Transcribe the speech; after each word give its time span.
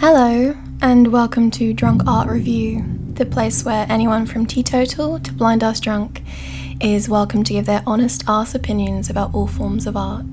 Hello, 0.00 0.56
and 0.80 1.08
welcome 1.08 1.50
to 1.50 1.74
Drunk 1.74 2.06
Art 2.06 2.28
Review, 2.28 2.84
the 3.14 3.26
place 3.26 3.64
where 3.64 3.84
anyone 3.88 4.26
from 4.26 4.46
teetotal 4.46 5.18
to 5.18 5.32
blind 5.32 5.64
ass 5.64 5.80
drunk 5.80 6.22
is 6.80 7.08
welcome 7.08 7.42
to 7.42 7.52
give 7.52 7.66
their 7.66 7.82
honest 7.84 8.22
ass 8.28 8.54
opinions 8.54 9.10
about 9.10 9.34
all 9.34 9.48
forms 9.48 9.88
of 9.88 9.96
art. 9.96 10.24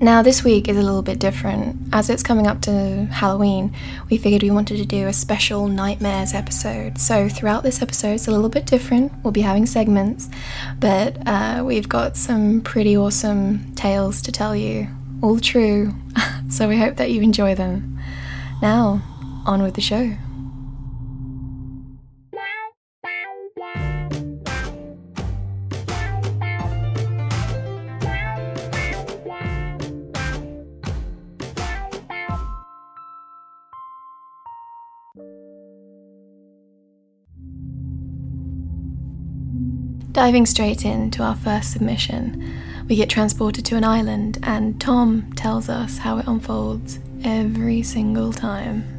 Now, 0.00 0.22
this 0.22 0.42
week 0.42 0.70
is 0.70 0.78
a 0.78 0.82
little 0.82 1.02
bit 1.02 1.18
different. 1.18 1.76
As 1.92 2.08
it's 2.08 2.22
coming 2.22 2.46
up 2.46 2.62
to 2.62 3.04
Halloween, 3.12 3.74
we 4.08 4.16
figured 4.16 4.42
we 4.42 4.50
wanted 4.50 4.78
to 4.78 4.86
do 4.86 5.06
a 5.06 5.12
special 5.12 5.68
Nightmares 5.68 6.32
episode. 6.32 6.96
So, 6.96 7.28
throughout 7.28 7.62
this 7.62 7.82
episode, 7.82 8.14
it's 8.14 8.26
a 8.26 8.30
little 8.30 8.48
bit 8.48 8.64
different. 8.64 9.12
We'll 9.22 9.32
be 9.32 9.42
having 9.42 9.66
segments, 9.66 10.30
but 10.80 11.18
uh, 11.26 11.62
we've 11.62 11.90
got 11.90 12.16
some 12.16 12.62
pretty 12.62 12.96
awesome 12.96 13.74
tales 13.74 14.22
to 14.22 14.32
tell 14.32 14.56
you. 14.56 14.88
All 15.20 15.38
true. 15.38 15.92
so, 16.48 16.68
we 16.68 16.78
hope 16.78 16.96
that 16.96 17.10
you 17.10 17.20
enjoy 17.20 17.54
them. 17.54 17.97
Now, 18.60 19.00
on 19.46 19.62
with 19.62 19.74
the 19.74 19.80
show. 19.80 20.16
Diving 40.10 40.46
straight 40.46 40.84
into 40.84 41.22
our 41.22 41.36
first 41.36 41.70
submission, 41.70 42.52
we 42.88 42.96
get 42.96 43.08
transported 43.08 43.64
to 43.66 43.76
an 43.76 43.84
island, 43.84 44.38
and 44.42 44.80
Tom 44.80 45.32
tells 45.34 45.68
us 45.68 45.98
how 45.98 46.18
it 46.18 46.26
unfolds 46.26 46.98
every 47.24 47.82
single 47.82 48.32
time. 48.32 48.94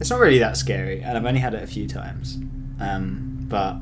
It's 0.00 0.10
not 0.10 0.20
really 0.20 0.38
that 0.38 0.56
scary, 0.56 1.02
and 1.02 1.18
I've 1.18 1.26
only 1.26 1.40
had 1.40 1.54
it 1.54 1.62
a 1.62 1.66
few 1.66 1.86
times. 1.86 2.38
Um, 2.80 3.46
but 3.48 3.76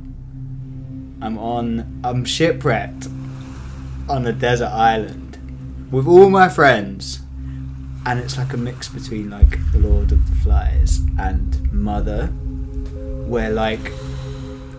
I'm 1.24 1.38
on, 1.38 2.00
I'm 2.02 2.24
shipwrecked 2.24 3.06
on 4.08 4.26
a 4.26 4.32
desert 4.32 4.70
island 4.70 5.38
with 5.92 6.06
all 6.08 6.28
my 6.28 6.48
friends, 6.48 7.20
and 8.04 8.18
it's 8.18 8.36
like 8.36 8.52
a 8.52 8.56
mix 8.56 8.88
between 8.88 9.30
like 9.30 9.58
Lord 9.74 10.12
of 10.12 10.28
the 10.28 10.36
Flies 10.36 11.00
and 11.18 11.72
Mother, 11.72 12.26
where 12.26 13.50
like 13.50 13.92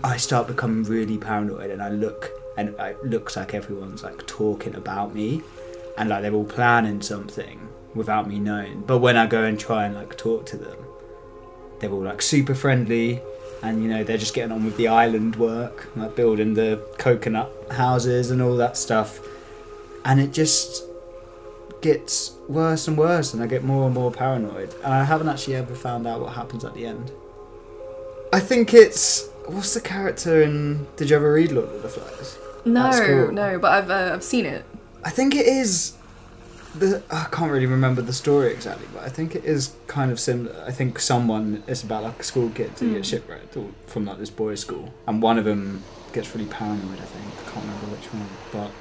I 0.04 0.18
start 0.18 0.48
becoming 0.48 0.84
really 0.84 1.18
paranoid, 1.18 1.72
and 1.72 1.82
I 1.82 1.90
look, 1.90 2.32
and 2.58 2.70
it 2.70 3.06
looks 3.06 3.38
like 3.38 3.54
everyone's 3.54 4.04
like 4.04 4.28
talking 4.28 4.76
about 4.76 5.16
me, 5.16 5.42
and 6.00 6.10
like 6.10 6.24
they're 6.24 6.34
all 6.34 6.44
planning 6.46 7.02
something 7.02 7.68
without 7.94 8.28
me 8.28 8.40
knowing. 8.40 8.82
But 8.82 9.00
when 9.00 9.18
I 9.18 9.28
go 9.28 9.44
and 9.44 9.60
try 9.60 9.86
and 9.86 9.94
like 9.94 10.18
talk 10.18 10.46
to 10.48 10.58
them, 10.58 10.78
they're 11.80 11.92
all 11.92 12.02
like 12.04 12.22
super 12.22 12.56
friendly 12.56 13.22
and 13.62 13.84
you 13.84 13.90
know 13.90 14.04
they're 14.06 14.18
just 14.18 14.34
getting 14.34 14.52
on 14.54 14.64
with 14.64 14.78
the 14.78 14.88
island 14.88 15.36
work 15.36 15.90
like 15.98 16.16
building 16.16 16.54
the 16.54 16.82
coconut 16.98 17.52
houses 17.72 18.32
and 18.32 18.42
all 18.42 18.56
that 18.56 18.78
stuff 18.78 19.20
and 20.06 20.18
it 20.22 20.32
just 20.32 20.86
gets 21.82 22.32
worse 22.48 22.88
and 22.88 22.98
worse 22.98 23.34
and 23.34 23.44
i 23.44 23.48
get 23.48 23.62
more 23.64 23.86
and 23.86 23.94
more 23.94 24.12
paranoid 24.12 24.74
and 24.84 24.94
i 24.94 25.04
haven't 25.04 25.28
actually 25.28 25.56
ever 25.56 25.76
found 25.76 26.08
out 26.08 26.22
what 26.22 26.32
happens 26.34 26.64
at 26.64 26.74
the 26.74 26.86
end 26.86 27.12
i 28.32 28.40
think 28.40 28.74
it's 28.74 29.28
what's 29.48 29.74
the 29.74 29.82
character 29.82 30.42
in 30.42 30.88
did 30.96 31.10
you 31.10 31.16
ever 31.18 31.34
read 31.34 31.52
lord 31.52 31.68
of 31.70 31.82
the 31.82 31.90
flies 31.90 32.38
No, 32.66 32.92
cool. 32.92 33.32
no, 33.34 33.60
but 33.60 33.72
I've 33.72 33.90
uh, 33.90 34.12
I've 34.14 34.24
seen 34.24 34.46
it. 34.46 34.64
I 35.10 35.12
think 35.12 35.34
it 35.36 35.48
is 35.48 35.94
the 36.76 37.02
I 37.10 37.24
can't 37.32 37.52
really 37.52 37.66
remember 37.66 38.02
the 38.04 38.14
story 38.14 38.52
exactly, 38.54 38.86
but 38.94 39.02
I 39.04 39.10
think 39.10 39.36
it 39.36 39.44
is 39.44 39.74
kind 39.88 40.12
of 40.12 40.20
similar. 40.20 40.54
I 40.68 40.72
think 40.72 41.00
someone 41.00 41.64
it's 41.66 41.82
about 41.82 42.04
like 42.04 42.20
a 42.20 42.24
school 42.24 42.50
kid 42.58 42.70
who 42.80 42.86
Mm. 42.90 42.94
gets 42.94 43.08
shipwrecked 43.08 43.58
or 43.58 43.66
from 43.88 44.06
like 44.06 44.20
this 44.20 44.30
boys' 44.30 44.60
school, 44.60 44.94
and 45.08 45.20
one 45.30 45.40
of 45.40 45.46
them 45.46 45.82
gets 46.14 46.28
really 46.36 46.46
paranoid. 46.60 47.00
I 47.02 47.08
think 47.14 47.26
I 47.42 47.52
can't 47.52 47.66
remember 47.66 47.88
which 47.96 48.06
one, 48.14 48.30
but 48.52 48.72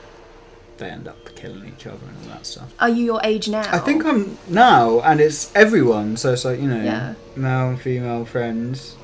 they 0.77 0.91
end 0.91 1.09
up 1.09 1.17
killing 1.35 1.65
each 1.75 1.87
other 1.87 2.05
and 2.11 2.17
all 2.25 2.35
that 2.37 2.45
stuff. 2.45 2.69
Are 2.79 2.91
you 2.91 3.05
your 3.07 3.21
age 3.25 3.49
now? 3.49 3.65
I 3.73 3.79
think 3.79 4.05
I'm 4.05 4.37
now, 4.49 5.01
and 5.01 5.23
it's 5.23 5.51
everyone. 5.57 6.19
So 6.19 6.35
it's 6.35 6.45
like 6.45 6.61
you 6.61 6.69
know, 6.69 6.83
Yeah. 6.93 7.15
male 7.37 7.71
and 7.71 7.81
female 7.81 8.27
friends, 8.27 8.97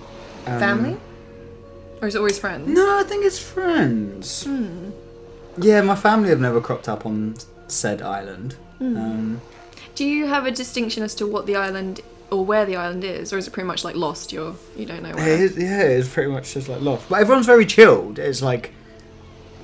um, 0.47 0.59
family, 0.67 0.97
or 2.03 2.09
is 2.09 2.15
it 2.17 2.19
always 2.19 2.39
friends? 2.39 2.69
No, 2.69 2.99
I 3.01 3.03
think 3.05 3.25
it's 3.25 3.39
friends. 3.39 4.45
Hmm. 4.45 4.91
Yeah, 5.59 5.81
my 5.83 5.95
family 5.97 6.29
have 6.31 6.41
never 6.41 6.61
cropped 6.61 6.89
up 6.89 7.07
on 7.07 7.37
said 7.69 8.03
island. 8.03 8.55
Hmm. 8.79 8.97
Um, 8.97 9.41
Do 9.95 10.05
you 10.05 10.27
have 10.27 10.47
a 10.47 10.51
distinction 10.51 11.03
as 11.03 11.15
to 11.17 11.27
what 11.27 11.47
the 11.47 11.57
island 11.57 12.01
or 12.31 12.45
where 12.45 12.65
the 12.67 12.77
island 12.77 13.05
is, 13.05 13.33
or 13.33 13.39
is 13.39 13.47
it 13.47 13.53
pretty 13.53 13.67
much 13.67 13.85
like 13.85 13.95
lost? 13.95 14.33
You're 14.33 14.55
you 14.77 14.87
don't 14.87 15.03
know 15.03 15.11
It 15.11 15.17
where. 15.17 15.29
is, 15.45 15.57
yeah, 15.57 15.83
it's 15.83 16.09
pretty 16.09 16.31
much 16.31 16.55
just 16.55 16.69
like 16.69 16.81
lost. 16.81 17.09
But 17.09 17.21
everyone's 17.21 17.47
very 17.47 17.67
chilled. 17.67 18.19
It's 18.19 18.43
like 18.43 18.73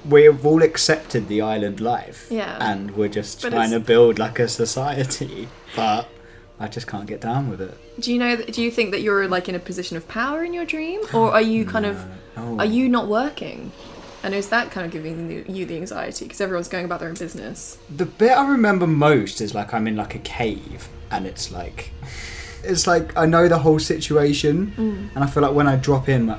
we've 0.08 0.44
all 0.46 0.62
accepted 0.62 1.28
the 1.28 1.40
island 1.42 1.80
life. 1.80 2.26
Yeah. 2.30 2.56
And 2.60 2.92
we're 2.92 3.08
just 3.08 3.42
But 3.42 3.50
trying 3.50 3.70
to 3.70 3.80
build 3.80 4.18
like 4.18 4.38
a 4.38 4.48
society. 4.48 5.48
But 5.76 6.08
I 6.58 6.68
just 6.68 6.86
can't 6.86 7.06
get 7.06 7.20
down 7.20 7.48
with 7.50 7.60
it. 7.60 7.76
Do 8.00 8.12
you 8.12 8.18
know? 8.18 8.36
Do 8.36 8.62
you 8.62 8.70
think 8.70 8.92
that 8.92 9.00
you're 9.02 9.26
like 9.28 9.48
in 9.48 9.54
a 9.54 9.58
position 9.58 9.96
of 9.96 10.06
power 10.08 10.44
in 10.44 10.52
your 10.54 10.64
dream, 10.64 11.00
or 11.12 11.32
are 11.32 11.42
you 11.42 11.64
kind 11.64 11.86
of 11.86 12.04
No. 12.36 12.58
are 12.58 12.64
you 12.66 12.88
not 12.88 13.08
working? 13.08 13.72
And 14.22 14.34
is 14.34 14.48
that 14.50 14.70
kind 14.70 14.84
of 14.84 14.92
giving 14.92 15.30
you 15.48 15.64
the 15.64 15.76
anxiety 15.76 16.26
because 16.26 16.40
everyone's 16.40 16.68
going 16.68 16.84
about 16.84 17.00
their 17.00 17.08
own 17.08 17.14
business? 17.14 17.78
The 17.94 18.04
bit 18.06 18.32
I 18.32 18.46
remember 18.48 18.86
most 18.86 19.40
is 19.40 19.54
like 19.54 19.72
I'm 19.72 19.86
in 19.86 19.96
like 19.96 20.14
a 20.14 20.18
cave 20.18 20.88
and 21.10 21.26
it's 21.26 21.50
like 21.50 21.90
it's 22.62 22.86
like 22.86 23.16
I 23.16 23.24
know 23.26 23.48
the 23.48 23.58
whole 23.58 23.78
situation 23.78 24.72
Mm. 24.76 25.08
and 25.14 25.24
I 25.24 25.26
feel 25.26 25.42
like 25.42 25.54
when 25.54 25.66
I 25.66 25.76
drop 25.76 26.08
in 26.08 26.28
uh, 26.28 26.38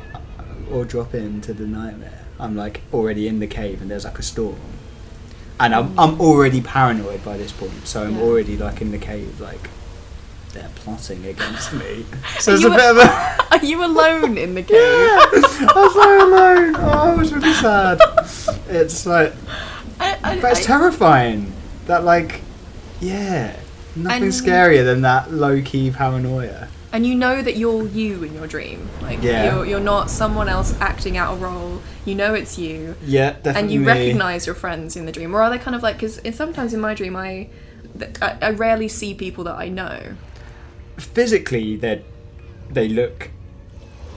or 0.71 0.85
drop 0.85 1.15
into 1.15 1.53
the 1.53 1.65
nightmare, 1.65 2.25
I'm 2.39 2.55
like 2.55 2.81
already 2.93 3.27
in 3.27 3.39
the 3.39 3.47
cave 3.47 3.81
and 3.81 3.89
there's 3.89 4.05
like 4.05 4.19
a 4.19 4.23
storm. 4.23 4.55
And 5.59 5.75
I'm, 5.75 5.97
I'm 5.99 6.19
already 6.21 6.59
paranoid 6.61 7.23
by 7.23 7.37
this 7.37 7.51
point, 7.51 7.85
so 7.87 8.03
I'm 8.03 8.15
Yeah. 8.17 8.23
already 8.23 8.57
like 8.57 8.81
in 8.81 8.91
the 8.91 8.97
cave, 8.97 9.39
like 9.41 9.69
they're 10.53 10.69
plotting 10.75 11.25
against 11.25 11.73
me. 11.73 12.05
So 12.39 12.53
it's 12.53 12.63
a 12.63 12.67
a- 12.67 12.71
bit 12.71 12.89
of 12.91 12.97
a. 12.97 13.45
Are 13.51 13.65
you 13.65 13.83
alone 13.83 14.37
in 14.37 14.55
the 14.55 14.63
cave? 14.63 14.77
I 14.79 15.29
was 15.33 15.57
so 15.57 15.65
alone. 16.27 16.75
Oh, 16.77 17.11
I 17.11 17.15
was 17.15 17.33
really 17.33 17.53
sad. 17.53 17.99
It's 18.69 19.05
like, 19.05 19.33
I, 19.99 20.17
I, 20.23 20.39
but 20.41 20.51
it's 20.51 20.61
I- 20.61 20.63
terrifying. 20.63 21.53
That 21.87 22.03
like, 22.03 22.41
yeah, 22.99 23.59
nothing 23.95 24.23
And- 24.23 24.31
scarier 24.31 24.83
than 24.85 25.01
that 25.01 25.31
low 25.31 25.61
key 25.61 25.91
paranoia. 25.91 26.67
and 26.93 27.05
you 27.07 27.15
know 27.15 27.41
that 27.41 27.55
you're 27.57 27.87
you 27.87 28.23
in 28.23 28.33
your 28.33 28.47
dream. 28.47 28.89
Like 29.01 29.21
Yeah. 29.21 29.55
you're, 29.55 29.65
you're 29.65 29.79
not 29.79 30.09
someone 30.09 30.47
else 30.49 30.75
acting 30.79 31.17
out 31.17 31.33
a 31.33 31.37
role. 31.37 31.81
You 32.05 32.15
know 32.15 32.33
it's 32.33 32.57
you, 32.57 32.95
Yeah, 33.05 33.31
definitely. 33.33 33.61
and 33.61 33.71
you 33.71 33.85
recognize 33.85 34.45
your 34.45 34.55
friends 34.55 34.95
in 34.95 35.05
the 35.05 35.11
dream. 35.11 35.33
Or 35.35 35.41
are 35.41 35.49
they 35.49 35.57
kind 35.59 35.75
of 35.75 35.83
like? 35.83 35.95
Because 35.97 36.19
sometimes 36.35 36.73
in 36.73 36.81
my 36.81 36.93
dream, 36.93 37.15
I, 37.15 37.49
I 38.21 38.37
I 38.41 38.49
rarely 38.51 38.87
see 38.87 39.13
people 39.13 39.43
that 39.45 39.55
I 39.55 39.69
know. 39.69 40.15
Physically 40.97 41.75
they 41.75 42.03
they 42.69 42.87
look 42.87 43.29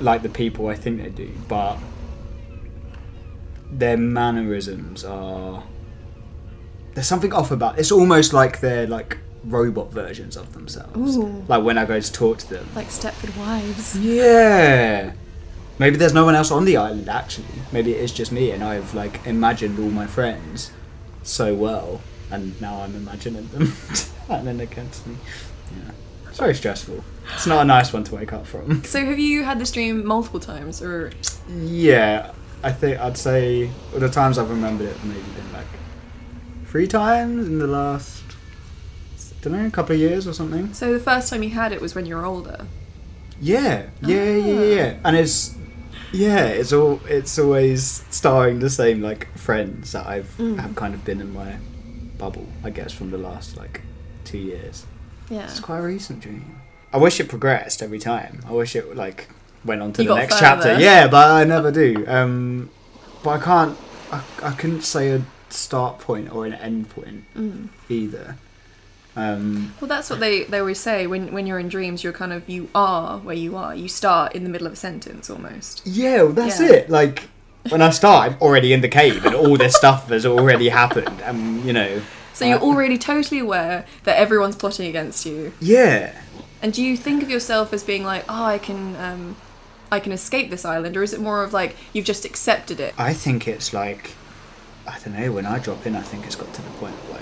like 0.01 0.23
the 0.23 0.29
people 0.29 0.69
I 0.69 0.75
think 0.75 1.03
they 1.03 1.11
do, 1.11 1.31
but 1.49 1.79
their 3.71 3.97
mannerisms 3.97 5.05
are 5.05 5.63
there's 6.95 7.07
something 7.07 7.33
off 7.33 7.51
about. 7.51 7.79
It's 7.79 7.91
almost 7.91 8.33
like 8.33 8.61
they're 8.61 8.87
like 8.87 9.19
robot 9.45 9.93
versions 9.93 10.37
of 10.37 10.53
themselves. 10.53 11.17
Ooh. 11.17 11.45
Like 11.49 11.65
when 11.65 11.77
I 11.77 11.85
go 11.85 12.01
to 12.01 12.13
talk 12.13 12.39
to 12.39 12.51
them. 12.55 12.69
Like 12.75 12.89
Stepford 12.89 13.37
Wives. 13.37 13.99
Yeah. 13.99 15.13
Maybe 15.79 15.97
there's 15.97 16.15
no 16.15 16.25
one 16.25 16.37
else 16.37 16.51
on 16.51 16.65
the 16.65 16.77
island 16.77 17.09
actually. 17.09 17.47
Maybe 17.73 17.93
it 17.93 18.01
is 18.01 18.13
just 18.13 18.31
me 18.31 18.53
and 18.53 18.63
I've 18.63 18.95
like 18.95 19.27
imagined 19.27 19.79
all 19.79 19.91
my 19.91 20.07
friends 20.07 20.71
so 21.23 21.55
well 21.55 22.01
and 22.31 22.59
now 22.61 22.81
I'm 22.81 22.95
imagining 22.95 23.49
them 23.49 23.67
standing 23.93 24.61
against 24.61 25.07
me. 25.07 25.17
Yeah. 25.77 25.93
It's 26.35 26.41
very 26.41 26.55
stressful. 26.57 27.05
It's 27.33 27.47
not 27.47 27.63
a 27.63 27.65
nice 27.65 27.93
one 27.93 28.03
to 28.03 28.15
wake 28.17 28.33
up 28.33 28.45
from. 28.45 28.83
So 28.93 29.05
have 29.05 29.21
you 29.21 29.45
had 29.45 29.61
this 29.61 29.71
dream 29.71 30.05
multiple 30.05 30.41
times, 30.41 30.83
or 30.83 31.13
Yeah. 31.49 32.33
I 32.65 32.73
think 32.73 32.99
I'd 32.99 33.17
say 33.17 33.71
the 33.97 34.09
times 34.09 34.37
I've 34.37 34.51
remembered 34.51 34.89
it 34.89 34.97
maybe 35.05 35.21
been 35.21 35.53
like 35.53 35.67
three 36.67 36.89
times 36.89 37.47
in 37.47 37.61
the 37.61 37.69
last 37.69 38.25
don't 39.43 39.53
know, 39.53 39.65
a 39.67 39.71
couple 39.71 39.95
of 39.95 40.01
years 40.01 40.27
or 40.27 40.33
something. 40.33 40.75
so 40.75 40.93
the 40.93 40.99
first 40.99 41.31
time 41.31 41.45
you 41.45 41.51
had 41.51 41.71
it 41.73 41.81
was 41.81 41.95
when 41.95 42.05
you 42.05 42.17
were 42.17 42.25
older? 42.25 42.67
Yeah, 43.41 43.91
yeah, 44.03 44.25
yeah, 44.25 44.37
yeah, 44.37 44.61
yeah. 44.75 44.97
And 45.05 45.15
it's 45.15 45.55
yeah, 46.13 46.47
it's 46.47 46.73
all 46.73 46.99
it's 47.07 47.39
always 47.39 48.05
starring 48.11 48.59
the 48.59 48.71
same 48.71 49.01
like 49.03 49.29
friends 49.39 49.93
that 49.93 50.05
I've 50.05 50.35
Mm. 50.39 50.59
have 50.59 50.75
kind 50.75 50.95
of 50.95 51.05
been 51.05 51.21
in 51.21 51.33
my 51.33 51.59
bubble, 52.19 52.49
I 52.65 52.71
guess, 52.71 52.93
from 52.93 53.13
the 53.13 53.19
last 53.19 53.57
like 53.57 53.83
two 54.25 54.39
years. 54.39 54.85
Yeah. 55.31 55.45
It's 55.45 55.61
quite 55.61 55.79
a 55.79 55.83
recent 55.83 56.21
dream. 56.21 56.61
I 56.93 56.99
wish 56.99 57.19
it 57.21 57.29
progressed 57.29 57.83
every 57.83 57.99
time. 57.99 58.41
I 58.47 58.53
wish 58.53 58.77
it 58.77 58.95
like 58.97 59.29
went 59.65 59.83
on 59.83 59.93
to 59.95 60.03
You 60.03 60.09
the 60.11 60.15
next 60.17 60.35
further. 60.39 60.63
chapter. 60.63 60.81
Yeah, 60.81 61.09
but 61.09 61.31
I 61.31 61.45
never 61.45 61.71
do. 61.73 62.05
Um, 62.07 62.71
but 63.23 63.31
I 63.31 63.39
can't. 63.45 63.79
I, 64.13 64.23
I 64.43 64.51
couldn't 64.53 64.83
say 64.83 65.11
a 65.11 65.23
start 65.49 65.99
point 65.99 66.33
or 66.33 66.47
an 66.47 66.53
end 66.55 66.91
point 66.91 67.25
Mm. 67.37 67.69
either. 67.89 68.37
Um, 69.17 69.73
Well, 69.81 69.89
that's 69.89 70.11
what 70.11 70.19
they, 70.21 70.43
they 70.45 70.59
always 70.59 70.81
say 70.81 71.07
when 71.07 71.33
when 71.33 71.47
you're 71.47 71.59
in 71.61 71.69
dreams. 71.69 72.03
You're 72.05 72.13
kind 72.13 72.33
of 72.33 72.49
you 72.49 72.69
are 72.75 73.19
where 73.19 73.37
you 73.37 73.57
are. 73.57 73.75
You 73.75 73.89
start 73.89 74.35
in 74.35 74.43
the 74.45 74.51
middle 74.51 74.67
of 74.67 74.73
a 74.73 74.77
sentence 74.77 75.31
almost. 75.31 75.83
yeah, 75.87 76.23
well, 76.25 76.33
that's 76.33 76.61
Yeah. 76.61 76.73
it. 76.73 76.91
Like 76.91 77.29
when 77.71 77.81
I 77.81 77.91
start, 77.91 78.33
I'm 78.33 78.39
already 78.43 78.73
in 78.73 78.81
the 78.83 78.89
cave, 78.89 79.25
and 79.25 79.35
all 79.35 79.57
this 79.57 79.75
stuff 79.77 80.09
has 80.11 80.27
already 80.27 80.69
happened, 80.69 81.21
and 81.23 81.65
you 81.65 81.73
know, 81.73 82.03
So 82.35 82.45
you're 82.45 82.59
Uh, 82.59 82.63
already 82.63 82.99
totally 82.99 83.41
aware 83.41 83.85
that 84.05 84.17
everyone's 84.19 84.57
plotting 84.57 84.87
against 84.89 85.25
you. 85.27 85.53
yeah. 85.61 86.13
And 86.63 86.73
do 86.73 86.83
you 86.83 86.97
think 86.97 87.23
of 87.23 87.29
yourself 87.31 87.73
as 87.75 87.83
being 87.83 88.05
like, 88.05 88.25
oh, 88.29 88.45
I 88.45 88.59
can, 88.59 88.97
um, 88.97 89.37
I 89.93 90.01
can 90.01 90.13
escape 90.13 90.49
this 90.51 90.65
island, 90.65 90.97
or 90.97 91.03
is 91.03 91.13
it 91.13 91.21
more 91.21 91.45
of 91.45 91.53
like 91.53 91.77
you've 91.93 92.07
just 92.07 92.25
accepted 92.25 92.81
it? 92.81 92.95
I 92.99 93.13
think 93.13 93.47
it's 93.47 93.73
like, 93.75 94.13
I 94.87 94.99
don't 95.05 95.15
know. 95.19 95.31
When 95.33 95.45
I 95.47 95.59
drop 95.59 95.87
in, 95.87 95.95
I 95.95 96.01
think 96.01 96.25
it's 96.27 96.37
got 96.37 96.53
to 96.55 96.63
the 96.63 96.71
point 96.71 96.95
of 96.95 97.11
like, 97.11 97.21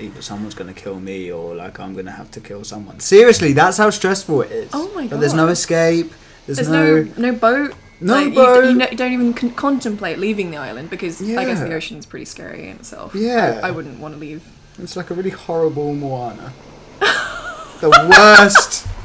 either 0.00 0.22
someone's 0.22 0.54
gonna 0.54 0.72
kill 0.72 1.00
me 1.00 1.30
or 1.32 1.54
like 1.54 1.80
I'm 1.80 1.94
gonna 1.94 2.12
have 2.12 2.30
to 2.32 2.40
kill 2.40 2.62
someone. 2.64 3.00
Seriously, 3.00 3.52
that's 3.52 3.76
how 3.78 3.90
stressful 3.90 4.42
it 4.42 4.52
is. 4.52 4.70
Oh 4.72 4.88
my 4.94 5.02
Like, 5.06 5.10
there's 5.20 5.34
no 5.34 5.48
escape. 5.48 6.12
There's, 6.46 6.58
There's 6.58 6.68
no. 6.68 7.02
no 7.02 7.32
no 7.32 7.32
boat. 7.32 7.74
No 8.00 8.12
like, 8.14 8.32
you-. 8.34 8.64
You, 8.68 8.74
no- 8.74 8.86
don't 8.90 9.12
even 9.12 9.34
con- 9.34 9.50
contemplate 9.54 10.18
leaving 10.18 10.50
the 10.50 10.56
island 10.56 10.90
because 10.90 11.20
I 11.22 11.44
guess 11.44 11.58
Yeah. 11.58 11.64
the 11.64 11.74
ocean's 11.74 12.06
pretty 12.06 12.24
scary 12.26 12.68
in 12.68 12.76
itself. 12.76 13.14
Yeah. 13.14 13.60
I, 13.62 13.68
I 13.68 13.70
wouldn't 13.70 13.98
want 14.00 14.14
to 14.14 14.20
leave. 14.20 14.44
It's 14.78 14.96
like 14.96 15.10
a 15.10 15.14
really 15.14 15.30
horrible 15.30 15.94
Moana. 15.94 16.52
the 17.80 17.90
worst. 18.10 18.86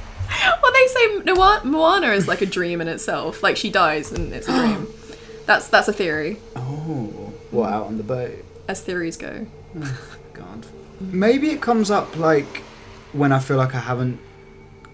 Well, 0.64 0.72
they 0.74 0.88
say 0.88 1.32
Moana, 1.32 1.64
Moana 1.66 2.08
is 2.08 2.28
like 2.28 2.42
a 2.42 2.46
dream 2.48 2.82
in 2.82 2.88
itself. 2.88 3.44
Like 3.44 3.56
she 3.56 3.70
dies 3.70 4.12
and 4.12 4.34
it's 4.34 4.48
a 4.48 4.52
dream. 4.52 4.88
That's 5.46 5.68
that's 5.68 5.88
a 5.90 5.94
theory, 5.94 6.38
Oh, 6.56 7.34
what 7.52 7.72
out 7.72 7.86
on 7.86 7.98
the 7.98 8.04
boat? 8.04 8.44
as 8.68 8.82
theories 8.82 9.16
go. 9.18 9.46
Hmm. 9.74 9.84
God. 10.34 10.66
Maybe 11.00 11.50
it 11.52 11.62
comes 11.62 11.92
up 11.92 12.18
like 12.18 12.64
when 13.12 13.32
I 13.32 13.40
feel 13.40 13.58
like 13.58 13.76
I 13.76 13.80
haven't 13.80 14.20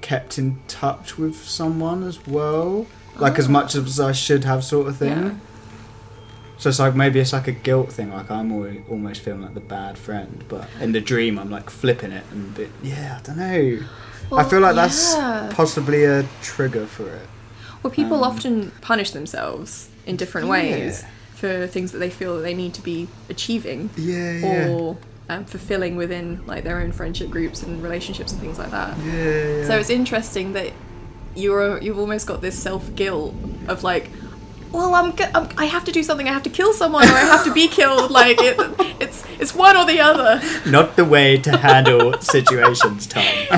kept 0.02 0.38
in 0.38 0.60
touch 0.68 1.18
with 1.18 1.36
someone 1.38 2.04
as 2.04 2.26
well, 2.28 2.86
like 3.22 3.38
as 3.40 3.48
much 3.50 3.76
as 3.76 4.00
I 4.00 4.12
should 4.12 4.44
have, 4.44 4.64
sort 4.64 4.88
of 4.88 4.98
thing. 4.98 5.10
Yeah. 5.10 5.34
So 6.58 6.70
it's 6.70 6.80
like 6.80 6.94
maybe 6.96 7.20
it's 7.20 7.32
like 7.32 7.48
a 7.48 7.54
guilt 7.54 7.92
thing. 7.94 8.12
Like 8.12 8.30
I'm 8.30 8.52
always, 8.52 8.82
almost 8.90 9.22
feeling 9.22 9.42
like 9.42 9.54
the 9.54 9.62
bad 9.62 9.98
friend, 9.98 10.44
but 10.50 10.68
in 10.82 10.92
the 10.92 11.00
dream 11.02 11.40
I'm 11.40 11.50
like 11.50 11.70
flipping 11.70 12.12
it 12.12 12.24
and 12.32 12.54
bit. 12.54 12.70
Yeah, 12.84 13.20
I 13.20 13.26
don't 13.26 13.38
know. 13.38 13.80
I 14.38 14.44
feel 14.44 14.60
like 14.60 14.76
that's 14.76 15.16
yeah. 15.16 15.50
possibly 15.54 16.04
a 16.04 16.24
trigger 16.42 16.86
for 16.86 17.08
it. 17.10 17.28
Well, 17.82 17.92
people 17.92 18.24
Um, 18.26 18.32
often 18.32 18.72
punish 18.82 19.12
themselves 19.12 19.90
in 20.06 20.18
different 20.18 20.50
ways 20.50 21.06
for 21.34 21.66
things 21.68 21.94
that 21.94 22.00
they 22.00 22.10
feel 22.10 22.36
that 22.36 22.42
they 22.42 22.54
need 22.54 22.74
to 22.74 22.82
be 22.82 23.08
achieving 23.30 23.90
Yeah, 23.96 24.32
yeah. 24.34 24.68
or 24.70 24.98
um, 25.30 25.46
fulfilling 25.46 25.96
within 25.96 26.46
like 26.46 26.66
their 26.66 26.80
own 26.82 26.92
friendship 26.92 27.30
groups 27.30 27.64
and 27.64 27.82
relationships 27.82 28.34
and 28.34 28.42
things 28.42 28.60
like 28.60 28.72
that. 28.72 28.98
yeah, 29.00 29.14
yeah. 29.14 29.66
So 29.66 29.78
it's 29.80 29.90
interesting 29.90 30.52
that 30.54 30.74
you're 31.40 31.82
you've 31.82 31.98
almost 32.00 32.28
got 32.28 32.42
this 32.42 32.58
self 32.62 32.94
guilt 32.96 33.34
of 33.68 33.84
like, 33.84 34.10
well, 34.72 34.94
I'm, 34.94 35.14
I'm 35.34 35.50
I 35.58 35.66
have 35.66 35.86
to 35.86 35.92
do 35.92 36.04
something. 36.04 36.28
I 36.28 36.34
have 36.34 36.44
to 36.44 36.50
kill 36.50 36.74
someone 36.74 37.06
or 37.06 37.14
I 37.14 37.22
have 37.22 37.44
to 37.46 37.54
be 37.54 37.68
killed. 37.80 38.12
Like 38.12 38.38
it, 38.40 38.58
it's 39.00 39.24
it's 39.40 39.56
one 39.56 39.78
or 39.78 39.86
the 39.86 40.00
other. 40.00 40.42
not 40.70 40.96
the 40.96 41.06
way 41.06 41.38
to 41.38 41.58
handle 41.58 42.14
situations, 42.22 43.08
Tom. 43.08 43.24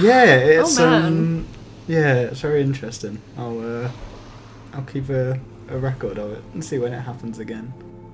yeah, 0.00 0.34
it's 0.34 0.78
Oh, 0.78 0.88
um, 0.88 1.46
yeah, 1.86 2.14
it's 2.14 2.40
very 2.40 2.62
interesting. 2.62 3.20
I'll 3.38 3.84
uh, 3.84 3.90
I'll 4.72 4.82
keep 4.82 5.08
a, 5.08 5.40
a 5.68 5.78
record 5.78 6.18
of 6.18 6.32
it 6.32 6.42
and 6.52 6.64
see 6.64 6.78
when 6.78 6.92
it 6.92 7.00
happens 7.00 7.38
again. 7.38 7.72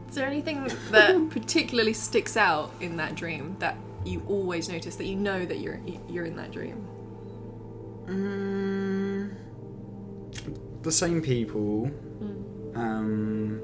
Is 0.08 0.16
there 0.16 0.26
anything 0.26 0.68
that 0.90 1.30
particularly 1.30 1.92
sticks 1.92 2.36
out 2.36 2.72
in 2.80 2.96
that 2.96 3.14
dream 3.14 3.56
that 3.60 3.76
you 4.04 4.22
always 4.28 4.68
notice 4.68 4.96
that 4.96 5.06
you 5.06 5.14
know 5.16 5.44
that 5.44 5.58
you're 5.58 5.80
you're 6.08 6.24
in 6.24 6.36
that 6.36 6.50
dream? 6.50 6.84
Mm, 8.06 9.30
the 10.82 10.92
same 10.92 11.22
people. 11.22 11.86
Hmm. 11.86 12.76
Um, 12.76 13.60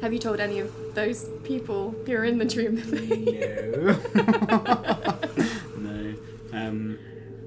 Have 0.00 0.12
you 0.12 0.18
told 0.18 0.40
any 0.40 0.58
of 0.60 0.72
those 0.94 1.28
people 1.44 1.94
you're 2.06 2.24
in 2.24 2.38
the 2.38 2.44
dream? 2.44 2.76
no, 5.76 5.78
no. 5.90 6.14
Um, 6.52 6.98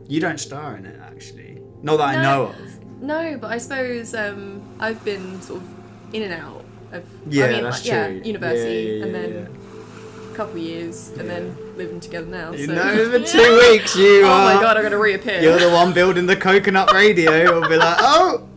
you 0.08 0.20
don't 0.20 0.40
star 0.40 0.76
in 0.78 0.86
it 0.86 1.00
actually. 1.02 1.62
Not 1.82 1.98
that 1.98 2.10
I 2.10 2.16
No. 2.16 2.22
know 2.22 2.44
of. 2.50 3.02
no, 3.02 3.38
but 3.40 3.52
I 3.52 3.58
suppose 3.58 4.14
um, 4.16 4.62
I've 4.80 5.04
been 5.04 5.42
sort 5.42 5.62
of 5.62 5.68
in 6.14 6.24
and 6.24 6.34
out 6.34 6.64
of 6.92 7.04
Yeah, 7.30 7.46
I 7.46 7.50
mean, 7.52 7.64
that's 7.64 7.80
like, 7.80 7.86
yeah, 7.88 8.08
university 8.08 8.72
Yeah, 8.74 8.90
yeah, 8.98 9.04
and 9.06 9.16
then 9.16 9.58
a 10.32 10.36
couple 10.36 10.54
of 10.56 10.62
years 10.62 11.10
and 11.18 11.30
then 11.30 11.56
living 11.78 12.00
together 12.00 12.28
now. 12.28 12.52
You 12.52 12.66
so. 12.66 12.74
know, 12.74 13.12
for 13.20 13.26
two 13.26 13.60
weeks 13.72 13.96
you 13.96 14.22
Oh 14.24 14.30
are. 14.30 14.56
my 14.56 14.62
god, 14.62 14.78
I'm 14.78 14.84
gonna 14.84 14.98
reappear. 14.98 15.42
You're 15.42 15.60
the 15.60 15.70
one 15.70 15.94
building 15.94 16.26
the 16.26 16.36
coconut 16.36 16.92
radio. 16.94 17.36
You'll 17.44 17.70
be 17.70 17.78
like, 17.78 17.98
oh, 18.00 18.48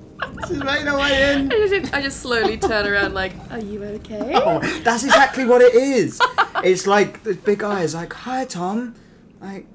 she's 0.48 0.62
making 0.62 0.86
her 0.86 0.98
way 0.98 1.32
in. 1.34 1.52
I 1.52 1.68
just, 1.68 1.94
I 1.94 2.02
just 2.02 2.20
slowly 2.20 2.56
turn 2.56 2.86
around 2.86 3.14
like, 3.14 3.32
are 3.50 3.58
you 3.60 3.82
okay? 3.84 4.32
Oh, 4.34 4.58
that's 4.82 5.04
exactly 5.04 5.44
what 5.44 5.60
it 5.62 5.74
is. 5.74 6.20
It's 6.64 6.86
like 6.86 7.22
the 7.22 7.34
big 7.34 7.62
eyes, 7.62 7.94
like, 7.94 8.12
hi 8.12 8.44
Tom, 8.44 8.94
like, 9.40 9.66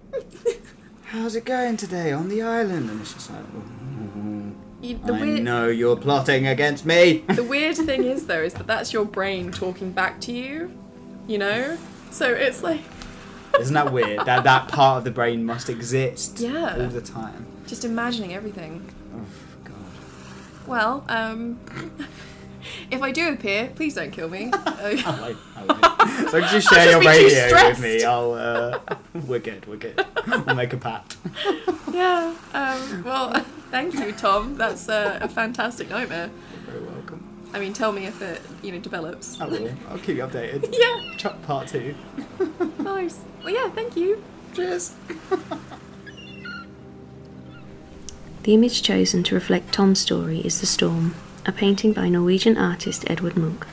how's 1.06 1.36
it 1.36 1.46
going 1.46 1.78
today 1.78 2.12
on 2.12 2.30
the 2.30 2.42
island? 2.42 2.90
And 2.90 3.02
it's 3.02 3.14
just 3.14 3.30
like, 3.32 3.40
"Oh, 3.56 4.52
You- 4.82 5.00
I 5.06 5.12
weird, 5.12 5.44
know 5.44 5.68
you're 5.68 5.96
plotting 5.96 6.48
against 6.48 6.86
me. 6.86 7.24
The 7.30 7.44
weird 7.44 7.76
thing 7.78 8.04
is 8.04 8.28
though 8.28 8.42
is 8.44 8.54
that 8.56 8.68
that's 8.68 8.94
your 8.94 9.06
brain 9.06 9.52
talking 9.52 9.92
back 9.92 10.20
to 10.22 10.32
you, 10.32 10.72
you 11.28 11.38
know. 11.40 11.78
So 12.12 12.30
it's 12.32 12.62
like 12.64 12.82
Isn't 13.60 13.74
that 13.74 13.92
weird? 13.92 14.26
That 14.26 14.44
that 14.44 14.68
part 14.68 14.98
of 15.00 15.04
the 15.04 15.12
brain 15.12 15.46
must 15.46 15.70
exist 15.70 16.40
Yeah. 16.40 16.76
all 16.80 16.88
the 16.88 17.02
time. 17.02 17.46
just 17.68 17.86
imagining 17.86 18.34
everything. 18.34 18.88
Oh 19.16 19.26
God. 19.64 19.76
Well, 20.68 21.06
um, 21.10 21.60
if 22.92 23.02
I 23.02 23.12
do 23.12 23.30
appear, 23.34 23.72
please 23.76 23.96
don't 23.96 24.12
kill 24.12 24.30
me. 24.30 24.52
I 24.54 25.20
won't, 25.22 25.38
I 25.56 25.64
won't. 25.66 25.86
So 26.30 26.40
just 26.40 26.70
share 26.70 26.92
your 26.92 27.00
radio 27.02 27.52
with 27.70 27.80
me. 27.82 28.04
I'll. 28.04 28.34
Uh, 28.34 28.80
we're 29.26 29.40
good. 29.40 29.66
We're 29.68 29.78
good. 29.78 30.06
We'll 30.28 30.56
make 30.56 30.72
a 30.74 30.78
pact. 30.78 31.18
yeah. 31.92 32.34
Um, 32.54 33.04
well, 33.04 33.34
thank 33.72 33.94
you, 33.96 34.12
Tom. 34.12 34.56
That's 34.56 34.88
uh, 34.88 35.18
a 35.22 35.28
fantastic 35.28 35.90
nightmare. 35.90 36.30
You're 36.54 36.74
very 36.80 36.84
welcome. 36.96 37.24
I 37.54 37.60
mean, 37.60 37.74
tell 37.74 37.92
me 37.92 38.06
if 38.06 38.22
it, 38.22 38.40
you 38.62 38.72
know, 38.72 38.80
develops. 38.80 39.40
I 39.42 39.48
will. 39.48 39.70
I'll 39.90 39.98
keep 39.98 40.18
you 40.18 40.24
updated. 40.24 40.74
Yeah. 40.78 41.18
Chuck 41.18 41.42
part 41.44 41.68
two. 41.70 41.96
Nice. 42.80 43.20
Well, 43.46 43.54
yeah. 43.54 43.70
Thank 43.70 43.96
you. 43.96 44.24
Cheers. 44.56 44.96
The 48.42 48.54
image 48.54 48.84
chosen 48.84 49.24
to 49.24 49.34
reflect 49.34 49.74
Tom's 49.74 50.00
story 50.00 50.40
is 50.42 50.60
The 50.60 50.68
Storm, 50.68 51.16
a 51.48 51.52
painting 51.52 51.94
by 51.94 52.10
Norwegian 52.10 52.60
artist 52.60 53.04
Edward 53.08 53.36
Munch. 53.36 53.64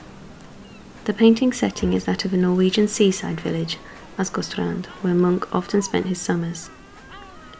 The 1.05 1.13
painting 1.13 1.53
setting 1.53 1.93
is 1.93 2.05
that 2.05 2.25
of 2.25 2.33
a 2.33 2.37
Norwegian 2.37 2.87
seaside 2.87 3.39
village, 3.39 3.77
Åsgårdstrand, 4.17 4.87
where 5.03 5.13
Munch 5.13 5.43
often 5.51 5.83
spent 5.83 6.07
his 6.07 6.19
summers. 6.19 6.71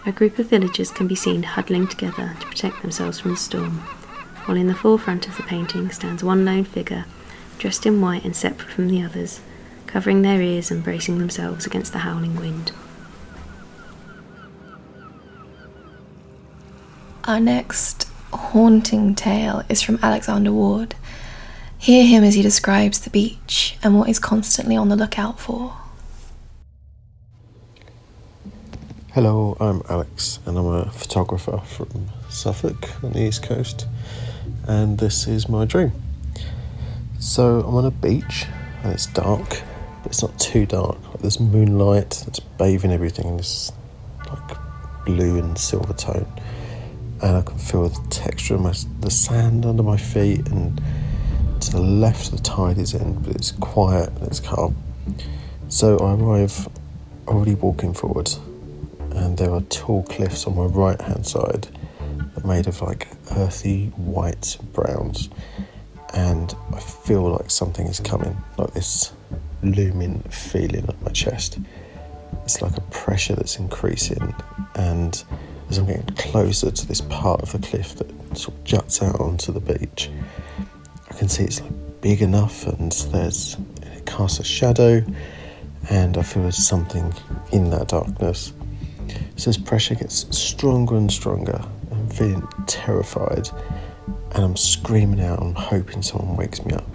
A 0.07 0.11
group 0.11 0.39
of 0.39 0.49
villagers 0.49 0.89
can 0.89 1.05
be 1.05 1.13
seen 1.13 1.43
huddling 1.43 1.87
together 1.87 2.35
to 2.39 2.47
protect 2.47 2.81
themselves 2.81 3.19
from 3.19 3.31
the 3.31 3.37
storm, 3.37 3.77
while 4.45 4.57
in 4.57 4.65
the 4.65 4.73
forefront 4.73 5.27
of 5.27 5.37
the 5.37 5.43
painting 5.43 5.91
stands 5.91 6.23
one 6.23 6.43
lone 6.43 6.63
figure, 6.63 7.05
dressed 7.59 7.85
in 7.85 8.01
white 8.01 8.25
and 8.25 8.35
separate 8.35 8.71
from 8.71 8.87
the 8.87 9.03
others, 9.03 9.39
covering 9.93 10.23
their 10.23 10.41
ears 10.41 10.71
and 10.71 10.83
bracing 10.83 11.19
themselves 11.19 11.67
against 11.67 11.93
the 11.93 11.99
howling 11.99 12.35
wind. 12.35 12.71
Our 17.25 17.39
next 17.39 18.09
haunting 18.33 19.13
tale 19.13 19.61
is 19.69 19.83
from 19.83 19.99
Alexander 20.01 20.51
Ward. 20.51 20.95
Hear 21.77 22.07
him 22.07 22.23
as 22.23 22.33
he 22.33 22.41
describes 22.41 23.01
the 23.01 23.11
beach 23.11 23.77
and 23.83 23.95
what 23.95 24.07
he's 24.07 24.17
constantly 24.17 24.75
on 24.75 24.89
the 24.89 24.95
lookout 24.95 25.39
for. 25.39 25.77
Hello, 29.13 29.55
I'm 29.59 29.83
Alex, 29.89 30.39
and 30.47 30.57
I'm 30.57 30.65
a 30.65 30.89
photographer 30.89 31.59
from 31.59 32.09
Suffolk 32.31 32.89
on 33.03 33.11
the 33.13 33.21
east 33.21 33.43
coast, 33.43 33.85
and 34.67 34.97
this 34.97 35.27
is 35.27 35.47
my 35.47 35.65
dream. 35.65 35.91
So 37.19 37.59
I'm 37.59 37.75
on 37.75 37.85
a 37.85 37.91
beach, 37.91 38.47
and 38.81 38.91
it's 38.91 39.05
dark, 39.05 39.61
but 40.03 40.11
it's 40.11 40.21
not 40.21 40.37
too 40.39 40.65
dark. 40.65 40.97
Like, 41.09 41.19
there's 41.19 41.39
moonlight 41.39 42.23
that's 42.25 42.39
bathing 42.39 42.91
everything 42.91 43.27
in 43.27 43.37
this 43.37 43.71
like 44.29 44.57
blue 45.05 45.39
and 45.39 45.57
silver 45.57 45.93
tone, 45.93 46.27
and 47.21 47.37
I 47.37 47.41
can 47.41 47.57
feel 47.57 47.89
the 47.89 48.09
texture 48.09 48.55
of 48.55 48.61
my, 48.61 48.73
the 48.99 49.09
sand 49.09 49.65
under 49.65 49.83
my 49.83 49.97
feet, 49.97 50.47
and 50.49 50.81
to 51.61 51.71
the 51.71 51.81
left 51.81 52.31
the 52.31 52.37
tide 52.37 52.77
is 52.77 52.93
in, 52.93 53.19
but 53.21 53.35
it's 53.35 53.51
quiet 53.51 54.09
and 54.09 54.27
it's 54.27 54.39
calm. 54.39 54.75
So 55.69 55.97
I 55.97 56.13
arrive 56.13 56.67
already 57.27 57.55
walking 57.55 57.93
forward 57.93 58.29
and 59.15 59.37
there 59.37 59.51
are 59.51 59.61
tall 59.61 60.03
cliffs 60.03 60.45
on 60.45 60.55
my 60.55 60.65
right 60.65 60.99
hand 60.99 61.25
side 61.25 61.67
that 62.35 62.43
are 62.43 62.47
made 62.47 62.67
of 62.67 62.81
like 62.81 63.07
earthy 63.31 63.87
white 63.95 64.57
browns 64.73 65.29
and 66.13 66.53
I 66.73 66.79
feel 66.79 67.29
like 67.31 67.49
something 67.49 67.87
is 67.87 67.99
coming 67.99 68.37
like 68.57 68.73
this 68.73 69.13
looming 69.63 70.19
feeling 70.23 70.87
on 70.87 70.95
my 71.03 71.11
chest. 71.11 71.59
It's 72.43 72.61
like 72.61 72.77
a 72.77 72.81
pressure 72.81 73.35
that's 73.35 73.57
increasing, 73.57 74.33
and 74.75 75.23
as 75.69 75.77
I'm 75.77 75.85
getting 75.85 76.05
closer 76.15 76.71
to 76.71 76.87
this 76.87 77.01
part 77.01 77.41
of 77.41 77.51
the 77.51 77.59
cliff 77.59 77.95
that 77.95 78.37
sort 78.37 78.57
of 78.57 78.63
juts 78.63 79.01
out 79.01 79.19
onto 79.19 79.51
the 79.51 79.59
beach, 79.59 80.09
I 81.09 81.13
can 81.13 81.29
see 81.29 81.43
it's 81.43 81.61
like 81.61 82.01
big 82.01 82.21
enough, 82.21 82.67
and 82.67 82.91
there's 83.11 83.57
it 83.81 84.05
casts 84.05 84.39
a 84.39 84.43
shadow, 84.43 85.03
and 85.89 86.17
I 86.17 86.21
feel 86.21 86.43
there's 86.43 86.57
something 86.57 87.13
in 87.51 87.69
that 87.69 87.89
darkness. 87.89 88.51
So 89.35 89.49
this 89.49 89.57
pressure 89.57 89.95
gets 89.95 90.25
stronger 90.37 90.95
and 90.95 91.11
stronger. 91.11 91.63
I'm 91.91 92.09
feeling 92.09 92.47
terrified, 92.67 93.47
and 94.31 94.43
I'm 94.43 94.57
screaming 94.57 95.21
out. 95.21 95.39
I'm 95.39 95.55
hoping 95.55 96.01
someone 96.01 96.35
wakes 96.35 96.65
me 96.65 96.73
up, 96.73 96.87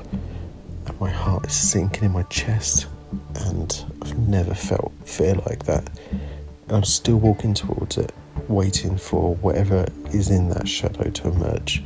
my 1.00 1.10
heart 1.10 1.46
is 1.46 1.52
sinking 1.52 2.04
in 2.04 2.12
my 2.12 2.24
chest, 2.24 2.86
and 3.34 3.84
I've 4.02 4.18
never 4.18 4.54
felt 4.54 4.92
fear 5.04 5.34
like 5.46 5.64
that. 5.64 5.88
I'm 6.68 6.84
still 6.84 7.16
walking 7.16 7.54
towards 7.54 7.96
it, 7.98 8.12
waiting 8.48 8.98
for 8.98 9.36
whatever 9.36 9.86
is 10.12 10.30
in 10.30 10.48
that 10.50 10.68
shadow 10.68 11.08
to 11.08 11.28
emerge. 11.28 11.82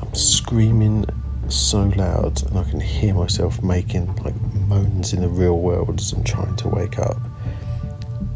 I'm 0.00 0.14
screaming 0.14 1.04
so 1.48 1.82
loud, 1.96 2.42
and 2.48 2.58
I 2.58 2.64
can 2.64 2.80
hear 2.80 3.14
myself 3.14 3.62
making 3.62 4.14
like 4.16 4.40
moans 4.52 5.12
in 5.12 5.22
the 5.22 5.28
real 5.28 5.58
world 5.58 5.98
as 6.00 6.12
I'm 6.12 6.24
trying 6.24 6.56
to 6.56 6.68
wake 6.68 6.98
up. 6.98 7.18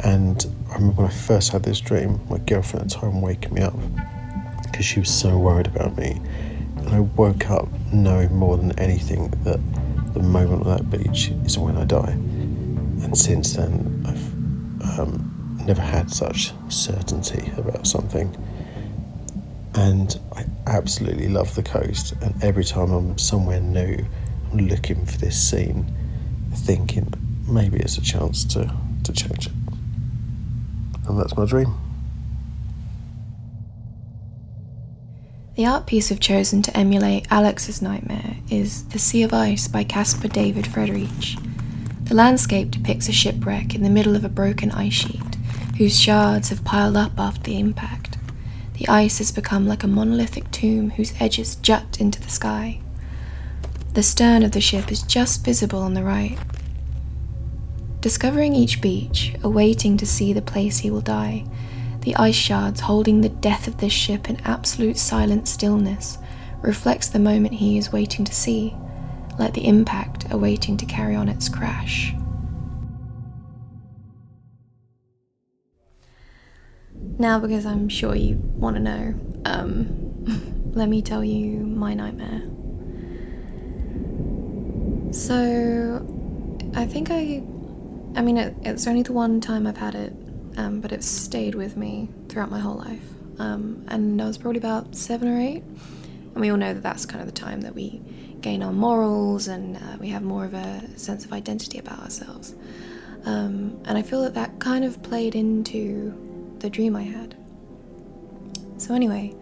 And 0.02 0.46
I 0.70 0.74
remember 0.74 1.02
when 1.02 1.10
I 1.10 1.14
first 1.14 1.52
had 1.52 1.62
this 1.62 1.80
dream, 1.80 2.20
my 2.28 2.38
girlfriend 2.38 2.86
at 2.86 2.90
the 2.90 3.06
time 3.06 3.20
waking 3.20 3.54
me 3.54 3.62
up 3.62 3.74
because 4.64 4.84
she 4.84 5.00
was 5.00 5.10
so 5.10 5.38
worried 5.38 5.66
about 5.66 5.96
me. 5.96 6.20
I 6.88 7.00
woke 7.00 7.50
up 7.50 7.68
knowing 7.92 8.34
more 8.34 8.56
than 8.56 8.78
anything 8.78 9.30
that 9.44 9.60
the 10.14 10.20
moment 10.20 10.66
on 10.66 10.76
that 10.76 10.90
beach 10.90 11.28
is 11.44 11.58
when 11.58 11.76
I 11.76 11.84
die. 11.84 12.10
And 12.10 13.16
since 13.16 13.54
then, 13.54 14.04
I've 14.06 14.98
um, 14.98 15.58
never 15.64 15.80
had 15.82 16.10
such 16.10 16.52
certainty 16.68 17.52
about 17.56 17.86
something. 17.86 18.36
And 19.74 20.18
I 20.34 20.44
absolutely 20.66 21.28
love 21.28 21.54
the 21.54 21.62
coast. 21.62 22.14
And 22.20 22.42
every 22.42 22.64
time 22.64 22.90
I'm 22.90 23.18
somewhere 23.18 23.60
new, 23.60 24.04
I'm 24.50 24.58
looking 24.58 25.06
for 25.06 25.18
this 25.18 25.40
scene, 25.40 25.94
thinking 26.54 27.12
maybe 27.48 27.78
it's 27.78 27.98
a 27.98 28.02
chance 28.02 28.44
to, 28.46 28.74
to 29.04 29.12
change 29.12 29.46
it. 29.46 29.52
And 31.08 31.20
that's 31.20 31.36
my 31.36 31.46
dream. 31.46 31.74
The 35.60 35.66
art 35.66 35.84
piece 35.84 36.10
I've 36.10 36.20
chosen 36.20 36.62
to 36.62 36.74
emulate 36.74 37.26
Alex's 37.30 37.82
nightmare 37.82 38.36
is 38.48 38.86
The 38.86 38.98
Sea 38.98 39.24
of 39.24 39.34
Ice 39.34 39.68
by 39.68 39.84
Caspar 39.84 40.28
David 40.28 40.66
Friedrich. 40.66 41.36
The 42.04 42.14
landscape 42.14 42.70
depicts 42.70 43.10
a 43.10 43.12
shipwreck 43.12 43.74
in 43.74 43.82
the 43.82 43.90
middle 43.90 44.16
of 44.16 44.24
a 44.24 44.30
broken 44.30 44.70
ice 44.70 44.94
sheet, 44.94 45.34
whose 45.76 46.00
shards 46.00 46.48
have 46.48 46.64
piled 46.64 46.96
up 46.96 47.12
after 47.18 47.42
the 47.42 47.58
impact. 47.58 48.16
The 48.78 48.88
ice 48.88 49.18
has 49.18 49.32
become 49.32 49.66
like 49.68 49.82
a 49.82 49.86
monolithic 49.86 50.50
tomb 50.50 50.92
whose 50.92 51.12
edges 51.20 51.56
jut 51.56 52.00
into 52.00 52.22
the 52.22 52.30
sky. 52.30 52.80
The 53.92 54.02
stern 54.02 54.42
of 54.42 54.52
the 54.52 54.62
ship 54.62 54.90
is 54.90 55.02
just 55.02 55.44
visible 55.44 55.80
on 55.80 55.92
the 55.92 56.02
right. 56.02 56.38
Discovering 58.00 58.54
each 58.54 58.80
beach, 58.80 59.34
awaiting 59.42 59.98
to 59.98 60.06
see 60.06 60.32
the 60.32 60.40
place 60.40 60.78
he 60.78 60.90
will 60.90 61.02
die, 61.02 61.44
the 62.02 62.16
ice 62.16 62.34
shards 62.34 62.80
holding 62.80 63.20
the 63.20 63.28
death 63.28 63.66
of 63.68 63.78
this 63.78 63.92
ship 63.92 64.28
in 64.30 64.40
absolute 64.44 64.96
silent 64.96 65.46
stillness 65.48 66.18
reflects 66.62 67.08
the 67.08 67.18
moment 67.18 67.54
he 67.54 67.76
is 67.78 67.92
waiting 67.92 68.24
to 68.24 68.34
see, 68.34 68.74
like 69.38 69.54
the 69.54 69.66
impact 69.66 70.26
awaiting 70.30 70.76
to 70.76 70.86
carry 70.86 71.14
on 71.14 71.28
its 71.28 71.48
crash. 71.48 72.14
Now, 77.18 77.38
because 77.38 77.66
I'm 77.66 77.88
sure 77.88 78.14
you 78.14 78.40
want 78.56 78.76
to 78.76 78.82
know, 78.82 79.14
um, 79.44 80.70
let 80.74 80.88
me 80.88 81.02
tell 81.02 81.22
you 81.22 81.58
my 81.58 81.92
nightmare. 81.92 82.42
So, 85.12 86.06
I 86.74 86.86
think 86.86 87.10
I. 87.10 87.42
I 88.16 88.22
mean, 88.22 88.38
it, 88.38 88.54
it's 88.62 88.86
only 88.86 89.02
the 89.02 89.12
one 89.12 89.40
time 89.40 89.66
I've 89.66 89.76
had 89.76 89.94
it, 89.94 90.12
um, 90.56 90.80
but 90.80 90.92
it 90.92 91.02
stayed 91.02 91.54
with 91.54 91.76
me 91.76 92.08
throughout 92.28 92.50
my 92.50 92.58
whole 92.58 92.76
life. 92.76 93.02
Um, 93.38 93.84
and 93.88 94.20
I 94.20 94.26
was 94.26 94.38
probably 94.38 94.58
about 94.58 94.94
seven 94.94 95.28
or 95.28 95.40
eight. 95.40 95.62
And 95.62 96.36
we 96.36 96.50
all 96.50 96.56
know 96.56 96.74
that 96.74 96.82
that's 96.82 97.06
kind 97.06 97.20
of 97.20 97.26
the 97.26 97.38
time 97.38 97.62
that 97.62 97.74
we 97.74 98.02
gain 98.40 98.62
our 98.62 98.72
morals 98.72 99.48
and 99.48 99.76
uh, 99.76 99.96
we 99.98 100.08
have 100.08 100.22
more 100.22 100.44
of 100.44 100.54
a 100.54 100.98
sense 100.98 101.24
of 101.24 101.32
identity 101.32 101.78
about 101.78 102.00
ourselves. 102.00 102.54
Um, 103.24 103.80
and 103.84 103.98
I 103.98 104.02
feel 104.02 104.22
that 104.22 104.34
that 104.34 104.58
kind 104.60 104.84
of 104.84 105.02
played 105.02 105.34
into 105.34 106.56
the 106.58 106.70
dream 106.70 106.96
I 106.96 107.02
had. 107.02 107.36
So, 108.78 108.94
anyway, 108.94 109.34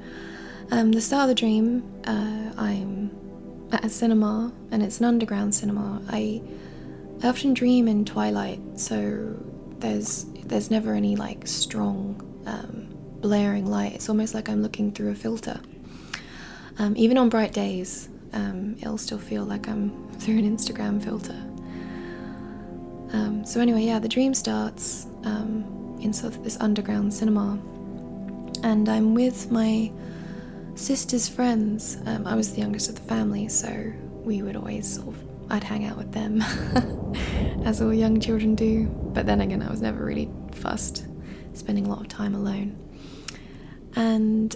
um, 0.70 0.92
the 0.92 1.00
start 1.00 1.22
of 1.22 1.28
the 1.28 1.34
dream, 1.34 1.84
uh, 2.04 2.52
I'm 2.56 3.10
at 3.72 3.84
a 3.84 3.90
cinema 3.90 4.52
and 4.70 4.82
it's 4.82 4.98
an 4.98 5.04
underground 5.04 5.54
cinema. 5.54 6.02
I, 6.08 6.42
I 7.22 7.28
often 7.28 7.54
dream 7.54 7.86
in 7.86 8.04
twilight, 8.04 8.60
so 8.76 9.36
there's 9.78 10.26
there's 10.48 10.70
never 10.70 10.94
any 10.94 11.16
like 11.16 11.46
strong 11.46 12.22
um, 12.46 12.88
blaring 13.20 13.66
light. 13.66 13.94
It's 13.94 14.08
almost 14.08 14.34
like 14.34 14.48
I'm 14.48 14.62
looking 14.62 14.92
through 14.92 15.10
a 15.10 15.14
filter. 15.14 15.60
Um, 16.78 16.94
even 16.96 17.18
on 17.18 17.28
bright 17.28 17.52
days, 17.52 18.08
um, 18.32 18.76
it'll 18.80 18.98
still 18.98 19.18
feel 19.18 19.44
like 19.44 19.68
I'm 19.68 20.08
through 20.12 20.38
an 20.38 20.56
Instagram 20.56 21.02
filter. 21.02 21.36
Um, 23.12 23.44
so 23.44 23.60
anyway, 23.60 23.82
yeah, 23.82 23.98
the 23.98 24.08
dream 24.08 24.34
starts 24.34 25.06
um, 25.24 25.98
in 26.00 26.12
sort 26.12 26.36
of 26.36 26.44
this 26.44 26.58
underground 26.60 27.12
cinema, 27.12 27.58
and 28.62 28.88
I'm 28.88 29.14
with 29.14 29.50
my 29.50 29.90
sister's 30.74 31.28
friends. 31.28 31.98
Um, 32.06 32.26
I 32.26 32.34
was 32.34 32.52
the 32.52 32.60
youngest 32.60 32.88
of 32.88 32.94
the 32.96 33.02
family, 33.02 33.48
so 33.48 33.92
we 34.22 34.42
would 34.42 34.56
always 34.56 34.94
sort 34.94 35.08
of 35.08 35.27
I'd 35.50 35.64
hang 35.64 35.84
out 35.86 35.96
with 35.96 36.12
them, 36.12 36.42
as 37.64 37.80
all 37.80 37.92
young 37.92 38.20
children 38.20 38.54
do. 38.54 38.86
But 38.86 39.26
then 39.26 39.40
again, 39.40 39.62
I 39.62 39.70
was 39.70 39.80
never 39.80 40.04
really 40.04 40.30
fussed, 40.52 41.06
spending 41.54 41.86
a 41.86 41.88
lot 41.88 42.00
of 42.00 42.08
time 42.08 42.34
alone. 42.34 42.76
And 43.96 44.54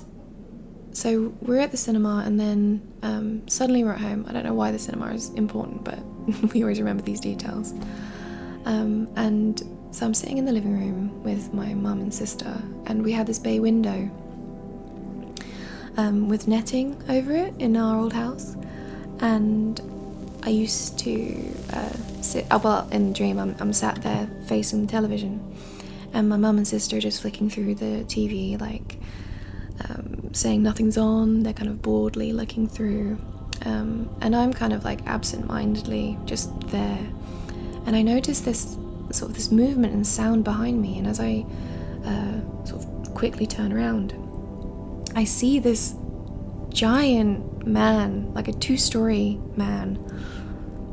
so 0.92 1.34
we're 1.40 1.58
at 1.60 1.70
the 1.70 1.76
cinema, 1.76 2.22
and 2.24 2.38
then 2.38 2.92
um, 3.02 3.48
suddenly 3.48 3.84
we're 3.84 3.92
at 3.92 4.00
home. 4.00 4.26
I 4.28 4.32
don't 4.32 4.44
know 4.44 4.54
why 4.54 4.70
the 4.70 4.78
cinema 4.78 5.12
is 5.12 5.30
important, 5.30 5.84
but 5.84 5.98
we 6.52 6.62
always 6.62 6.78
remember 6.78 7.02
these 7.02 7.20
details. 7.20 7.72
Um, 8.64 9.08
and 9.16 9.62
so 9.90 10.06
I'm 10.06 10.14
sitting 10.14 10.38
in 10.38 10.44
the 10.44 10.52
living 10.52 10.78
room 10.78 11.22
with 11.22 11.52
my 11.54 11.74
mum 11.74 12.00
and 12.00 12.12
sister, 12.12 12.62
and 12.86 13.02
we 13.02 13.12
had 13.12 13.26
this 13.26 13.38
bay 13.38 13.60
window 13.60 14.10
um, 15.96 16.28
with 16.28 16.48
netting 16.48 17.02
over 17.08 17.32
it 17.32 17.54
in 17.58 17.76
our 17.76 17.98
old 17.98 18.12
house. 18.12 18.56
And 19.20 19.80
I 20.44 20.50
used 20.50 20.98
to 21.00 21.54
uh, 21.72 22.22
sit, 22.22 22.46
oh, 22.50 22.58
well, 22.58 22.88
in 22.90 23.08
the 23.08 23.14
dream, 23.14 23.38
I'm, 23.38 23.54
I'm 23.60 23.72
sat 23.72 24.02
there 24.02 24.28
facing 24.46 24.86
the 24.86 24.90
television, 24.90 25.40
and 26.12 26.28
my 26.28 26.36
mum 26.36 26.56
and 26.56 26.66
sister 26.66 26.96
are 26.96 27.00
just 27.00 27.22
flicking 27.22 27.48
through 27.48 27.76
the 27.76 28.04
TV, 28.04 28.60
like 28.60 28.98
um, 29.88 30.34
saying 30.34 30.62
nothing's 30.62 30.98
on. 30.98 31.42
They're 31.42 31.52
kind 31.52 31.70
of 31.70 31.80
boredly 31.80 32.32
looking 32.32 32.68
through. 32.68 33.18
Um, 33.64 34.14
and 34.20 34.34
I'm 34.34 34.52
kind 34.52 34.72
of 34.72 34.84
like 34.84 35.06
absent 35.06 35.46
mindedly 35.46 36.18
just 36.24 36.58
there. 36.68 36.98
And 37.86 37.94
I 37.94 38.02
notice 38.02 38.40
this 38.40 38.76
sort 39.10 39.30
of 39.30 39.34
this 39.34 39.50
movement 39.50 39.94
and 39.94 40.06
sound 40.06 40.44
behind 40.44 40.80
me, 40.80 40.98
and 40.98 41.06
as 41.06 41.20
I 41.20 41.44
uh, 42.04 42.64
sort 42.64 42.84
of 42.84 43.14
quickly 43.14 43.46
turn 43.46 43.72
around, 43.72 44.14
I 45.14 45.24
see 45.24 45.58
this 45.58 45.94
giant 46.72 47.66
man, 47.66 48.32
like 48.34 48.48
a 48.48 48.52
two 48.52 48.76
story 48.76 49.38
man, 49.56 49.98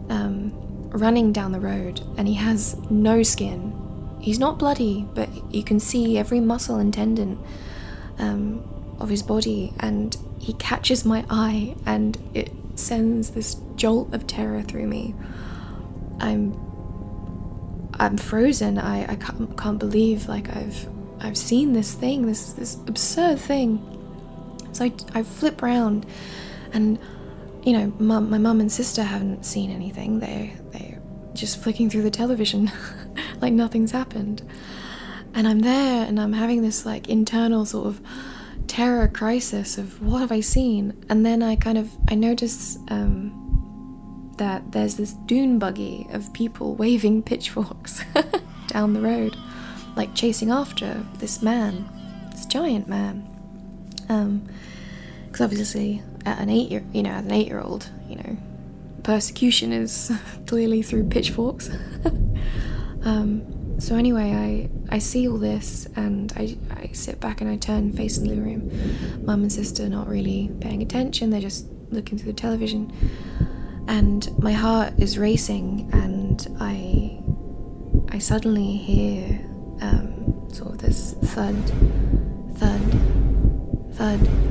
um, 0.10 0.52
running 0.90 1.32
down 1.32 1.52
the 1.52 1.60
road, 1.60 2.02
and 2.18 2.28
he 2.28 2.36
has 2.36 2.76
no 2.90 3.24
skin. 3.24 3.74
He's 4.20 4.40
not 4.40 4.60
bloody, 4.60 5.08
but 5.14 5.30
you 5.54 5.64
can 5.64 5.80
see 5.80 6.18
every 6.18 6.40
muscle 6.40 6.78
and 6.78 6.94
tendon 6.94 7.40
um, 8.18 8.64
of 9.00 9.10
his 9.10 9.24
body, 9.24 9.74
and 9.80 10.16
he 10.40 10.54
catches 10.54 11.06
my 11.06 11.26
eye, 11.30 11.76
and 11.86 12.18
it 12.34 12.52
sends 12.76 13.32
this 13.32 13.56
jolt 13.76 14.14
of 14.14 14.28
terror 14.28 14.62
through 14.62 14.88
me. 14.88 15.16
I'm 16.20 16.58
I'm 18.00 18.18
frozen. 18.18 18.78
I, 18.78 19.04
I 19.12 19.16
can't, 19.16 19.58
can't 19.58 19.80
believe 19.80 20.28
like 20.28 20.56
I've 20.56 20.88
I've 21.20 21.38
seen 21.38 21.74
this 21.74 21.94
thing, 21.94 22.26
this 22.26 22.54
this 22.54 22.76
absurd 22.88 23.40
thing. 23.40 23.99
So 24.72 24.86
I, 24.86 24.94
I 25.14 25.24
flip 25.24 25.62
round, 25.62 26.06
and 26.74 27.00
you 27.64 27.74
know, 27.74 27.94
my 28.00 28.38
mum 28.38 28.62
and 28.62 28.72
sister 28.72 29.04
haven't 29.04 29.46
seen 29.46 29.72
anything. 29.72 30.20
They 30.20 30.56
they're 30.72 31.02
just 31.34 31.62
flicking 31.62 31.90
through 31.90 32.04
the 32.04 32.12
television, 32.12 32.72
like 33.42 33.54
nothing's 33.54 33.92
happened. 33.92 34.42
And 35.34 35.48
I'm 35.48 35.60
there, 35.60 36.06
and 36.06 36.20
I'm 36.20 36.34
having 36.34 36.62
this 36.62 36.86
like 36.86 37.10
internal 37.10 37.66
sort 37.66 37.88
of 37.88 38.02
terror 38.70 39.08
crisis 39.08 39.78
of 39.78 40.02
what 40.02 40.20
have 40.20 40.32
I 40.32 40.40
seen? 40.40 40.94
And 41.10 41.26
then 41.26 41.44
I 41.44 41.56
kind 41.56 41.78
of 41.78 41.92
I 42.08 42.16
notice 42.16 42.78
um, 42.90 44.34
that 44.38 44.72
there's 44.72 44.96
this 44.96 45.14
dune 45.26 45.60
buggy 45.60 46.08
of 46.12 46.32
people 46.34 46.76
waving 46.84 47.24
pitchforks 47.24 48.02
down 48.68 48.94
the 48.94 49.02
road, 49.02 49.36
like 49.96 50.16
chasing 50.16 50.50
after 50.52 51.04
this 51.18 51.42
man, 51.42 51.90
this 52.32 52.46
giant 52.46 52.88
man. 52.88 53.26
Um, 54.08 54.48
because 55.30 55.42
obviously, 55.42 56.02
at 56.26 56.40
an 56.40 56.50
eight 56.50 56.72
year, 56.72 56.84
you 56.92 57.04
know, 57.04 57.12
as 57.12 57.26
an 57.26 57.32
eight 57.32 57.48
year 57.48 57.60
old, 57.60 57.90
you 58.08 58.16
know, 58.16 58.38
persecution 59.04 59.72
is 59.72 60.12
clearly 60.48 60.82
through 60.82 61.08
pitchforks. 61.08 61.70
um, 63.04 63.80
so 63.80 63.96
anyway, 63.96 64.70
I 64.90 64.96
I 64.96 64.98
see 64.98 65.28
all 65.28 65.38
this 65.38 65.88
and 65.96 66.34
I 66.36 66.58
I 66.72 66.90
sit 66.94 67.20
back 67.20 67.42
and 67.42 67.50
I 67.50 67.58
turn 67.58 67.94
facing 67.94 68.28
the 68.28 68.42
room. 68.42 68.72
Mum 69.24 69.44
and 69.44 69.52
sister 69.52 69.88
not 69.88 70.08
really 70.08 70.52
paying 70.60 70.82
attention. 70.82 71.30
They're 71.30 71.42
just 71.42 71.68
looking 71.92 72.18
through 72.18 72.34
the 72.34 72.40
television, 72.40 72.92
and 73.88 74.30
my 74.40 74.54
heart 74.54 74.94
is 74.98 75.18
racing 75.18 75.90
and 75.94 76.48
I 76.60 77.22
I 78.12 78.18
suddenly 78.18 78.78
hear 78.78 79.40
um, 79.82 80.50
sort 80.52 80.72
of 80.72 80.78
this 80.80 81.14
thud, 81.22 81.56
thud, 82.58 82.82
thud 83.94 84.50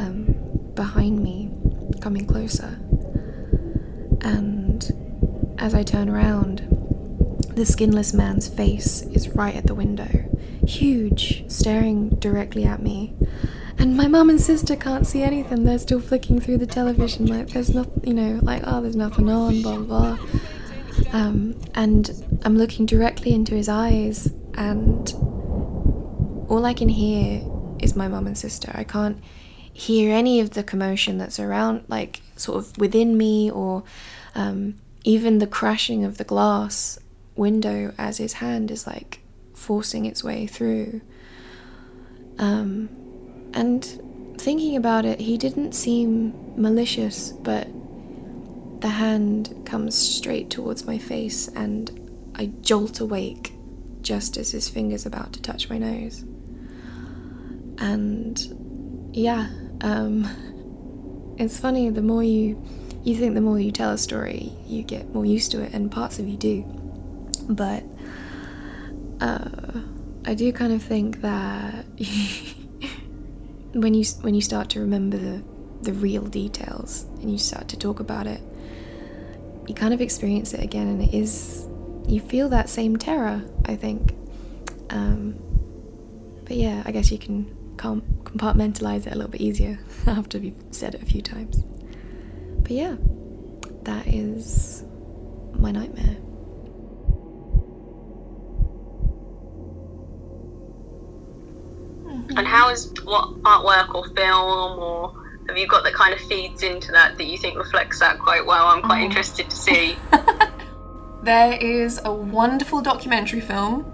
um, 0.00 0.34
behind 0.74 1.22
me, 1.22 1.50
coming 2.00 2.26
closer. 2.26 2.78
And 4.22 5.54
as 5.58 5.74
I 5.74 5.82
turn 5.82 6.08
around, 6.08 6.66
the 7.54 7.66
skinless 7.66 8.14
man's 8.14 8.48
face 8.48 9.02
is 9.02 9.28
right 9.30 9.54
at 9.54 9.66
the 9.66 9.74
window, 9.74 10.28
huge, 10.66 11.44
staring 11.50 12.10
directly 12.10 12.64
at 12.64 12.82
me. 12.82 13.14
And 13.78 13.96
my 13.96 14.08
mum 14.08 14.30
and 14.30 14.40
sister 14.40 14.76
can't 14.76 15.06
see 15.06 15.22
anything. 15.22 15.64
They're 15.64 15.78
still 15.78 16.00
flicking 16.00 16.40
through 16.40 16.58
the 16.58 16.66
television, 16.66 17.26
like 17.26 17.48
there's 17.48 17.74
nothing, 17.74 18.06
you 18.06 18.14
know, 18.14 18.38
like 18.42 18.62
oh, 18.66 18.80
there's 18.82 18.96
nothing 18.96 19.28
on, 19.30 19.62
blah 19.62 19.78
blah. 19.78 20.18
Um, 21.12 21.58
and 21.74 22.40
I'm 22.44 22.56
looking 22.58 22.84
directly 22.86 23.32
into 23.32 23.54
his 23.54 23.68
eyes, 23.68 24.30
and 24.54 25.10
all 26.48 26.66
I 26.66 26.74
can 26.74 26.90
hear 26.90 27.42
is 27.78 27.96
my 27.96 28.06
mum 28.06 28.26
and 28.26 28.36
sister. 28.36 28.70
I 28.74 28.84
can't 28.84 29.18
hear 29.72 30.14
any 30.14 30.40
of 30.40 30.50
the 30.50 30.62
commotion 30.62 31.18
that's 31.18 31.40
around, 31.40 31.84
like 31.88 32.22
sort 32.36 32.58
of 32.58 32.76
within 32.78 33.16
me, 33.16 33.50
or 33.50 33.82
um, 34.34 34.74
even 35.04 35.38
the 35.38 35.46
crashing 35.46 36.04
of 36.04 36.18
the 36.18 36.24
glass 36.24 36.98
window 37.36 37.94
as 37.96 38.18
his 38.18 38.34
hand 38.34 38.70
is 38.70 38.86
like 38.86 39.20
forcing 39.54 40.04
its 40.04 40.22
way 40.22 40.46
through. 40.46 41.00
Um, 42.38 42.88
and 43.52 43.84
thinking 44.38 44.76
about 44.76 45.04
it, 45.04 45.20
he 45.20 45.36
didn't 45.36 45.72
seem 45.72 46.34
malicious, 46.56 47.32
but 47.32 47.68
the 48.80 48.88
hand 48.88 49.62
comes 49.66 49.96
straight 49.96 50.50
towards 50.50 50.86
my 50.86 50.98
face, 50.98 51.48
and 51.48 52.10
I 52.34 52.46
jolt 52.62 53.00
awake 53.00 53.52
just 54.00 54.36
as 54.36 54.50
his 54.52 54.68
finger's 54.68 55.04
about 55.04 55.32
to 55.34 55.42
touch 55.42 55.68
my 55.68 55.78
nose. 55.78 56.24
And 57.78 58.69
yeah, 59.12 59.48
um, 59.80 60.28
it's 61.38 61.58
funny. 61.58 61.90
The 61.90 62.02
more 62.02 62.22
you 62.22 62.62
you 63.02 63.16
think, 63.16 63.34
the 63.34 63.40
more 63.40 63.58
you 63.58 63.72
tell 63.72 63.90
a 63.90 63.98
story, 63.98 64.52
you 64.66 64.82
get 64.82 65.12
more 65.14 65.24
used 65.24 65.50
to 65.52 65.62
it, 65.62 65.72
and 65.72 65.90
parts 65.90 66.18
of 66.18 66.28
you 66.28 66.36
do. 66.36 66.62
But 67.48 67.82
uh, 69.20 69.80
I 70.24 70.34
do 70.34 70.52
kind 70.52 70.72
of 70.72 70.82
think 70.82 71.22
that 71.22 71.84
when 73.72 73.94
you 73.94 74.04
when 74.20 74.34
you 74.34 74.42
start 74.42 74.70
to 74.70 74.80
remember 74.80 75.16
the 75.16 75.42
the 75.82 75.92
real 75.94 76.24
details 76.24 77.04
and 77.20 77.30
you 77.30 77.38
start 77.38 77.68
to 77.68 77.78
talk 77.78 78.00
about 78.00 78.26
it, 78.26 78.40
you 79.66 79.74
kind 79.74 79.94
of 79.94 80.00
experience 80.00 80.52
it 80.54 80.62
again, 80.62 80.86
and 80.88 81.02
it 81.02 81.14
is 81.14 81.66
you 82.06 82.20
feel 82.20 82.48
that 82.50 82.68
same 82.68 82.96
terror. 82.96 83.42
I 83.64 83.76
think. 83.76 84.14
Um, 84.90 85.36
but 86.44 86.56
yeah, 86.56 86.82
I 86.84 86.90
guess 86.90 87.12
you 87.12 87.18
can 87.18 87.59
compartmentalize 87.80 89.06
it 89.06 89.12
a 89.12 89.16
little 89.16 89.30
bit 89.30 89.40
easier 89.40 89.78
after 90.06 90.38
you've 90.38 90.54
said 90.70 90.94
it 90.94 91.02
a 91.02 91.06
few 91.06 91.22
times. 91.22 91.64
But 92.62 92.72
yeah, 92.72 92.96
that 93.82 94.06
is 94.06 94.84
my 95.52 95.70
nightmare. 95.70 96.16
And 102.36 102.46
how 102.46 102.70
is 102.70 102.92
what 103.04 103.42
artwork 103.42 103.94
or 103.94 104.06
film 104.14 104.78
or 104.78 105.14
have 105.48 105.58
you 105.58 105.66
got 105.66 105.82
that 105.82 105.94
kind 105.94 106.14
of 106.14 106.20
feeds 106.20 106.62
into 106.62 106.92
that 106.92 107.18
that 107.18 107.26
you 107.26 107.36
think 107.36 107.58
reflects 107.58 107.98
that 107.98 108.18
quite 108.20 108.46
well? 108.46 108.66
I'm 108.66 108.82
quite 108.82 109.00
oh. 109.00 109.06
interested 109.06 109.50
to 109.50 109.56
see. 109.56 109.96
There 111.22 111.52
is 111.52 112.00
a 112.06 112.12
wonderful 112.12 112.80
documentary 112.80 113.42
film. 113.42 113.84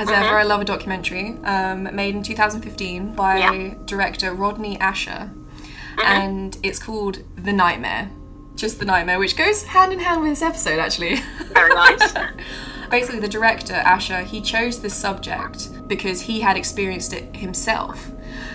As 0.00 0.08
ever, 0.10 0.36
I 0.38 0.44
love 0.44 0.60
a 0.60 0.64
documentary. 0.64 1.34
Um, 1.42 1.94
made 1.94 2.14
in 2.14 2.22
2015 2.22 3.14
by 3.14 3.38
Yeah. 3.38 3.74
director 3.84 4.32
Rodney 4.32 4.78
Ascher, 4.78 5.30
and 6.04 6.56
it's 6.62 6.78
called 6.78 7.18
The 7.36 7.52
Nightmare. 7.52 8.10
Just 8.54 8.78
The 8.78 8.84
Nightmare, 8.84 9.18
which 9.18 9.36
goes 9.36 9.64
hand 9.64 9.92
in 9.92 9.98
hand 9.98 10.20
with 10.20 10.30
this 10.30 10.42
episode, 10.42 10.78
actually. 10.78 11.16
Very 11.52 11.74
nice. 11.74 12.12
Basically, 12.90 13.18
the 13.20 13.28
director, 13.28 13.74
Ascher, 13.74 14.22
he 14.24 14.40
chose 14.40 14.80
this 14.80 14.94
subject 14.94 15.68
because 15.88 16.22
he 16.22 16.40
had 16.40 16.56
experienced 16.56 17.12
it 17.12 17.34
himself. 17.36 18.10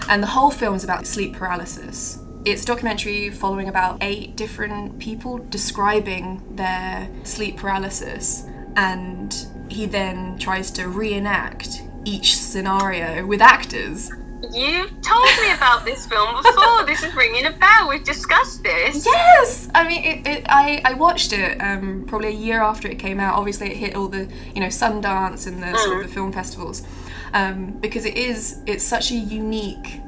And 0.07 0.23
the 0.23 0.27
whole 0.27 0.49
film 0.49 0.75
is 0.75 0.83
about 0.85 1.05
sleep 1.07 1.33
paralysis. 1.33 2.19
It's 2.45 2.63
a 2.63 2.65
documentary 2.65 3.29
following 3.29 3.67
about 3.67 3.97
eight 4.01 4.35
different 4.37 4.97
people 4.99 5.37
describing 5.49 6.41
their 6.55 7.09
sleep 7.23 7.57
paralysis, 7.57 8.45
and 8.75 9.33
he 9.69 9.85
then 9.85 10.37
tries 10.37 10.71
to 10.71 10.87
reenact 10.87 11.81
each 12.05 12.37
scenario 12.37 13.25
with 13.25 13.41
actors. 13.41 14.11
You've 14.51 15.01
told 15.01 15.25
me 15.41 15.53
about 15.53 15.85
this 15.85 16.05
film 16.05 16.35
before. 16.35 16.85
this 16.85 17.01
is 17.01 17.15
ringing 17.15 17.45
a 17.45 17.51
bell. 17.51 17.87
We've 17.87 18.03
discussed 18.03 18.61
this. 18.61 19.05
Yes, 19.05 19.69
I 19.73 19.87
mean, 19.87 20.03
it, 20.03 20.27
it, 20.27 20.45
I 20.49 20.81
I 20.83 20.93
watched 20.95 21.31
it 21.31 21.57
um, 21.59 22.03
probably 22.07 22.27
a 22.27 22.31
year 22.31 22.61
after 22.61 22.89
it 22.89 22.99
came 22.99 23.19
out. 23.19 23.35
Obviously, 23.35 23.71
it 23.71 23.77
hit 23.77 23.95
all 23.95 24.09
the 24.09 24.27
you 24.53 24.59
know 24.59 24.67
Sundance 24.67 25.47
and 25.47 25.63
the 25.63 25.77
sort 25.77 26.01
of 26.01 26.07
the 26.07 26.13
film 26.13 26.33
festivals 26.33 26.85
um, 27.33 27.71
because 27.79 28.05
it 28.05 28.17
is 28.17 28.61
it's 28.65 28.83
such 28.83 29.11
a 29.11 29.15
unique 29.15 30.01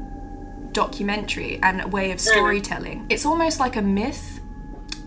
documentary 0.71 1.59
and 1.63 1.81
a 1.81 1.87
way 1.87 2.11
of 2.11 2.19
storytelling. 2.19 3.05
It's 3.09 3.25
almost 3.25 3.59
like 3.59 3.75
a 3.75 3.81
myth 3.81 4.41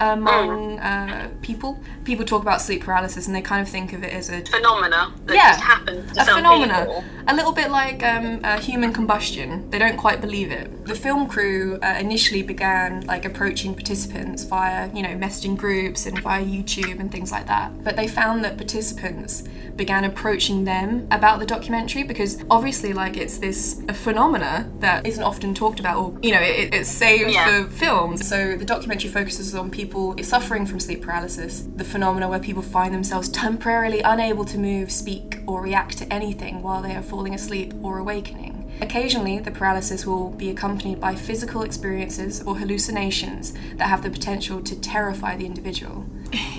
among 0.01 0.79
uh, 0.79 1.31
people. 1.43 1.79
People 2.05 2.25
talk 2.25 2.43
about 2.43 2.61
sleep 2.63 2.83
paralysis 2.85 3.27
and 3.27 3.35
they 3.37 3.43
kind 3.43 3.61
of 3.61 3.69
think 3.69 3.93
of 3.93 4.03
it 4.03 4.13
as 4.13 4.31
a 4.31 4.41
Phenomena 4.43 5.13
that 5.27 5.35
Yeah, 5.35 5.51
just 5.53 5.63
happens 5.63 6.13
to 6.13 6.23
a 6.23 6.25
phenomena, 6.25 6.79
people. 6.87 7.05
a 7.29 7.35
little 7.35 7.53
bit 7.53 7.71
like 7.71 8.03
um, 8.03 8.41
uh, 8.45 8.59
human 8.61 8.93
combustion. 8.93 9.69
They 9.71 9.79
don't 9.79 9.97
quite 9.97 10.21
believe 10.21 10.51
it. 10.51 10.87
The 10.87 10.95
film 10.95 11.29
crew 11.29 11.79
uh, 11.83 11.97
initially 12.01 12.43
began 12.43 13.05
like 13.07 13.25
approaching 13.25 13.75
participants 13.75 14.45
via, 14.45 14.91
you 14.95 15.03
know, 15.03 15.11
messaging 15.11 15.57
groups 15.57 16.07
and 16.07 16.19
via 16.23 16.43
YouTube 16.45 16.99
and 16.99 17.13
things 17.13 17.31
like 17.31 17.47
that. 17.47 17.85
But 17.85 17.97
they 17.97 18.09
found 18.09 18.45
that 18.45 18.57
participants 18.57 19.45
began 19.77 20.05
approaching 20.05 20.65
them 20.65 21.07
about 21.11 21.39
the 21.39 21.47
documentary 21.47 22.03
because 22.03 22.43
obviously, 22.51 22.93
like, 22.93 23.17
it's 23.17 23.39
this 23.39 23.81
a 23.89 23.95
phenomena 23.95 24.69
that 24.81 25.07
isn't 25.07 25.23
often 25.23 25.55
talked 25.55 25.79
about, 25.79 25.97
or 25.99 26.19
you 26.23 26.33
know, 26.33 26.41
it, 26.41 26.75
it's 26.75 26.89
saved 26.89 27.31
Yeah. 27.31 27.65
for 27.65 27.71
films. 27.71 28.27
So 28.27 28.57
the 28.57 28.65
documentary 28.65 29.11
focuses 29.11 29.55
on 29.55 29.71
people 29.71 29.88
suffering 30.23 30.67
from 30.67 30.81
sleep 30.81 31.03
paralysis, 31.03 31.65
the 31.77 31.85
phenomena 31.85 32.29
where 32.29 32.39
people 32.39 32.63
find 32.63 32.95
themselves 32.95 33.29
temporarily 33.29 34.01
unable 34.01 34.45
to 34.45 34.59
move, 34.59 34.91
speak, 34.91 35.39
or 35.47 35.63
react 35.63 35.99
to 35.99 36.13
anything 36.13 36.63
while 36.63 36.83
they 36.83 36.95
are 36.95 37.03
falling 37.03 37.35
asleep 37.35 37.73
or 37.83 37.99
awakening. 37.99 38.59
Occasionally, 38.81 39.41
the 39.41 39.51
paralysis 39.51 40.07
will 40.07 40.31
be 40.31 40.51
accompanied 40.51 41.01
by 41.01 41.15
physical 41.15 41.63
experiences 41.63 42.43
or 42.43 42.59
hallucinations 42.59 43.53
that 43.77 43.89
have 43.89 44.03
the 44.03 44.11
potential 44.11 44.63
to 44.63 44.81
terrify 44.81 45.37
the 45.37 45.47
individual. 45.47 46.07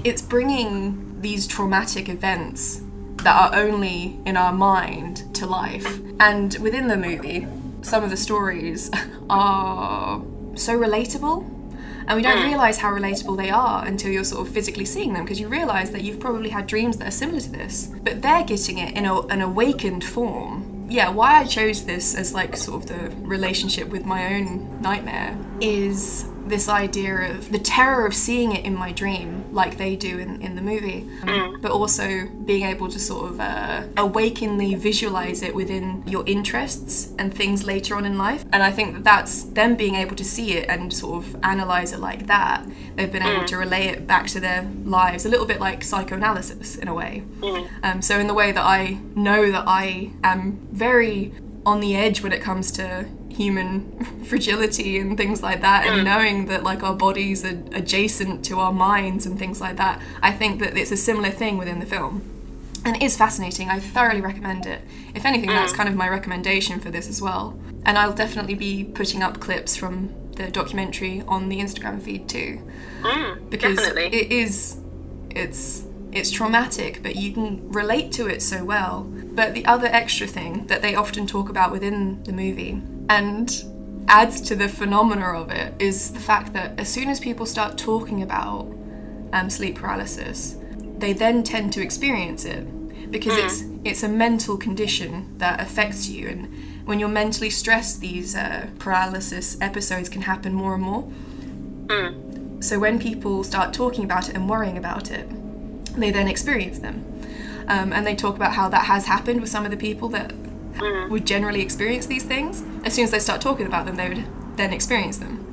It's 0.04 0.22
bringing 0.22 1.22
these 1.22 1.48
traumatic 1.48 2.10
events 2.10 2.82
that 3.24 3.36
are 3.36 3.60
only 3.60 4.20
in 4.26 4.38
our 4.38 4.54
mind 4.54 5.34
to 5.36 5.46
life. 5.46 6.00
And 6.20 6.56
within 6.60 6.88
the 6.88 6.98
movie, 6.98 7.48
some 7.82 8.04
of 8.04 8.10
the 8.10 8.18
stories 8.18 8.89
are 9.30 10.22
so 10.56 10.78
relatable. 10.78 11.59
And 12.10 12.15
we 12.15 12.24
don't 12.24 12.38
mm. 12.38 12.48
realize 12.48 12.80
how 12.80 12.91
relatable 12.91 13.38
they 13.38 13.52
are 13.52 13.86
until 13.86 14.12
you're 14.12 14.24
sort 14.24 14.48
of 14.48 14.52
physically 14.52 14.84
seeing 14.84 15.13
them 15.13 15.24
because 15.24 15.39
you 15.39 15.48
realize 15.48 15.91
that 15.91 16.04
you've 16.04 16.19
probably 16.19 16.50
had 16.50 16.65
dreams 16.65 16.98
that 16.98 17.08
are 17.08 17.12
similar 17.12 17.39
to 17.39 17.52
this. 17.52 17.91
But 18.02 18.24
they're 18.24 18.43
getting 18.43 18.80
it 18.80 18.98
in 18.98 19.06
a, 19.06 19.22
an 19.28 19.41
awakened 19.41 20.04
form. 20.04 20.88
Yeah, 20.89 21.10
why 21.10 21.36
I 21.36 21.45
chose 21.45 21.86
this 21.86 22.15
as 22.15 22.34
like 22.34 22.58
sort 22.58 22.84
of 22.84 22.89
the 22.89 23.15
relationship 23.28 23.89
with 23.89 24.06
my 24.06 24.34
own 24.34 24.82
nightmare 24.82 25.38
is 25.62 26.26
this 26.49 26.67
idea 26.67 27.31
of 27.31 27.51
the 27.51 27.59
terror 27.59 28.05
of 28.05 28.13
seeing 28.13 28.51
it 28.51 28.65
in 28.65 28.75
my 28.75 28.91
dream, 28.91 29.45
like 29.53 29.77
they 29.77 29.95
do 29.95 30.19
in, 30.19 30.41
in 30.41 30.55
the 30.55 30.62
movie, 30.62 31.07
um, 31.23 31.59
but 31.62 31.71
also 31.71 32.27
being 32.45 32.63
able 32.63 32.89
to 32.89 32.99
sort 32.99 33.31
of 33.31 33.39
uh, 33.39 33.83
awakeningly 33.97 34.75
visualize 34.75 35.41
it 35.41 35.53
within 35.53 36.03
your 36.07 36.23
interests 36.25 37.13
and 37.17 37.33
things 37.33 37.65
later 37.65 37.95
on 37.95 38.05
in 38.05 38.17
life. 38.17 38.43
And 38.51 38.63
I 38.63 38.71
think 38.71 38.93
that 38.93 39.03
that's 39.03 39.43
them 39.43 39.75
being 39.75 39.95
able 39.95 40.15
to 40.15 40.23
see 40.25 40.53
it 40.53 40.69
and 40.69 40.93
sort 40.93 41.23
of 41.23 41.35
analyze 41.43 41.93
it 41.93 41.99
like 41.99 42.27
that. 42.27 42.65
They've 42.95 43.12
been 43.12 43.23
able 43.23 43.45
to 43.45 43.57
relay 43.57 43.88
it 43.88 44.07
back 44.07 44.27
to 44.27 44.39
their 44.39 44.69
lives, 44.83 45.25
a 45.25 45.29
little 45.29 45.45
bit 45.45 45.59
like 45.59 45.83
psychoanalysis 45.83 46.75
in 46.75 46.88
a 46.88 46.93
way. 46.93 47.23
Um, 47.83 48.01
so, 48.01 48.19
in 48.19 48.27
the 48.27 48.33
way 48.33 48.51
that 48.51 48.65
I 48.65 48.99
know 49.15 49.51
that 49.51 49.63
I 49.67 50.12
am 50.23 50.67
very 50.71 51.33
on 51.65 51.79
the 51.79 51.95
edge 51.95 52.21
when 52.21 52.31
it 52.31 52.41
comes 52.41 52.71
to 52.71 53.05
human 53.39 53.69
fragility 54.25 54.99
and 54.99 55.15
things 55.15 55.41
like 55.41 55.62
that 55.62 55.86
and 55.88 56.02
mm. 56.02 56.04
knowing 56.04 56.47
that 56.47 56.62
like 56.62 56.84
our 56.84 56.93
bodies 56.93 57.45
are 57.45 57.58
adjacent 57.71 58.43
to 58.43 58.60
our 58.60 58.73
minds 58.73 59.25
and 59.25 59.39
things 59.39 59.62
like 59.62 59.78
that 59.78 60.02
i 60.21 60.32
think 60.32 60.60
that 60.60 60.75
it's 60.75 60.91
a 60.91 60.97
similar 60.97 61.30
thing 61.30 61.58
within 61.58 61.80
the 61.80 61.86
film. 61.86 62.21
And 62.86 62.95
it 62.95 63.02
is 63.02 63.17
fascinating. 63.17 63.69
I 63.69 63.78
thoroughly 63.80 64.21
recommend 64.21 64.65
it. 64.65 64.82
If 65.13 65.25
anything 65.25 65.49
that's 65.49 65.73
mm. 65.73 65.75
kind 65.75 65.89
of 65.89 65.95
my 65.95 66.08
recommendation 66.08 66.80
for 66.80 66.89
this 66.89 67.10
as 67.10 67.21
well. 67.21 67.60
And 67.86 67.97
i'll 67.97 68.13
definitely 68.13 68.56
be 68.56 68.84
putting 68.84 69.21
up 69.21 69.39
clips 69.39 69.75
from 69.75 70.13
the 70.39 70.49
documentary 70.49 71.23
on 71.28 71.49
the 71.49 71.60
instagram 71.60 72.02
feed 72.02 72.30
too. 72.30 72.62
Mm, 73.02 73.49
because 73.49 73.78
definitely. 73.78 74.17
it 74.17 74.32
is 74.32 74.78
it's 75.30 75.84
it's 76.12 76.32
traumatic 76.32 77.04
but 77.04 77.15
you 77.15 77.34
can 77.34 77.69
relate 77.71 78.12
to 78.13 78.28
it 78.28 78.41
so 78.41 78.63
well. 78.63 78.95
But 79.39 79.54
the 79.54 79.65
other 79.65 79.88
extra 79.88 80.28
thing 80.28 80.67
that 80.67 80.82
they 80.82 80.95
often 80.95 81.28
talk 81.28 81.49
about 81.49 81.71
within 81.71 82.23
the 82.23 82.34
movie 82.34 82.82
and 83.10 83.65
adds 84.08 84.41
to 84.41 84.56
the 84.56 84.69
phenomena 84.69 85.34
of 85.34 85.52
it 85.52 85.74
is 85.80 86.12
the 86.12 86.19
fact 86.19 86.54
that 86.54 86.80
as 86.80 86.88
soon 86.88 87.10
as 87.10 87.19
people 87.19 87.45
start 87.45 87.78
talking 87.78 88.24
about 88.24 88.65
um, 89.34 89.50
sleep 89.50 89.76
paralysis 89.76 90.56
they 91.00 91.13
then 91.13 91.43
tend 91.43 91.74
to 91.74 91.82
experience 91.82 92.45
it 92.45 93.12
because 93.12 93.38
it's 93.38 93.63
it's 93.84 94.04
a 94.04 94.08
mental 94.08 94.58
condition 94.58 95.38
that 95.38 95.60
affects 95.60 96.10
you. 96.10 96.28
And 96.28 96.86
when 96.86 97.00
you're 97.00 97.10
mentally 97.10 97.50
stressed 97.50 98.02
these 98.02 98.36
uh, 98.36 98.67
paralysis 98.78 99.60
episodes 99.62 100.10
can 100.10 100.24
happen 100.24 100.54
more 100.54 100.76
and 100.76 100.84
more. 100.84 101.12
So 102.62 102.78
when 102.78 103.00
people 103.00 103.43
start 103.43 103.74
talking 103.74 104.04
about 104.04 104.30
it 104.30 104.36
and 104.36 104.50
worrying 104.50 104.78
about 104.78 105.12
it, 105.12 105.28
they 105.95 106.12
then 106.12 106.28
experience 106.28 106.80
them. 106.80 107.06
Um, 107.67 107.93
and 107.93 108.06
they 108.06 108.15
talk 108.15 108.36
about 108.36 108.54
how 108.54 108.67
that 108.69 108.86
has 108.86 109.06
happened 109.06 109.41
with 109.41 109.50
some 109.50 109.63
of 109.63 109.72
the 109.72 109.78
people 109.78 110.10
that 110.10 110.34
would 111.10 111.26
generally 111.26 111.62
experience 111.62 112.06
these 112.06 112.24
things. 112.24 112.63
As 112.84 112.94
soon 112.94 113.04
as 113.04 113.12
they 113.12 113.20
start 113.20 113.42
talking 113.42 113.65
about 113.65 113.86
them, 113.86 113.96
they 113.96 114.10
would 114.10 114.26
then 114.56 114.74
experience 114.74 115.18
them. 115.18 115.46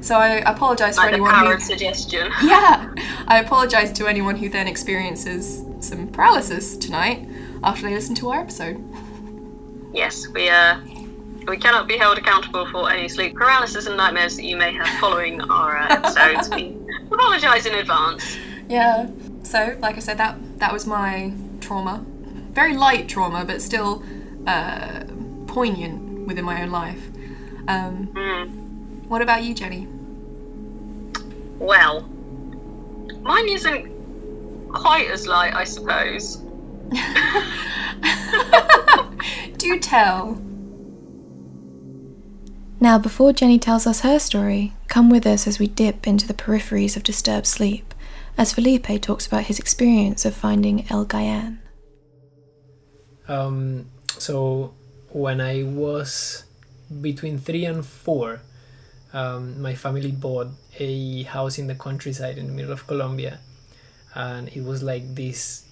So 0.00 0.16
I 0.16 0.36
apologize 0.48 0.96
for 0.96 1.02
Like 1.02 1.10
the 1.10 1.14
anyone 1.14 1.30
power 1.32 1.54
who 1.56 1.60
suggestion. 1.60 2.30
yeah, 2.42 2.94
I 3.26 3.40
apologize 3.40 3.92
to 3.94 4.06
anyone 4.06 4.36
who 4.36 4.48
then 4.48 4.68
experiences 4.68 5.64
some 5.80 6.08
paralysis 6.08 6.76
tonight 6.76 7.28
after 7.64 7.82
they 7.82 7.94
listen 7.94 8.14
to 8.16 8.30
our 8.30 8.40
episode. 8.40 8.82
Yes, 9.92 10.28
we 10.28 10.48
uh, 10.48 10.78
we 11.48 11.56
cannot 11.56 11.88
be 11.88 11.96
held 11.96 12.18
accountable 12.18 12.66
for 12.66 12.90
any 12.90 13.08
sleep 13.08 13.34
paralysis 13.34 13.86
and 13.86 13.96
nightmares 13.96 14.36
that 14.36 14.44
you 14.44 14.56
may 14.56 14.72
have 14.72 14.88
following 15.00 15.40
our 15.40 15.76
uh, 15.76 15.86
episodes. 15.90 16.50
we 16.50 16.76
apologise 17.10 17.66
in 17.66 17.74
advance. 17.74 18.36
Yeah. 18.68 19.08
So, 19.42 19.76
like 19.80 19.96
I 19.96 20.00
said, 20.00 20.18
that 20.18 20.36
that 20.58 20.72
was 20.72 20.86
my 20.86 21.32
trauma. 21.60 22.04
Very 22.52 22.76
light 22.76 23.08
trauma, 23.08 23.44
but 23.44 23.60
still 23.60 24.02
uh, 24.46 25.04
poignant 25.46 26.26
within 26.26 26.44
my 26.44 26.62
own 26.62 26.70
life. 26.70 27.00
Um, 27.68 28.06
What 29.08 29.22
about 29.22 29.44
you, 29.44 29.54
Jenny? 29.54 29.86
Well, 31.58 32.02
mine 33.22 33.48
isn't 33.48 33.88
quite 34.72 35.08
as 35.08 35.26
light, 35.26 35.54
I 35.54 35.64
suppose. 35.64 36.42
Do 39.56 39.78
tell. 39.80 40.40
Now, 42.78 42.98
before 42.98 43.32
Jenny 43.32 43.58
tells 43.58 43.86
us 43.86 44.00
her 44.00 44.18
story, 44.18 44.74
come 44.88 45.08
with 45.08 45.26
us 45.26 45.46
as 45.46 45.58
we 45.58 45.66
dip 45.66 46.06
into 46.06 46.26
the 46.26 46.34
peripheries 46.34 46.96
of 46.96 47.02
disturbed 47.02 47.46
sleep, 47.46 47.94
as 48.36 48.52
Felipe 48.52 49.00
talks 49.00 49.26
about 49.26 49.44
his 49.44 49.58
experience 49.58 50.24
of 50.24 50.34
finding 50.34 50.86
El 50.90 51.06
Gayan. 51.06 51.58
Um, 53.28 53.86
so 54.18 54.74
when 55.10 55.40
I 55.40 55.62
was 55.62 56.44
between 57.00 57.38
three 57.38 57.64
and 57.64 57.84
four, 57.84 58.40
um, 59.12 59.60
my 59.60 59.74
family 59.74 60.12
bought 60.12 60.48
a 60.78 61.22
house 61.24 61.58
in 61.58 61.66
the 61.66 61.74
countryside 61.74 62.38
in 62.38 62.48
the 62.48 62.52
middle 62.52 62.72
of 62.72 62.86
Colombia, 62.86 63.40
and 64.14 64.48
it 64.48 64.62
was 64.62 64.82
like 64.82 65.14
this 65.14 65.64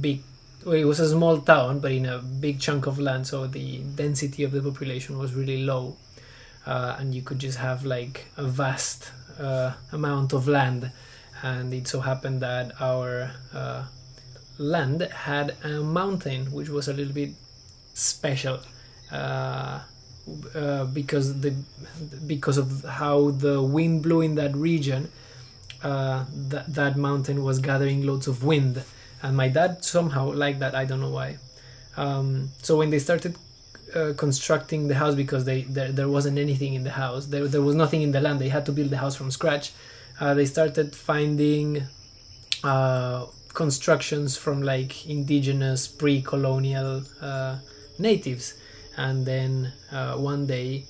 big. 0.00 0.22
Well, 0.64 0.74
it 0.74 0.84
was 0.84 0.98
a 0.98 1.08
small 1.08 1.38
town, 1.38 1.78
but 1.78 1.92
in 1.92 2.06
a 2.06 2.18
big 2.18 2.60
chunk 2.60 2.86
of 2.86 2.98
land, 2.98 3.26
so 3.26 3.46
the 3.46 3.78
density 3.94 4.42
of 4.42 4.50
the 4.50 4.60
population 4.60 5.18
was 5.18 5.34
really 5.34 5.62
low, 5.62 5.96
uh, 6.66 6.96
and 6.98 7.14
you 7.14 7.22
could 7.22 7.38
just 7.38 7.58
have 7.58 7.84
like 7.84 8.26
a 8.36 8.44
vast 8.44 9.12
uh, 9.38 9.74
amount 9.92 10.32
of 10.32 10.48
land. 10.48 10.90
And 11.40 11.72
it 11.72 11.86
so 11.86 12.00
happened 12.00 12.42
that 12.42 12.72
our 12.80 13.30
uh, 13.54 13.84
land 14.58 15.02
had 15.02 15.54
a 15.62 15.80
mountain 15.80 16.50
which 16.50 16.68
was 16.68 16.88
a 16.88 16.92
little 16.92 17.12
bit 17.12 17.30
special 17.98 18.60
uh, 19.10 19.80
uh, 20.54 20.84
because 20.86 21.40
the 21.40 21.54
because 22.26 22.58
of 22.58 22.84
how 22.84 23.30
the 23.30 23.62
wind 23.62 24.02
blew 24.02 24.20
in 24.20 24.34
that 24.36 24.54
region 24.54 25.10
uh, 25.82 26.24
that 26.32 26.72
that 26.74 26.96
mountain 26.96 27.42
was 27.42 27.58
gathering 27.58 28.06
loads 28.06 28.26
of 28.26 28.44
wind. 28.44 28.82
And 29.22 29.36
my 29.36 29.48
dad 29.48 29.84
somehow 29.84 30.32
liked 30.32 30.60
that. 30.60 30.74
I 30.74 30.84
don't 30.84 31.00
know 31.00 31.10
why. 31.10 31.38
Um, 31.96 32.50
so 32.62 32.76
when 32.76 32.90
they 32.90 33.00
started 33.00 33.36
uh, 33.94 34.12
constructing 34.16 34.88
the 34.88 34.94
house 34.94 35.14
because 35.14 35.44
they 35.44 35.62
there, 35.62 35.90
there 35.90 36.08
wasn't 36.08 36.38
anything 36.38 36.74
in 36.74 36.84
the 36.84 36.90
house 36.90 37.26
there, 37.26 37.48
there 37.48 37.62
was 37.62 37.74
nothing 37.74 38.02
in 38.02 38.12
the 38.12 38.20
land 38.20 38.38
they 38.38 38.50
had 38.50 38.66
to 38.66 38.72
build 38.72 38.90
the 38.90 38.98
house 38.98 39.16
from 39.16 39.30
scratch 39.30 39.72
uh, 40.20 40.34
they 40.34 40.44
started 40.44 40.94
finding 40.94 41.84
uh, 42.62 43.24
constructions 43.54 44.36
from 44.36 44.62
like 44.62 45.06
indigenous 45.06 45.88
pre-colonial 45.88 47.02
uh, 47.22 47.56
natives. 47.98 48.54
And 48.96 49.24
then 49.24 49.72
uh, 49.92 50.14
one 50.14 50.46
day 50.46 50.84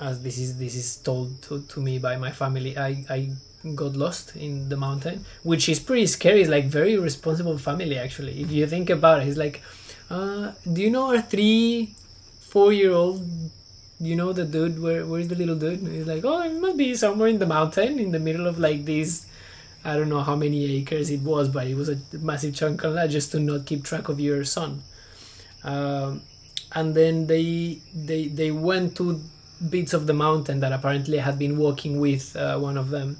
as 0.00 0.22
this 0.22 0.38
is 0.38 0.58
this 0.58 0.74
is 0.74 0.96
told 0.96 1.40
to, 1.42 1.60
to 1.62 1.80
me 1.80 1.98
by 1.98 2.16
my 2.16 2.30
family 2.30 2.76
I, 2.76 3.04
I 3.08 3.30
got 3.76 3.94
lost 3.94 4.34
in 4.34 4.68
the 4.68 4.76
mountain 4.76 5.24
which 5.42 5.68
is 5.68 5.78
pretty 5.78 6.06
scary. 6.06 6.40
It's 6.40 6.50
like 6.50 6.66
very 6.66 6.98
responsible 6.98 7.58
family 7.58 7.98
actually. 7.98 8.40
If 8.40 8.50
you 8.50 8.66
think 8.66 8.90
about 8.90 9.22
it 9.22 9.28
it's 9.28 9.38
like 9.38 9.62
uh, 10.10 10.52
do 10.70 10.82
you 10.82 10.90
know 10.90 11.14
our 11.14 11.22
three 11.22 11.94
four 12.40 12.72
year 12.72 12.92
old 12.92 13.22
you 14.00 14.16
know 14.16 14.32
the 14.32 14.44
dude 14.44 14.82
where 14.82 15.06
where's 15.06 15.28
the 15.28 15.36
little 15.36 15.56
dude? 15.56 15.80
He's 15.80 16.06
like 16.06 16.24
oh 16.24 16.42
it 16.42 16.54
must 16.54 16.76
be 16.76 16.94
somewhere 16.94 17.28
in 17.28 17.38
the 17.38 17.46
mountain 17.46 17.98
in 17.98 18.10
the 18.10 18.18
middle 18.18 18.46
of 18.46 18.58
like 18.58 18.84
this 18.84 19.26
I 19.84 19.96
don't 19.96 20.08
know 20.08 20.22
how 20.22 20.34
many 20.34 20.78
acres 20.78 21.10
it 21.10 21.20
was, 21.20 21.48
but 21.48 21.66
it 21.66 21.76
was 21.76 21.90
a 21.90 21.98
massive 22.18 22.54
chunk 22.54 22.82
of 22.84 22.94
land 22.94 23.10
just 23.10 23.32
to 23.32 23.38
not 23.38 23.66
keep 23.66 23.84
track 23.84 24.08
of 24.08 24.18
your 24.18 24.42
son. 24.42 24.82
Um, 25.62 26.22
and 26.74 26.94
then 26.94 27.26
they 27.26 27.78
they 27.94 28.28
they 28.28 28.50
went 28.50 28.96
to 28.96 29.20
bits 29.70 29.92
of 29.94 30.06
the 30.06 30.12
mountain 30.12 30.60
that 30.60 30.72
apparently 30.72 31.18
I 31.20 31.22
had 31.22 31.38
been 31.38 31.56
walking 31.56 32.00
with 32.00 32.36
uh, 32.36 32.58
one 32.58 32.76
of 32.76 32.90
them, 32.90 33.16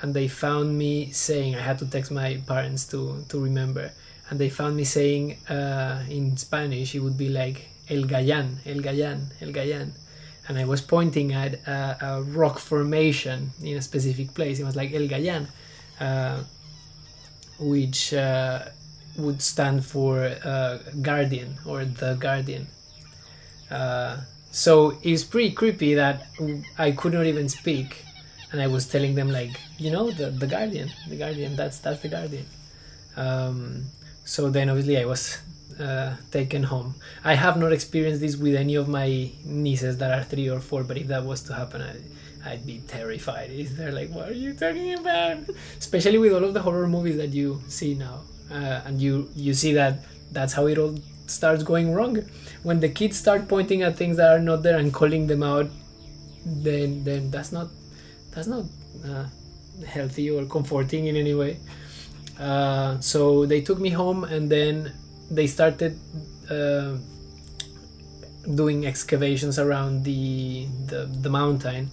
and 0.00 0.14
they 0.14 0.28
found 0.28 0.78
me 0.78 1.10
saying 1.12 1.56
I 1.56 1.60
had 1.60 1.78
to 1.80 1.86
text 1.86 2.10
my 2.10 2.40
parents 2.46 2.86
to 2.88 3.24
to 3.28 3.40
remember, 3.40 3.92
and 4.30 4.38
they 4.38 4.50
found 4.50 4.76
me 4.76 4.84
saying 4.84 5.38
uh, 5.48 6.04
in 6.08 6.36
Spanish 6.36 6.94
it 6.94 7.00
would 7.00 7.18
be 7.18 7.28
like 7.28 7.68
El 7.88 8.02
Gayan, 8.04 8.58
El 8.66 8.80
Gayan, 8.82 9.32
El 9.40 9.52
Gayan. 9.52 9.92
And 10.48 10.56
I 10.56 10.64
was 10.64 10.80
pointing 10.80 11.34
at 11.34 11.54
a, 11.68 11.98
a 12.00 12.22
rock 12.22 12.58
formation 12.58 13.50
in 13.62 13.76
a 13.76 13.82
specific 13.82 14.32
place. 14.32 14.58
It 14.58 14.64
was 14.64 14.76
like 14.76 14.94
El 14.94 15.06
Gayan 15.06 15.46
uh, 16.00 16.42
which 17.58 18.14
uh, 18.14 18.64
would 19.16 19.42
stand 19.42 19.84
for 19.84 20.24
uh, 20.44 20.78
guardian 21.02 21.58
or 21.66 21.84
the 21.84 22.14
guardian. 22.14 22.68
Uh, 23.70 24.18
so 24.50 24.98
it's 25.02 25.24
pretty 25.24 25.52
creepy 25.52 25.94
that 25.94 26.26
I 26.78 26.92
could 26.92 27.12
not 27.12 27.26
even 27.26 27.48
speak, 27.48 28.04
and 28.50 28.60
I 28.60 28.66
was 28.66 28.86
telling 28.86 29.14
them 29.14 29.30
like, 29.30 29.60
you 29.78 29.90
know, 29.90 30.10
the 30.10 30.30
the 30.30 30.46
guardian, 30.46 30.90
the 31.08 31.16
guardian. 31.16 31.56
That's 31.56 31.78
that's 31.78 32.00
the 32.00 32.08
guardian. 32.08 32.46
Um, 33.16 33.84
so 34.24 34.50
then 34.50 34.68
obviously 34.68 34.98
I 34.98 35.04
was 35.04 35.38
uh, 35.80 36.16
taken 36.30 36.64
home. 36.64 36.94
I 37.24 37.34
have 37.34 37.56
not 37.56 37.72
experienced 37.72 38.20
this 38.20 38.36
with 38.36 38.54
any 38.54 38.74
of 38.74 38.88
my 38.88 39.30
nieces 39.44 39.98
that 39.98 40.10
are 40.10 40.24
three 40.24 40.48
or 40.48 40.60
four, 40.60 40.82
but 40.84 40.96
if 40.96 41.06
that 41.08 41.24
was 41.24 41.42
to 41.42 41.54
happen, 41.54 41.82
I, 41.82 42.50
I'd 42.50 42.66
be 42.66 42.80
terrified. 42.86 43.50
Is 43.50 43.76
they're 43.76 43.92
like, 43.92 44.10
what 44.10 44.28
are 44.28 44.32
you 44.34 44.54
talking 44.54 44.94
about? 44.94 45.38
Especially 45.78 46.18
with 46.18 46.32
all 46.32 46.44
of 46.44 46.54
the 46.54 46.62
horror 46.62 46.86
movies 46.86 47.16
that 47.16 47.30
you 47.30 47.60
see 47.68 47.94
now, 47.94 48.20
uh, 48.50 48.82
and 48.86 49.00
you 49.00 49.28
you 49.34 49.54
see 49.54 49.72
that 49.74 50.00
that's 50.32 50.52
how 50.52 50.66
it 50.66 50.78
all 50.78 50.94
starts 51.30 51.62
going 51.62 51.92
wrong. 51.92 52.24
When 52.62 52.80
the 52.80 52.88
kids 52.88 53.16
start 53.16 53.48
pointing 53.48 53.82
at 53.82 53.96
things 53.96 54.16
that 54.16 54.30
are 54.34 54.40
not 54.40 54.62
there 54.62 54.78
and 54.78 54.92
calling 54.92 55.26
them 55.26 55.42
out, 55.42 55.68
then 56.44 57.04
then 57.04 57.30
that's 57.30 57.52
not 57.52 57.68
that's 58.34 58.46
not 58.46 58.64
uh, 59.04 59.26
healthy 59.86 60.30
or 60.30 60.44
comforting 60.46 61.06
in 61.06 61.16
any 61.16 61.34
way. 61.34 61.58
Uh, 62.38 62.98
so 63.00 63.46
they 63.46 63.60
took 63.60 63.78
me 63.78 63.90
home, 63.90 64.24
and 64.24 64.50
then 64.50 64.92
they 65.30 65.46
started 65.46 65.98
uh, 66.50 66.96
doing 68.54 68.86
excavations 68.86 69.58
around 69.58 70.04
the, 70.04 70.66
the 70.86 71.06
the 71.20 71.28
mountain 71.28 71.90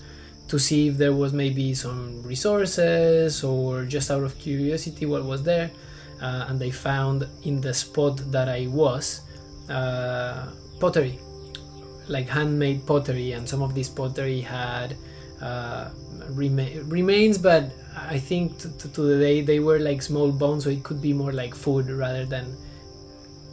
to 0.48 0.60
see 0.60 0.90
if 0.90 0.98
there 0.98 1.14
was 1.14 1.34
maybe 1.34 1.74
some 1.74 2.22
resources 2.22 3.44
or 3.44 3.84
just 3.84 4.12
out 4.12 4.24
of 4.24 4.38
curiosity 4.38 5.06
what 5.06 5.24
was 5.26 5.44
there. 5.44 5.72
Uh, 6.22 6.46
and 6.48 6.60
they 6.60 6.72
found 6.72 7.28
in 7.44 7.60
the 7.60 7.74
spot 7.74 8.18
that 8.32 8.48
I 8.48 8.68
was 8.68 9.22
uh, 9.70 10.48
pottery, 10.80 11.20
like 12.08 12.28
handmade 12.28 12.86
pottery, 12.86 13.34
and 13.34 13.48
some 13.48 13.62
of 13.62 13.74
this 13.76 13.90
pottery 13.90 14.42
had 14.42 14.96
uh, 15.42 15.90
rema- 16.30 16.84
remains, 16.84 17.38
but 17.38 17.72
I 18.10 18.20
think 18.20 18.58
to, 18.60 18.70
to, 18.90 19.02
the 19.02 19.20
day 19.20 19.42
they 19.42 19.60
were 19.60 19.80
like 19.80 20.02
small 20.02 20.32
bones, 20.32 20.64
so 20.64 20.70
it 20.70 20.84
could 20.84 21.02
be 21.02 21.14
more 21.14 21.32
like 21.32 21.56
food 21.56 21.90
rather 21.90 22.26
than 22.26 22.56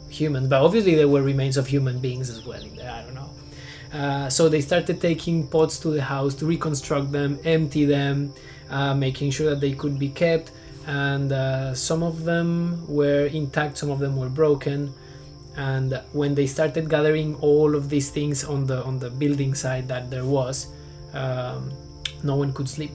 human. 0.09 0.47
But 0.49 0.61
obviously 0.61 0.95
there 0.95 1.07
were 1.07 1.21
remains 1.21 1.57
of 1.57 1.67
human 1.67 1.99
beings 1.99 2.29
as 2.29 2.45
well 2.45 2.61
in 2.61 2.75
there. 2.75 2.91
I 2.91 3.01
don't 3.03 3.15
know. 3.15 3.29
Uh, 3.93 4.29
so 4.29 4.49
they 4.49 4.61
started 4.61 4.99
taking 4.99 5.47
pots 5.47 5.79
to 5.79 5.89
the 5.89 6.01
house 6.01 6.33
to 6.35 6.45
reconstruct 6.45 7.11
them, 7.11 7.39
empty 7.45 7.85
them, 7.85 8.33
uh, 8.69 8.93
making 8.93 9.31
sure 9.31 9.49
that 9.51 9.59
they 9.59 9.73
could 9.73 9.99
be 9.99 10.09
kept. 10.09 10.51
And 10.87 11.31
uh, 11.31 11.73
some 11.73 12.03
of 12.03 12.25
them 12.25 12.85
were 12.87 13.27
intact, 13.27 13.77
some 13.77 13.89
of 13.89 13.99
them 13.99 14.17
were 14.17 14.29
broken. 14.29 14.93
And 15.55 16.01
when 16.13 16.33
they 16.33 16.47
started 16.47 16.89
gathering 16.89 17.35
all 17.35 17.75
of 17.75 17.89
these 17.89 18.09
things 18.09 18.43
on 18.43 18.65
the 18.65 18.83
on 18.83 18.97
the 18.97 19.09
building 19.09 19.53
side 19.53 19.87
that 19.87 20.09
there 20.09 20.25
was, 20.25 20.67
um, 21.13 21.71
no 22.23 22.35
one 22.35 22.53
could 22.53 22.67
sleep. 22.67 22.91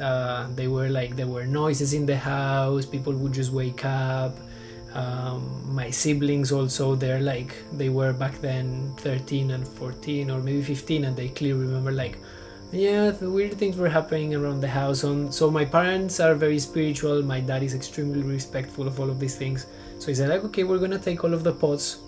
Uh, 0.00 0.48
they 0.54 0.66
were 0.66 0.88
like 0.88 1.14
there 1.14 1.28
were 1.28 1.46
noises 1.46 1.94
in 1.94 2.06
the 2.06 2.16
house. 2.16 2.86
People 2.86 3.12
would 3.14 3.32
just 3.32 3.52
wake 3.52 3.84
up 3.84 4.34
um, 4.94 5.62
my 5.72 5.90
siblings 5.90 6.50
also 6.50 6.94
they're 6.94 7.20
like 7.20 7.54
they 7.72 7.88
were 7.88 8.12
back 8.12 8.40
then 8.40 8.92
13 8.98 9.52
and 9.52 9.66
14 9.66 10.30
or 10.30 10.40
maybe 10.40 10.62
15 10.62 11.04
and 11.04 11.16
they 11.16 11.28
clearly 11.28 11.60
remember 11.60 11.92
like 11.92 12.18
yeah 12.72 13.10
the 13.10 13.30
weird 13.30 13.54
things 13.54 13.76
were 13.76 13.88
happening 13.88 14.34
around 14.34 14.60
the 14.60 14.68
house 14.68 15.04
on 15.04 15.30
so 15.30 15.50
my 15.50 15.64
parents 15.64 16.18
are 16.18 16.34
very 16.34 16.58
spiritual 16.58 17.22
my 17.22 17.40
dad 17.40 17.62
is 17.62 17.74
extremely 17.74 18.22
respectful 18.22 18.86
of 18.86 18.98
all 18.98 19.10
of 19.10 19.20
these 19.20 19.36
things 19.36 19.66
so 20.00 20.06
he 20.06 20.14
said 20.14 20.30
like 20.30 20.42
okay 20.42 20.64
we're 20.64 20.78
gonna 20.78 20.98
take 20.98 21.22
all 21.22 21.34
of 21.34 21.44
the 21.44 21.52
pots. 21.52 21.98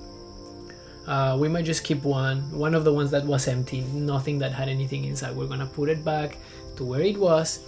Uh, 1.07 1.37
we 1.39 1.49
might 1.49 1.65
just 1.65 1.85
keep 1.85 2.03
one 2.05 2.41
one 2.51 2.75
of 2.75 2.85
the 2.85 2.93
ones 2.93 3.11
that 3.11 3.25
was 3.25 3.49
empty 3.49 3.83
nothing 3.93 4.39
that 4.39 4.53
had 4.53 4.69
anything 4.69 5.05
inside. 5.05 5.37
We're 5.37 5.47
gonna 5.47 5.67
put 5.67 5.89
it 5.89 6.05
back 6.05 6.39
to 6.77 6.85
where 6.85 7.03
it 7.03 7.19
was 7.19 7.61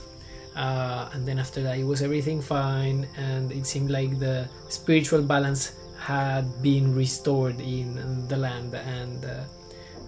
uh, 0.57 1.11
and 1.13 1.27
then 1.27 1.39
after 1.39 1.63
that 1.63 1.79
it 1.79 1.85
was 1.85 2.01
everything 2.01 2.41
fine 2.41 3.07
and 3.17 3.53
it 3.53 3.67
seemed 3.67 3.91
like 3.91 4.19
the 4.19 4.49
spiritual 4.69 5.21
balance 5.21 5.73
had 5.99 6.45
been 6.63 6.95
restored 6.95 7.61
in 7.61 8.27
the 8.29 8.37
land. 8.37 8.75
And 8.75 9.25
uh, 9.25 9.45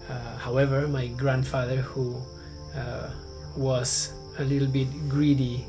uh, 0.09 0.37
however 0.37 0.87
my 0.87 1.07
grandfather 1.07 1.77
who 1.77 2.15
uh, 2.75 3.11
was 3.55 4.13
a 4.39 4.43
little 4.43 4.67
bit 4.67 4.87
greedy 5.09 5.65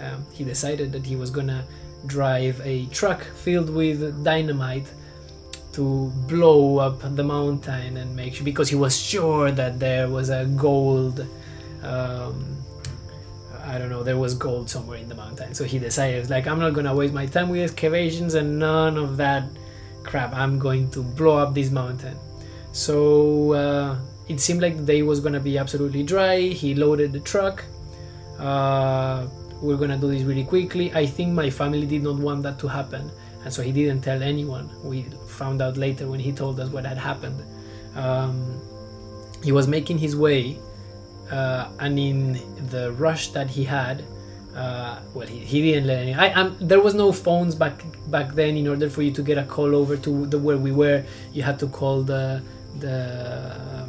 um, 0.00 0.24
he 0.32 0.44
decided 0.44 0.92
that 0.92 1.04
he 1.04 1.16
was 1.16 1.30
gonna 1.30 1.64
drive 2.06 2.60
a 2.64 2.86
truck 2.86 3.22
filled 3.22 3.70
with 3.70 4.24
dynamite 4.24 4.86
to 5.72 6.10
blow 6.26 6.78
up 6.78 7.00
the 7.16 7.22
mountain 7.22 7.96
and 7.96 8.14
make 8.16 8.34
sure 8.34 8.44
because 8.44 8.68
he 8.68 8.76
was 8.76 9.00
sure 9.00 9.50
that 9.52 9.78
there 9.78 10.08
was 10.08 10.30
a 10.30 10.44
gold 10.56 11.26
um, 11.82 12.60
I 13.64 13.78
don't 13.78 13.88
know, 13.88 14.02
there 14.02 14.16
was 14.16 14.34
gold 14.34 14.68
somewhere 14.68 14.98
in 14.98 15.08
the 15.08 15.14
mountain. 15.14 15.54
So 15.54 15.64
he 15.64 15.78
decided, 15.78 16.28
like, 16.30 16.46
I'm 16.46 16.58
not 16.58 16.74
gonna 16.74 16.94
waste 16.94 17.14
my 17.14 17.26
time 17.26 17.50
with 17.50 17.60
excavations 17.60 18.34
and 18.34 18.58
none 18.58 18.96
of 18.96 19.16
that 19.18 19.44
crap. 20.02 20.34
I'm 20.34 20.58
going 20.58 20.90
to 20.90 21.02
blow 21.02 21.36
up 21.36 21.54
this 21.54 21.70
mountain. 21.70 22.16
So 22.72 23.52
uh, 23.52 23.98
it 24.28 24.40
seemed 24.40 24.62
like 24.62 24.76
the 24.76 24.82
day 24.82 25.02
was 25.02 25.20
gonna 25.20 25.40
be 25.40 25.58
absolutely 25.58 26.02
dry. 26.02 26.40
He 26.40 26.74
loaded 26.74 27.12
the 27.12 27.20
truck. 27.20 27.64
Uh, 28.38 29.28
we're 29.60 29.76
gonna 29.76 29.98
do 29.98 30.10
this 30.10 30.22
really 30.22 30.44
quickly. 30.44 30.92
I 30.94 31.06
think 31.06 31.32
my 31.32 31.50
family 31.50 31.86
did 31.86 32.02
not 32.02 32.16
want 32.16 32.42
that 32.42 32.58
to 32.60 32.68
happen, 32.68 33.10
and 33.44 33.52
so 33.52 33.62
he 33.62 33.72
didn't 33.72 34.02
tell 34.02 34.22
anyone. 34.22 34.70
We 34.82 35.02
found 35.26 35.62
out 35.62 35.76
later 35.76 36.08
when 36.08 36.20
he 36.20 36.32
told 36.32 36.60
us 36.60 36.70
what 36.70 36.84
had 36.84 36.98
happened. 36.98 37.42
Um, 37.96 38.60
he 39.42 39.52
was 39.52 39.66
making 39.66 39.98
his 39.98 40.14
way 40.16 40.58
uh, 41.30 41.68
and 41.78 41.98
in 41.98 42.32
the 42.70 42.92
rush 42.92 43.28
that 43.28 43.48
he 43.48 43.64
had, 43.64 44.04
uh, 44.54 44.98
well, 45.14 45.26
he, 45.26 45.38
he 45.38 45.62
didn't 45.62 45.86
let 45.86 45.98
any. 45.98 46.14
I, 46.14 46.32
um, 46.32 46.56
there 46.60 46.80
was 46.80 46.94
no 46.94 47.12
phones 47.12 47.54
back 47.54 47.84
back 48.08 48.34
then. 48.34 48.56
In 48.56 48.66
order 48.66 48.90
for 48.90 49.02
you 49.02 49.12
to 49.12 49.22
get 49.22 49.38
a 49.38 49.44
call 49.44 49.76
over 49.76 49.96
to 49.96 50.26
the 50.26 50.38
where 50.38 50.58
we 50.58 50.72
were, 50.72 51.04
you 51.32 51.42
had 51.42 51.58
to 51.60 51.68
call 51.68 52.02
the 52.02 52.42
the 52.80 53.56
uh, 53.56 53.86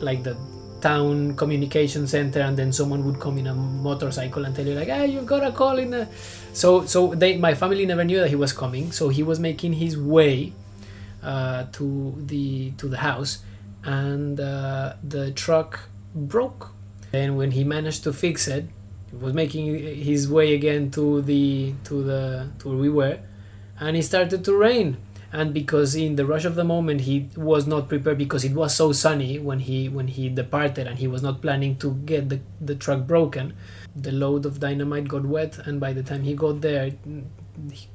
like 0.00 0.22
the 0.22 0.36
town 0.82 1.36
communication 1.36 2.06
center, 2.06 2.40
and 2.40 2.56
then 2.56 2.72
someone 2.72 3.04
would 3.06 3.20
come 3.20 3.38
in 3.38 3.46
a 3.46 3.54
motorcycle 3.54 4.44
and 4.44 4.54
tell 4.54 4.66
you 4.66 4.74
like, 4.74 4.88
"Hey, 4.88 5.06
you've 5.06 5.26
got 5.26 5.46
a 5.46 5.52
call 5.52 5.78
in 5.78 5.90
the." 5.90 6.08
So 6.52 6.84
so 6.86 7.14
they 7.14 7.38
my 7.38 7.54
family 7.54 7.86
never 7.86 8.04
knew 8.04 8.18
that 8.18 8.28
he 8.28 8.36
was 8.36 8.52
coming. 8.52 8.92
So 8.92 9.08
he 9.08 9.22
was 9.22 9.38
making 9.38 9.74
his 9.74 9.96
way 9.96 10.52
uh, 11.22 11.66
to 11.72 12.14
the 12.18 12.72
to 12.72 12.88
the 12.88 12.98
house, 12.98 13.38
and 13.84 14.40
uh, 14.40 14.94
the 15.02 15.30
truck 15.32 15.88
broke. 16.14 16.74
And 17.12 17.36
when 17.36 17.50
he 17.52 17.62
managed 17.62 18.04
to 18.04 18.12
fix 18.12 18.48
it, 18.48 18.64
he 19.10 19.16
was 19.16 19.34
making 19.34 19.66
his 20.02 20.30
way 20.30 20.54
again 20.54 20.90
to 20.92 21.22
the 21.22 21.74
to 21.84 22.02
the 22.02 22.48
to 22.58 22.68
where 22.68 22.78
we 22.78 22.88
were, 22.88 23.18
and 23.78 23.96
it 23.96 24.02
started 24.02 24.44
to 24.44 24.56
rain. 24.56 24.96
And 25.32 25.54
because 25.54 25.94
in 25.94 26.16
the 26.16 26.26
rush 26.26 26.44
of 26.44 26.56
the 26.56 26.64
moment 26.64 27.02
he 27.02 27.30
was 27.36 27.66
not 27.66 27.88
prepared 27.88 28.18
because 28.18 28.44
it 28.44 28.52
was 28.52 28.74
so 28.74 28.92
sunny 28.92 29.38
when 29.38 29.60
he 29.60 29.88
when 29.88 30.08
he 30.08 30.28
departed 30.28 30.86
and 30.86 30.98
he 30.98 31.08
was 31.08 31.22
not 31.22 31.40
planning 31.40 31.76
to 31.76 31.94
get 32.04 32.28
the, 32.28 32.40
the 32.60 32.74
truck 32.74 33.06
broken, 33.06 33.54
the 33.96 34.12
load 34.12 34.44
of 34.44 34.60
dynamite 34.60 35.08
got 35.08 35.24
wet 35.24 35.58
and 35.66 35.80
by 35.80 35.94
the 35.94 36.02
time 36.02 36.22
he 36.22 36.34
got 36.34 36.60
there, 36.60 36.92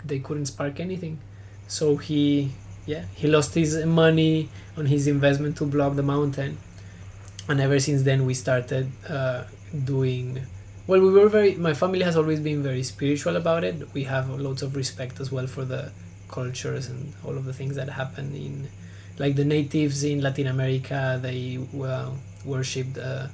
they 0.04 0.18
couldn't 0.20 0.48
spark 0.48 0.80
anything. 0.80 1.20
So 1.68 1.98
he 1.98 2.52
yeah 2.88 3.04
he 3.14 3.28
lost 3.28 3.54
his 3.54 3.86
money 3.86 4.50
on 4.76 4.88
his 4.88 5.06
investment 5.06 5.58
to 5.58 5.66
blow 5.66 5.86
up 5.88 5.96
the 5.96 6.04
mountain. 6.04 6.58
And 7.48 7.62
ever 7.62 7.80
since 7.80 8.02
then 8.02 8.26
we 8.26 8.34
started 8.34 8.92
uh, 9.08 9.44
doing 9.86 10.42
well 10.88 11.02
we 11.02 11.12
were 11.12 11.30
very 11.30 11.54
my 11.54 11.76
family 11.76 12.02
has 12.02 12.18
always 12.18 12.40
been 12.40 12.64
very 12.64 12.82
spiritual 12.82 13.36
about 13.36 13.64
it. 13.64 13.94
We 13.94 14.06
have 14.06 14.28
lots 14.28 14.64
of 14.64 14.76
respect 14.76 15.20
as 15.20 15.32
well 15.32 15.46
for 15.46 15.66
the 15.66 15.92
cultures 16.30 16.88
and 16.88 17.14
all 17.26 17.38
of 17.38 17.46
the 17.46 17.54
things 17.54 17.76
that 17.76 17.90
happen 17.90 18.36
in 18.36 18.68
like 19.18 19.36
the 19.36 19.46
natives 19.46 20.04
in 20.04 20.22
latin 20.22 20.48
america 20.48 21.20
they 21.22 21.58
worshipped 22.46 22.98
uh, 22.98 23.28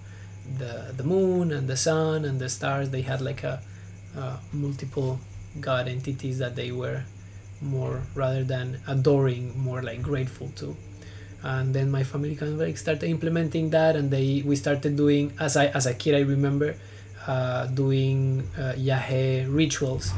the 0.58 0.94
the 0.98 1.04
moon 1.04 1.52
and 1.52 1.68
the 1.68 1.78
sun 1.78 2.26
and 2.26 2.40
the 2.40 2.50
stars. 2.50 2.90
They 2.90 3.02
had 3.02 3.22
like 3.22 3.44
a 3.44 3.62
uh, 4.18 4.38
multiple 4.52 5.20
god 5.62 5.88
entities 5.88 6.40
that 6.40 6.56
they 6.56 6.72
were 6.72 7.04
more 7.62 8.02
rather 8.16 8.44
than 8.44 8.80
adoring 8.88 9.58
more 9.58 9.82
like 9.82 10.02
grateful 10.02 10.50
to. 10.58 10.76
And 11.44 11.74
then 11.74 11.92
my 11.92 12.04
family 12.04 12.36
kind 12.36 12.54
of 12.54 12.60
like 12.60 12.78
started 12.78 13.10
implementing 13.10 13.70
that 13.72 13.96
and 13.96 14.10
they 14.12 14.42
we 14.46 14.56
started 14.56 14.96
doing 14.96 15.34
as 15.40 15.58
i 15.58 15.68
as 15.68 15.86
a 15.86 15.94
kid 15.94 16.16
i 16.16 16.22
remember 16.22 16.76
uh, 17.28 17.68
doing 17.68 18.48
uh, 18.58 18.74
yahe 18.78 19.46
rituals 19.54 20.14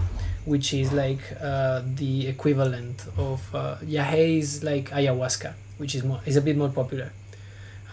which 0.45 0.73
is 0.73 0.93
like 0.93 1.19
uh, 1.41 1.81
the 1.95 2.27
equivalent 2.27 3.05
of 3.17 3.53
uh, 3.53 3.77
is 3.81 4.63
like 4.63 4.89
ayahuasca 4.91 5.53
which 5.77 5.95
is 5.95 6.03
more 6.03 6.21
is 6.25 6.37
a 6.37 6.41
bit 6.41 6.57
more 6.57 6.69
popular. 6.69 7.11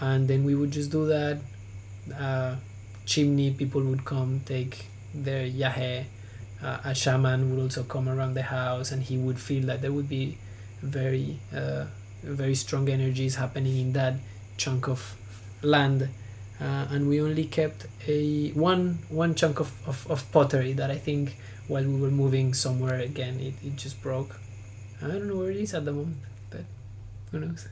And 0.01 0.29
then 0.29 0.45
we 0.45 0.55
would 0.55 0.71
just 0.71 0.91
do 0.91 1.07
that. 1.07 1.39
Uh, 2.19 2.57
chimney 3.05 3.53
people 3.53 3.81
would 3.83 4.05
come 4.05 4.41
take 4.45 4.87
their 5.15 5.47
yahe 5.47 6.05
uh, 6.63 6.79
a 6.85 6.95
shaman 6.95 7.51
would 7.51 7.61
also 7.61 7.83
come 7.83 8.09
around 8.09 8.35
the 8.35 8.43
house 8.43 8.93
and 8.93 9.03
he 9.03 9.19
would 9.19 9.39
feel 9.39 9.67
that 9.67 9.83
there 9.83 9.93
would 9.93 10.09
be 10.09 10.39
very 10.81 11.39
uh, 11.55 11.85
very 12.23 12.55
strong 12.55 12.89
energies 12.89 13.35
happening 13.37 13.79
in 13.79 13.93
that 13.93 14.15
chunk 14.57 14.89
of 14.89 15.17
land. 15.63 16.09
Uh, 16.61 16.87
and 16.91 17.09
we 17.09 17.21
only 17.21 17.45
kept 17.45 17.87
a 18.07 18.51
one 18.51 18.99
one 19.09 19.35
chunk 19.35 19.59
of, 19.59 19.73
of, 19.89 20.09
of 20.09 20.31
pottery 20.31 20.73
that 20.73 20.91
I 20.91 20.99
think 20.99 21.37
while 21.73 21.85
we 21.85 21.99
were 21.99 22.11
moving 22.11 22.53
somewhere 22.53 23.01
again 23.01 23.41
it, 23.41 23.55
it 23.65 23.77
just 23.77 24.03
broke 24.03 24.39
I 25.03 25.09
don't 25.09 25.27
know 25.27 25.37
where 25.37 25.51
it 25.51 25.57
is 25.57 25.73
at 25.73 25.87
the 25.87 25.93
moment 25.93 26.19
but 26.51 26.65
who 27.31 27.41
knows 27.41 27.67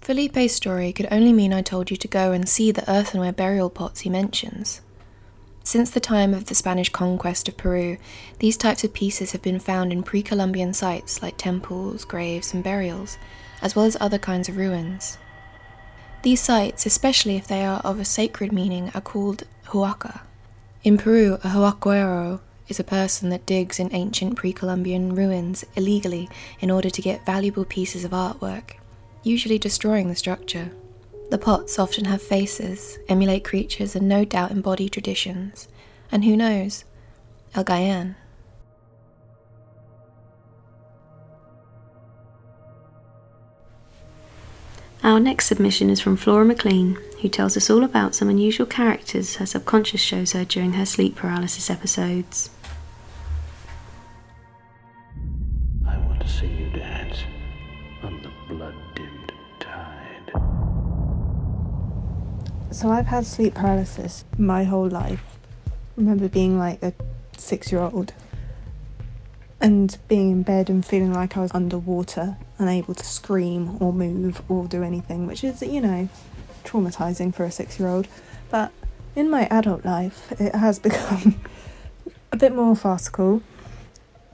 Felipe's 0.00 0.54
story 0.54 0.92
could 0.92 1.06
only 1.10 1.32
mean 1.32 1.52
I 1.52 1.60
told 1.60 1.90
you 1.90 1.96
to 1.98 2.08
go 2.08 2.32
and 2.32 2.48
see 2.48 2.72
the 2.72 2.90
earthenware 2.90 3.32
burial 3.32 3.68
pots 3.70 4.00
he 4.00 4.10
mentions. 4.10 4.80
Since 5.62 5.90
the 5.90 6.00
time 6.00 6.32
of 6.32 6.46
the 6.46 6.54
Spanish 6.54 6.88
conquest 6.88 7.48
of 7.48 7.58
Peru, 7.58 7.98
these 8.38 8.56
types 8.56 8.82
of 8.82 8.94
pieces 8.94 9.32
have 9.32 9.42
been 9.42 9.60
found 9.60 9.92
in 9.92 10.02
pre 10.02 10.22
Columbian 10.22 10.72
sites 10.72 11.22
like 11.22 11.36
temples, 11.36 12.04
graves, 12.04 12.52
and 12.52 12.64
burials, 12.64 13.18
as 13.60 13.76
well 13.76 13.84
as 13.84 13.96
other 14.00 14.18
kinds 14.18 14.48
of 14.48 14.56
ruins. 14.56 15.18
These 16.22 16.40
sites, 16.40 16.86
especially 16.86 17.36
if 17.36 17.46
they 17.46 17.64
are 17.64 17.80
of 17.80 18.00
a 18.00 18.04
sacred 18.04 18.52
meaning, 18.52 18.90
are 18.94 19.00
called 19.00 19.44
huaca. 19.70 20.20
In 20.82 20.96
Peru, 20.96 21.34
a 21.44 21.48
huaquero 21.48 22.40
is 22.68 22.78
a 22.80 22.84
person 22.84 23.30
that 23.30 23.46
digs 23.46 23.78
in 23.78 23.92
ancient 23.92 24.36
pre 24.36 24.52
Columbian 24.52 25.14
ruins 25.14 25.64
illegally 25.76 26.28
in 26.60 26.70
order 26.70 26.90
to 26.90 27.02
get 27.02 27.26
valuable 27.26 27.64
pieces 27.64 28.04
of 28.04 28.12
artwork, 28.12 28.76
usually 29.22 29.58
destroying 29.58 30.08
the 30.08 30.14
structure. 30.14 30.70
The 31.30 31.38
pots 31.38 31.78
often 31.78 32.06
have 32.06 32.22
faces, 32.22 32.98
emulate 33.08 33.44
creatures, 33.44 33.94
and 33.94 34.08
no 34.08 34.24
doubt 34.24 34.50
embody 34.50 34.88
traditions. 34.88 35.68
And 36.10 36.24
who 36.24 36.36
knows? 36.36 36.84
El 37.54 37.64
Gayan. 37.64 38.16
Our 45.02 45.18
next 45.18 45.46
submission 45.46 45.88
is 45.88 46.00
from 46.00 46.16
Flora 46.16 46.44
McLean, 46.44 46.98
who 47.20 47.28
tells 47.28 47.56
us 47.56 47.68
all 47.68 47.84
about 47.84 48.14
some 48.14 48.28
unusual 48.28 48.66
characters 48.66 49.36
her 49.36 49.46
subconscious 49.46 50.00
shows 50.00 50.32
her 50.32 50.44
during 50.44 50.72
her 50.74 50.86
sleep 50.86 51.16
paralysis 51.16 51.68
episodes. 51.68 52.50
I 55.86 55.98
want 55.98 56.20
to 56.20 56.28
see 56.28 56.46
you 56.46 56.70
dance 56.70 57.18
on 58.02 58.22
the 58.22 58.30
blood 58.48 58.74
dimmed 58.94 59.32
tide. 59.58 60.32
So 62.70 62.88
I've 62.90 63.06
had 63.06 63.26
sleep 63.26 63.54
paralysis 63.54 64.24
my 64.38 64.64
whole 64.64 64.88
life. 64.88 65.22
I 65.66 65.72
remember 65.96 66.28
being 66.28 66.58
like 66.58 66.82
a 66.82 66.94
six 67.36 67.70
year 67.70 67.82
old 67.82 68.14
and 69.60 69.98
being 70.08 70.30
in 70.30 70.42
bed 70.42 70.70
and 70.70 70.84
feeling 70.84 71.12
like 71.12 71.36
I 71.36 71.40
was 71.40 71.50
underwater, 71.52 72.38
unable 72.58 72.94
to 72.94 73.04
scream 73.04 73.76
or 73.78 73.92
move 73.92 74.40
or 74.48 74.66
do 74.66 74.82
anything, 74.82 75.26
which 75.26 75.44
is, 75.44 75.60
you 75.60 75.82
know, 75.82 76.08
traumatizing 76.64 77.34
for 77.34 77.44
a 77.44 77.50
six 77.50 77.78
year 77.78 77.88
old. 77.88 78.08
But 78.50 78.72
in 79.14 79.30
my 79.30 79.46
adult 79.46 79.84
life, 79.84 80.32
it 80.40 80.54
has 80.54 80.78
become 80.88 81.40
a 82.32 82.36
bit 82.36 82.54
more 82.54 82.74
farcical. 82.76 83.42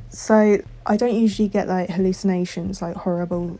So 0.09 0.59
I 0.85 0.97
don't 0.97 1.15
usually 1.15 1.49
get 1.49 1.69
like 1.69 1.91
hallucinations, 1.91 2.81
like 2.81 2.97
horrible 2.97 3.59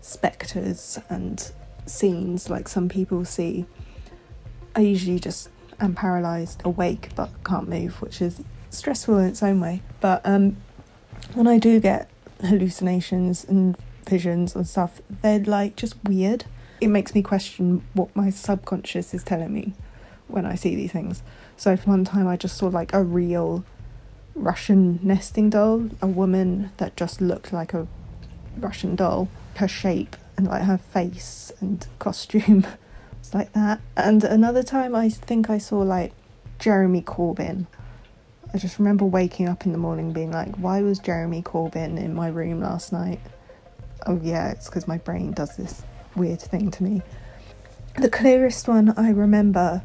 spectres 0.00 0.98
and 1.08 1.50
scenes 1.86 2.50
like 2.50 2.68
some 2.68 2.88
people 2.88 3.24
see. 3.24 3.66
I 4.74 4.80
usually 4.80 5.18
just 5.18 5.48
am 5.80 5.94
paralyzed, 5.94 6.62
awake 6.64 7.10
but 7.14 7.30
can't 7.44 7.68
move, 7.68 8.00
which 8.02 8.20
is 8.20 8.42
stressful 8.70 9.18
in 9.18 9.26
its 9.26 9.42
own 9.42 9.60
way. 9.60 9.82
But 10.00 10.20
um, 10.24 10.56
when 11.34 11.46
I 11.46 11.58
do 11.58 11.80
get 11.80 12.10
hallucinations 12.40 13.44
and 13.44 13.76
visions 14.08 14.54
and 14.54 14.66
stuff, 14.66 15.00
they're 15.22 15.40
like 15.40 15.76
just 15.76 15.94
weird. 16.04 16.44
It 16.80 16.88
makes 16.88 17.14
me 17.14 17.22
question 17.22 17.82
what 17.94 18.14
my 18.14 18.30
subconscious 18.30 19.14
is 19.14 19.24
telling 19.24 19.52
me 19.52 19.72
when 20.28 20.44
I 20.44 20.54
see 20.54 20.74
these 20.74 20.92
things. 20.92 21.22
So 21.56 21.76
one 21.76 22.04
time 22.04 22.28
I 22.28 22.36
just 22.36 22.56
saw 22.56 22.66
like 22.66 22.92
a 22.92 23.02
real 23.02 23.64
Russian 24.34 25.00
nesting 25.02 25.50
doll, 25.50 25.88
a 26.02 26.06
woman 26.06 26.72
that 26.76 26.96
just 26.96 27.20
looked 27.20 27.52
like 27.52 27.72
a 27.72 27.86
Russian 28.58 28.94
doll. 28.94 29.28
Her 29.56 29.68
shape 29.68 30.16
and 30.36 30.46
like 30.46 30.64
her 30.64 30.76
face 30.76 31.50
and 31.60 31.86
costume 31.98 32.66
was 33.18 33.32
like 33.32 33.52
that. 33.54 33.80
And 33.96 34.22
another 34.22 34.62
time 34.62 34.94
I 34.94 35.08
think 35.08 35.48
I 35.48 35.56
saw 35.58 35.78
like 35.78 36.12
Jeremy 36.58 37.00
Corbyn. 37.00 37.66
I 38.52 38.58
just 38.58 38.78
remember 38.78 39.04
waking 39.04 39.48
up 39.48 39.64
in 39.64 39.72
the 39.72 39.78
morning 39.78 40.12
being 40.12 40.30
like, 40.30 40.54
why 40.56 40.82
was 40.82 40.98
Jeremy 40.98 41.42
Corbyn 41.42 41.98
in 41.98 42.14
my 42.14 42.28
room 42.28 42.60
last 42.60 42.92
night? 42.92 43.20
Oh, 44.06 44.20
yeah, 44.22 44.50
it's 44.50 44.66
because 44.66 44.86
my 44.86 44.98
brain 44.98 45.32
does 45.32 45.56
this 45.56 45.82
weird 46.16 46.40
thing 46.40 46.70
to 46.72 46.82
me. 46.82 47.02
The 47.98 48.10
clearest 48.10 48.68
one 48.68 48.92
I 48.96 49.10
remember 49.10 49.82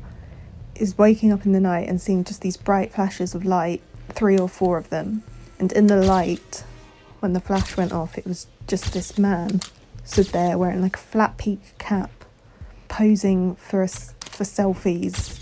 is 0.76 0.98
waking 0.98 1.32
up 1.32 1.46
in 1.46 1.52
the 1.52 1.60
night 1.60 1.88
and 1.88 2.02
seeing 2.02 2.24
just 2.24 2.42
these 2.42 2.58
bright 2.58 2.92
flashes 2.94 3.36
of 3.36 3.46
light, 3.46 3.82
three 4.10 4.38
or 4.38 4.50
four 4.50 4.78
of 4.78 4.90
them. 4.90 5.24
And 5.60 5.72
in 5.72 5.88
the 5.88 5.98
light, 5.98 6.64
when 7.20 7.34
the 7.34 7.40
flash 7.40 7.78
went 7.78 7.94
off, 7.94 8.18
it 8.18 8.26
was 8.26 8.48
just 8.68 8.94
this 8.94 9.18
man 9.18 9.62
stood 10.04 10.28
there 10.28 10.58
wearing 10.58 10.82
like 10.82 10.96
a 10.96 11.00
flat 11.00 11.38
peak 11.38 11.62
cap, 11.78 12.10
posing 12.88 13.56
for 13.56 13.84
us 13.84 14.14
for 14.22 14.44
selfies. 14.44 15.38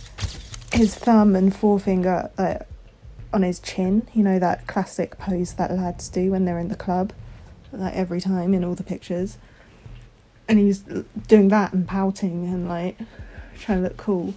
His 0.73 0.93
thumb 0.93 1.35
and 1.35 1.55
forefinger 1.55 2.29
uh, 2.37 2.59
on 3.33 3.43
his 3.43 3.59
chin, 3.59 4.07
you 4.13 4.23
know 4.23 4.39
that 4.39 4.67
classic 4.67 5.17
pose 5.17 5.53
that 5.53 5.71
lads 5.71 6.09
do 6.09 6.31
when 6.31 6.45
they're 6.45 6.59
in 6.59 6.67
the 6.67 6.75
club, 6.75 7.13
like 7.71 7.95
every 7.95 8.21
time 8.21 8.53
in 8.53 8.63
all 8.63 8.75
the 8.75 8.83
pictures. 8.83 9.37
And 10.49 10.59
he's 10.59 10.79
doing 11.27 11.47
that 11.49 11.71
and 11.71 11.87
pouting 11.87 12.45
and 12.45 12.67
like 12.67 12.97
trying 13.57 13.77
to 13.77 13.83
look 13.83 13.97
cool. 13.97 14.33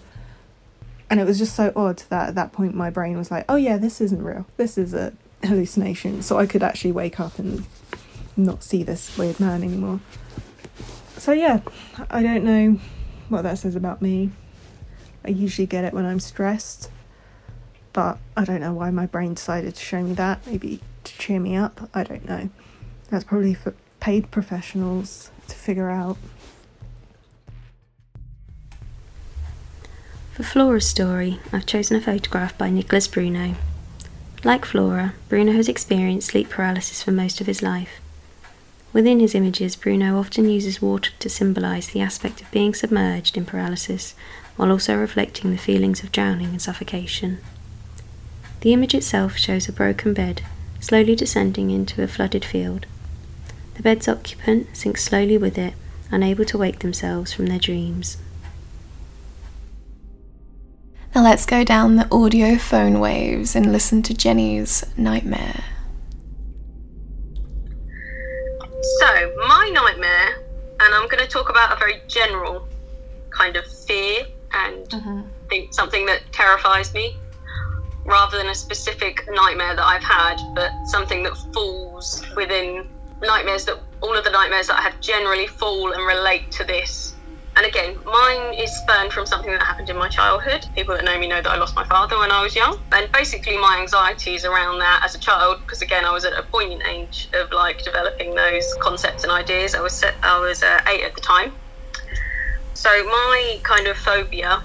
And 1.08 1.18
it 1.18 1.24
was 1.24 1.38
just 1.38 1.56
so 1.56 1.72
odd 1.74 2.04
that 2.10 2.28
at 2.28 2.34
that 2.36 2.52
point 2.52 2.74
my 2.74 2.90
brain 2.90 3.16
was 3.18 3.30
like, 3.30 3.46
oh 3.48 3.56
yeah, 3.56 3.78
this 3.78 4.00
isn't 4.00 4.22
real. 4.22 4.46
This 4.56 4.78
is 4.78 4.94
a 4.94 5.14
hallucination. 5.42 6.22
So 6.22 6.38
I 6.38 6.46
could 6.46 6.62
actually 6.62 6.92
wake 6.92 7.18
up 7.18 7.38
and 7.38 7.64
not 8.36 8.62
see 8.62 8.82
this 8.82 9.16
weird 9.16 9.40
man 9.40 9.62
anymore. 9.62 10.00
So 11.16 11.32
yeah, 11.32 11.60
I 12.10 12.22
don't 12.22 12.44
know 12.44 12.78
what 13.28 13.42
that 13.42 13.58
says 13.58 13.74
about 13.74 14.02
me. 14.02 14.30
I 15.24 15.30
usually 15.30 15.66
get 15.66 15.84
it 15.84 15.94
when 15.94 16.04
I'm 16.04 16.20
stressed, 16.20 16.90
but 17.92 18.18
I 18.36 18.44
don't 18.44 18.60
know 18.60 18.74
why 18.74 18.90
my 18.90 19.06
brain 19.06 19.34
decided 19.34 19.74
to 19.74 19.82
show 19.82 20.02
me 20.02 20.12
that. 20.14 20.46
Maybe 20.46 20.80
to 21.04 21.18
cheer 21.18 21.40
me 21.40 21.56
up. 21.56 21.88
I 21.94 22.04
don't 22.04 22.26
know. 22.28 22.50
That's 23.08 23.24
probably 23.24 23.54
for 23.54 23.74
paid 24.00 24.30
professionals 24.30 25.30
to 25.52 25.58
figure 25.58 25.90
out. 25.90 26.16
For 30.32 30.42
Flora's 30.42 30.88
story, 30.88 31.40
I've 31.52 31.66
chosen 31.66 31.96
a 31.96 32.00
photograph 32.00 32.56
by 32.56 32.70
Nicolas 32.70 33.06
Bruno. 33.06 33.54
Like 34.44 34.64
Flora, 34.64 35.14
Bruno 35.28 35.52
has 35.52 35.68
experienced 35.68 36.28
sleep 36.28 36.48
paralysis 36.48 37.02
for 37.02 37.12
most 37.12 37.40
of 37.40 37.46
his 37.46 37.62
life. 37.62 38.00
Within 38.92 39.20
his 39.20 39.34
images, 39.34 39.76
Bruno 39.76 40.18
often 40.18 40.48
uses 40.48 40.82
water 40.82 41.12
to 41.18 41.28
symbolise 41.28 41.88
the 41.88 42.00
aspect 42.00 42.40
of 42.40 42.50
being 42.50 42.74
submerged 42.74 43.36
in 43.36 43.44
paralysis, 43.44 44.14
while 44.56 44.70
also 44.70 44.96
reflecting 44.96 45.50
the 45.50 45.58
feelings 45.58 46.02
of 46.02 46.12
drowning 46.12 46.48
and 46.48 46.62
suffocation. 46.62 47.38
The 48.60 48.72
image 48.72 48.94
itself 48.94 49.36
shows 49.36 49.68
a 49.68 49.72
broken 49.72 50.14
bed, 50.14 50.42
slowly 50.80 51.14
descending 51.14 51.70
into 51.70 52.02
a 52.02 52.08
flooded 52.08 52.44
field. 52.44 52.86
The 53.82 53.88
bed's 53.96 54.06
occupant 54.06 54.76
sinks 54.76 55.02
slowly 55.02 55.36
with 55.36 55.58
it, 55.58 55.74
unable 56.12 56.44
to 56.44 56.56
wake 56.56 56.78
themselves 56.78 57.32
from 57.32 57.46
their 57.46 57.58
dreams. 57.58 58.16
Now 61.12 61.24
let's 61.24 61.44
go 61.44 61.64
down 61.64 61.96
the 61.96 62.06
audio 62.14 62.58
phone 62.58 63.00
waves 63.00 63.56
and 63.56 63.72
listen 63.72 64.00
to 64.02 64.14
Jenny's 64.14 64.84
nightmare. 64.96 65.64
So, 69.00 69.34
my 69.48 69.68
nightmare, 69.74 70.44
and 70.78 70.94
I'm 70.94 71.08
going 71.08 71.24
to 71.24 71.26
talk 71.28 71.50
about 71.50 71.72
a 71.72 71.76
very 71.76 72.02
general 72.06 72.68
kind 73.30 73.56
of 73.56 73.66
fear 73.66 74.26
and 74.52 74.88
mm-hmm. 74.90 75.22
think 75.48 75.74
something 75.74 76.06
that 76.06 76.22
terrifies 76.30 76.94
me, 76.94 77.16
rather 78.04 78.38
than 78.38 78.46
a 78.46 78.54
specific 78.54 79.28
nightmare 79.28 79.74
that 79.74 79.84
I've 79.84 80.04
had, 80.04 80.36
but 80.54 80.70
something 80.86 81.24
that 81.24 81.36
falls 81.52 82.24
within 82.36 82.86
nightmares 83.26 83.64
that 83.66 83.78
all 84.00 84.16
of 84.16 84.24
the 84.24 84.30
nightmares 84.30 84.66
that 84.66 84.78
I 84.78 84.82
have 84.82 85.00
generally 85.00 85.46
fall 85.46 85.92
and 85.92 86.06
relate 86.06 86.50
to 86.52 86.64
this. 86.64 87.14
And 87.54 87.66
again, 87.66 87.96
mine 88.04 88.54
is 88.54 88.74
spurned 88.78 89.12
from 89.12 89.26
something 89.26 89.50
that 89.50 89.62
happened 89.62 89.90
in 89.90 89.96
my 89.96 90.08
childhood. 90.08 90.66
People 90.74 90.94
that 90.94 91.04
know 91.04 91.18
me 91.18 91.28
know 91.28 91.42
that 91.42 91.50
I 91.50 91.56
lost 91.56 91.76
my 91.76 91.84
father 91.84 92.18
when 92.18 92.32
I 92.32 92.42
was 92.42 92.56
young. 92.56 92.80
And 92.92 93.12
basically, 93.12 93.58
my 93.58 93.78
anxieties 93.78 94.46
around 94.46 94.78
that 94.78 95.02
as 95.04 95.14
a 95.14 95.18
child, 95.18 95.60
because 95.60 95.82
again, 95.82 96.06
I 96.06 96.12
was 96.12 96.24
at 96.24 96.32
a 96.32 96.42
poignant 96.44 96.82
age 96.86 97.28
of 97.34 97.52
like 97.52 97.84
developing 97.84 98.34
those 98.34 98.74
concepts 98.80 99.24
and 99.24 99.32
ideas. 99.32 99.74
I 99.74 99.82
was 99.82 99.92
set, 99.92 100.14
I 100.22 100.40
was 100.40 100.62
uh, 100.62 100.80
eight 100.88 101.04
at 101.04 101.14
the 101.14 101.20
time. 101.20 101.52
So 102.72 102.88
my 103.04 103.60
kind 103.62 103.86
of 103.86 103.98
phobia 103.98 104.62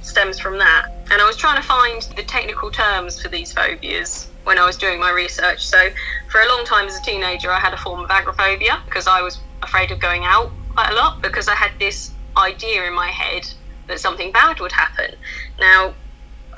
stems 0.00 0.38
from 0.38 0.58
that. 0.58 0.88
And 1.10 1.20
I 1.20 1.26
was 1.26 1.36
trying 1.36 1.60
to 1.60 1.66
find 1.66 2.00
the 2.16 2.22
technical 2.22 2.70
terms 2.70 3.20
for 3.20 3.28
these 3.28 3.52
phobias 3.52 4.29
when 4.44 4.58
I 4.58 4.66
was 4.66 4.76
doing 4.76 4.98
my 4.98 5.10
research. 5.10 5.66
So 5.66 5.90
for 6.28 6.40
a 6.40 6.48
long 6.48 6.64
time 6.64 6.86
as 6.86 6.96
a 6.96 7.02
teenager, 7.02 7.50
I 7.50 7.60
had 7.60 7.74
a 7.74 7.76
form 7.76 8.00
of 8.00 8.10
agoraphobia 8.10 8.82
because 8.86 9.06
I 9.06 9.20
was 9.22 9.40
afraid 9.62 9.90
of 9.90 9.98
going 10.00 10.24
out 10.24 10.50
quite 10.74 10.90
a 10.90 10.94
lot 10.94 11.22
because 11.22 11.48
I 11.48 11.54
had 11.54 11.72
this 11.78 12.12
idea 12.36 12.86
in 12.86 12.94
my 12.94 13.08
head 13.08 13.46
that 13.88 14.00
something 14.00 14.32
bad 14.32 14.60
would 14.60 14.72
happen. 14.72 15.14
Now, 15.58 15.94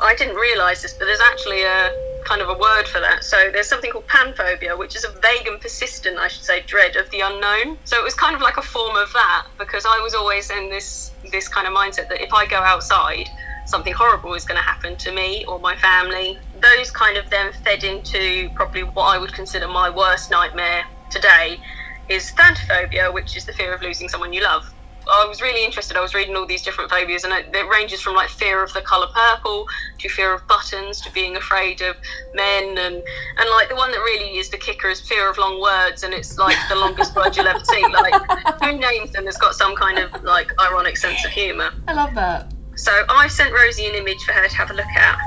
I 0.00 0.14
didn't 0.14 0.36
realise 0.36 0.82
this, 0.82 0.94
but 0.94 1.06
there's 1.06 1.20
actually 1.20 1.62
a 1.62 1.90
kind 2.24 2.40
of 2.40 2.48
a 2.48 2.59
word 2.59 2.86
for 2.86 3.00
that. 3.00 3.24
So 3.24 3.50
there's 3.52 3.68
something 3.68 3.90
called 3.90 4.06
panphobia, 4.06 4.78
which 4.78 4.96
is 4.96 5.04
a 5.04 5.11
vague 5.20 5.46
and 5.46 5.61
persistent, 5.61 6.18
I 6.18 6.28
should 6.28 6.44
say, 6.44 6.62
dread 6.66 6.96
of 6.96 7.11
the 7.11 7.20
unknown. 7.20 7.78
So 7.84 7.98
it 7.98 8.04
was 8.04 8.14
kind 8.14 8.34
of 8.34 8.42
like 8.42 8.56
a 8.56 8.62
form 8.62 8.96
of 8.96 9.12
that 9.12 9.46
because 9.59 9.84
I 9.86 9.98
was 10.02 10.14
always 10.14 10.50
in 10.50 10.70
this 10.70 11.12
this 11.30 11.48
kind 11.48 11.66
of 11.66 11.72
mindset 11.72 12.09
that 12.09 12.20
if 12.20 12.32
I 12.32 12.46
go 12.46 12.59
outside, 12.59 13.28
something 13.66 13.92
horrible 13.92 14.34
is 14.34 14.44
going 14.44 14.59
to 14.59 14.62
happen 14.62 14.96
to 14.96 15.12
me 15.12 15.44
or 15.46 15.59
my 15.59 15.76
family. 15.76 16.38
Those 16.62 16.90
kind 16.90 17.16
of 17.16 17.28
then 17.28 17.52
fed 17.64 17.84
into 17.84 18.48
probably 18.54 18.84
what 18.84 19.14
I 19.14 19.18
would 19.18 19.32
consider 19.32 19.66
my 19.66 19.90
worst 19.90 20.30
nightmare 20.30 20.84
today 21.10 21.60
is 22.08 22.30
thanatophobia, 22.32 23.12
which 23.12 23.36
is 23.36 23.44
the 23.44 23.52
fear 23.52 23.74
of 23.74 23.82
losing 23.82 24.08
someone 24.08 24.32
you 24.32 24.42
love. 24.42 24.72
I 25.10 25.26
was 25.26 25.42
really 25.42 25.64
interested. 25.64 25.96
I 25.96 26.00
was 26.00 26.14
reading 26.14 26.36
all 26.36 26.46
these 26.46 26.62
different 26.62 26.88
phobias, 26.88 27.24
and 27.24 27.32
it, 27.32 27.46
it 27.52 27.68
ranges 27.68 28.00
from 28.00 28.14
like 28.14 28.28
fear 28.28 28.62
of 28.62 28.72
the 28.72 28.82
color 28.82 29.08
purple 29.12 29.66
to 29.98 30.08
fear 30.08 30.32
of 30.32 30.46
buttons 30.46 31.00
to 31.00 31.12
being 31.12 31.36
afraid 31.36 31.82
of 31.82 31.96
men, 32.34 32.78
and 32.78 33.02
and 33.02 33.50
like 33.50 33.68
the 33.68 33.74
one 33.74 33.90
that 33.90 33.98
really 33.98 34.38
is 34.38 34.48
the 34.50 34.58
kicker 34.58 34.88
is 34.88 35.00
fear 35.00 35.28
of 35.28 35.38
long 35.38 35.60
words, 35.60 36.04
and 36.04 36.14
it's 36.14 36.38
like 36.38 36.56
the 36.68 36.76
longest 36.76 37.16
word 37.16 37.36
you'll 37.36 37.48
ever 37.48 37.64
see. 37.64 37.84
Like 37.92 38.14
who 38.62 38.78
names 38.78 39.10
them 39.10 39.26
has 39.26 39.36
got 39.36 39.54
some 39.56 39.74
kind 39.74 39.98
of 39.98 40.22
like 40.22 40.52
ironic 40.60 40.96
sense 40.96 41.24
of 41.24 41.32
humor. 41.32 41.72
I 41.88 41.94
love 41.94 42.14
that. 42.14 42.52
So 42.76 42.92
I 43.08 43.26
sent 43.26 43.52
Rosie 43.52 43.86
an 43.86 43.96
image 43.96 44.22
for 44.24 44.32
her 44.32 44.46
to 44.46 44.54
have 44.54 44.70
a 44.70 44.74
look 44.74 44.86
at, 44.86 45.18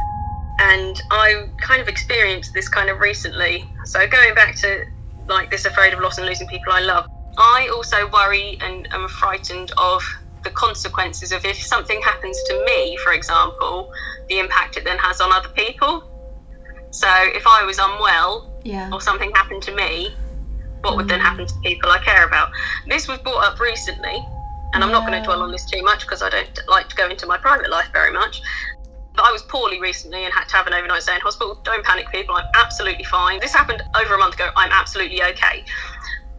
and 0.60 1.02
I 1.12 1.50
kind 1.60 1.82
of 1.82 1.88
experienced 1.88 2.54
this 2.54 2.70
kind 2.70 2.90
of 2.90 3.00
recently. 3.00 3.70
So 3.86 4.08
going 4.08 4.34
back 4.36 4.56
to 4.58 4.86
like 5.28 5.50
this 5.50 5.66
afraid 5.66 5.94
of 5.94 6.00
loss 6.00 6.18
and 6.18 6.28
losing 6.28 6.48
people 6.48 6.72
I 6.72 6.82
love, 6.82 7.08
I 7.38 7.70
also 7.74 8.10
worry 8.12 8.58
and 8.62 8.88
am 8.94 9.08
frightened 9.08 9.72
of 9.78 10.04
the 10.44 10.52
consequences 10.52 11.32
of 11.32 11.44
if 11.44 11.58
something 11.62 12.02
happens 12.02 12.42
to 12.44 12.64
me, 12.66 12.98
for 13.04 13.14
example, 13.14 13.92
the 14.30 14.40
impact 14.40 14.78
it 14.78 14.86
then 14.86 14.98
has 15.00 15.20
on 15.20 15.32
other 15.34 15.50
people. 15.50 16.10
So 16.92 17.10
if 17.34 17.46
I 17.46 17.66
was 17.66 17.78
unwell 17.80 18.54
Yeah. 18.64 18.90
or 18.94 19.02
something 19.02 19.32
happened 19.32 19.64
to 19.64 19.76
me, 19.76 20.16
what 20.82 20.96
would 20.96 21.08
then 21.08 21.20
mm-hmm. 21.20 21.28
happen 21.28 21.48
to 21.48 21.54
people 21.64 21.92
I 21.92 21.98
care 22.00 22.26
about? 22.26 22.52
This 22.88 23.08
was 23.08 23.18
brought 23.20 23.44
up 23.44 23.60
recently, 23.60 24.24
and 24.74 24.84
I'm 24.84 24.92
not 24.92 25.06
going 25.08 25.20
to 25.20 25.26
dwell 25.26 25.42
on 25.42 25.52
this 25.52 25.66
too 25.66 25.82
much 25.82 26.02
because 26.02 26.22
I 26.22 26.30
don't 26.30 26.60
like 26.68 26.88
to 26.90 26.96
go 26.96 27.10
into 27.10 27.26
my 27.26 27.38
private 27.38 27.72
life 27.72 27.90
very 27.92 28.14
much. 28.14 28.42
I 29.18 29.32
was 29.32 29.44
poorly 29.44 29.80
recently 29.82 30.24
and 30.26 30.34
had 30.34 30.48
to 30.50 30.56
have 30.58 30.68
an 30.68 30.74
overnight 30.74 31.04
stay 31.04 31.16
in 31.16 31.22
hospital. 31.22 31.60
Don't 31.64 31.84
panic, 31.86 32.10
people. 32.12 32.36
I'm 32.36 32.46
absolutely 32.56 33.04
fine. 33.06 33.40
This 33.40 33.54
happened 33.54 33.82
over 34.00 34.16
a 34.16 34.18
month 34.18 34.36
ago. 34.36 34.50
I'm 34.56 34.72
absolutely 34.72 35.22
okay. 35.24 35.64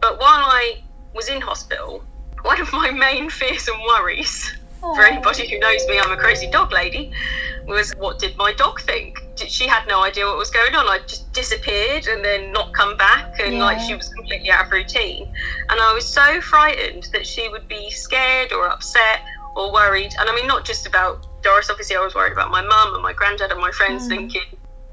But 0.01 0.19
while 0.19 0.45
I 0.45 0.79
was 1.13 1.27
in 1.29 1.41
hospital, 1.41 2.03
one 2.43 2.61
of 2.61 2.71
my 2.73 2.91
main 2.91 3.29
fears 3.29 3.67
and 3.67 3.77
worries, 3.81 4.55
for 4.79 5.03
anybody 5.03 5.49
who 5.49 5.59
knows 5.59 5.85
me, 5.87 5.99
I'm 5.99 6.11
a 6.11 6.17
crazy 6.17 6.49
dog 6.49 6.71
lady, 6.71 7.11
was 7.65 7.91
what 7.97 8.19
did 8.19 8.37
my 8.37 8.53
dog 8.53 8.79
think? 8.81 9.19
Did- 9.35 9.51
She 9.51 9.67
had 9.67 9.85
no 9.87 10.03
idea 10.03 10.25
what 10.25 10.37
was 10.37 10.51
going 10.51 10.73
on. 10.75 10.87
I 10.87 10.99
just 10.99 11.33
disappeared 11.33 12.07
and 12.07 12.23
then 12.23 12.51
not 12.53 12.73
come 12.73 12.95
back, 12.95 13.39
and 13.39 13.59
like 13.59 13.79
she 13.79 13.95
was 13.95 14.07
completely 14.09 14.49
out 14.51 14.67
of 14.67 14.71
routine. 14.71 15.33
And 15.69 15.81
I 15.81 15.93
was 15.93 16.05
so 16.07 16.39
frightened 16.41 17.09
that 17.11 17.25
she 17.27 17.49
would 17.49 17.67
be 17.67 17.89
scared 17.89 18.53
or 18.53 18.69
upset 18.69 19.21
or 19.55 19.73
worried. 19.73 20.13
And 20.19 20.29
I 20.29 20.35
mean, 20.35 20.47
not 20.47 20.63
just 20.63 20.85
about 20.85 21.26
Doris, 21.47 21.69
obviously, 21.69 21.95
I 21.95 21.99
was 22.01 22.13
worried 22.13 22.33
about 22.33 22.51
my 22.51 22.61
mum 22.61 22.93
and 22.93 23.01
my 23.01 23.13
granddad 23.13 23.51
and 23.51 23.61
my 23.61 23.71
friends 23.71 24.07
thinking, 24.07 24.41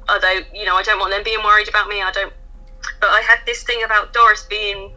are 0.08 0.20
they, 0.20 0.46
you 0.54 0.64
know, 0.64 0.76
I 0.76 0.82
don't 0.82 1.00
want 1.00 1.10
them 1.12 1.24
being 1.24 1.42
worried 1.42 1.68
about 1.68 1.88
me. 1.88 2.00
I 2.00 2.12
don't. 2.12 2.32
But 3.00 3.10
I 3.10 3.20
had 3.22 3.40
this 3.46 3.62
thing 3.64 3.82
about 3.82 4.12
Doris 4.12 4.42
being 4.44 4.92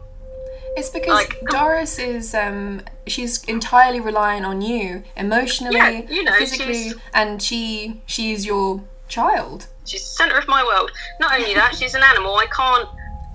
It's 0.76 0.90
because 0.90 1.08
Like- 1.14 1.40
Doris 1.50 1.98
is 1.98 2.34
um 2.34 2.82
she's 3.06 3.42
entirely 3.44 3.98
reliant 4.00 4.44
on 4.46 4.60
you 4.62 5.02
emotionally, 5.16 5.76
Yeah, 5.76 5.88
you 6.16 6.22
know, 6.22 6.34
physically, 6.34 6.92
and 7.14 7.42
she 7.42 8.02
she's 8.06 8.44
your 8.46 8.84
child. 9.08 9.66
she's 9.86 10.02
the 10.02 10.14
centre 10.20 10.38
of 10.38 10.46
my 10.46 10.62
world. 10.62 10.90
Not 11.18 11.30
only 11.40 11.54
that, 11.54 11.74
she's 11.74 11.94
an 11.94 12.02
animal. 12.02 12.36
I 12.36 12.46
can't 12.46 12.88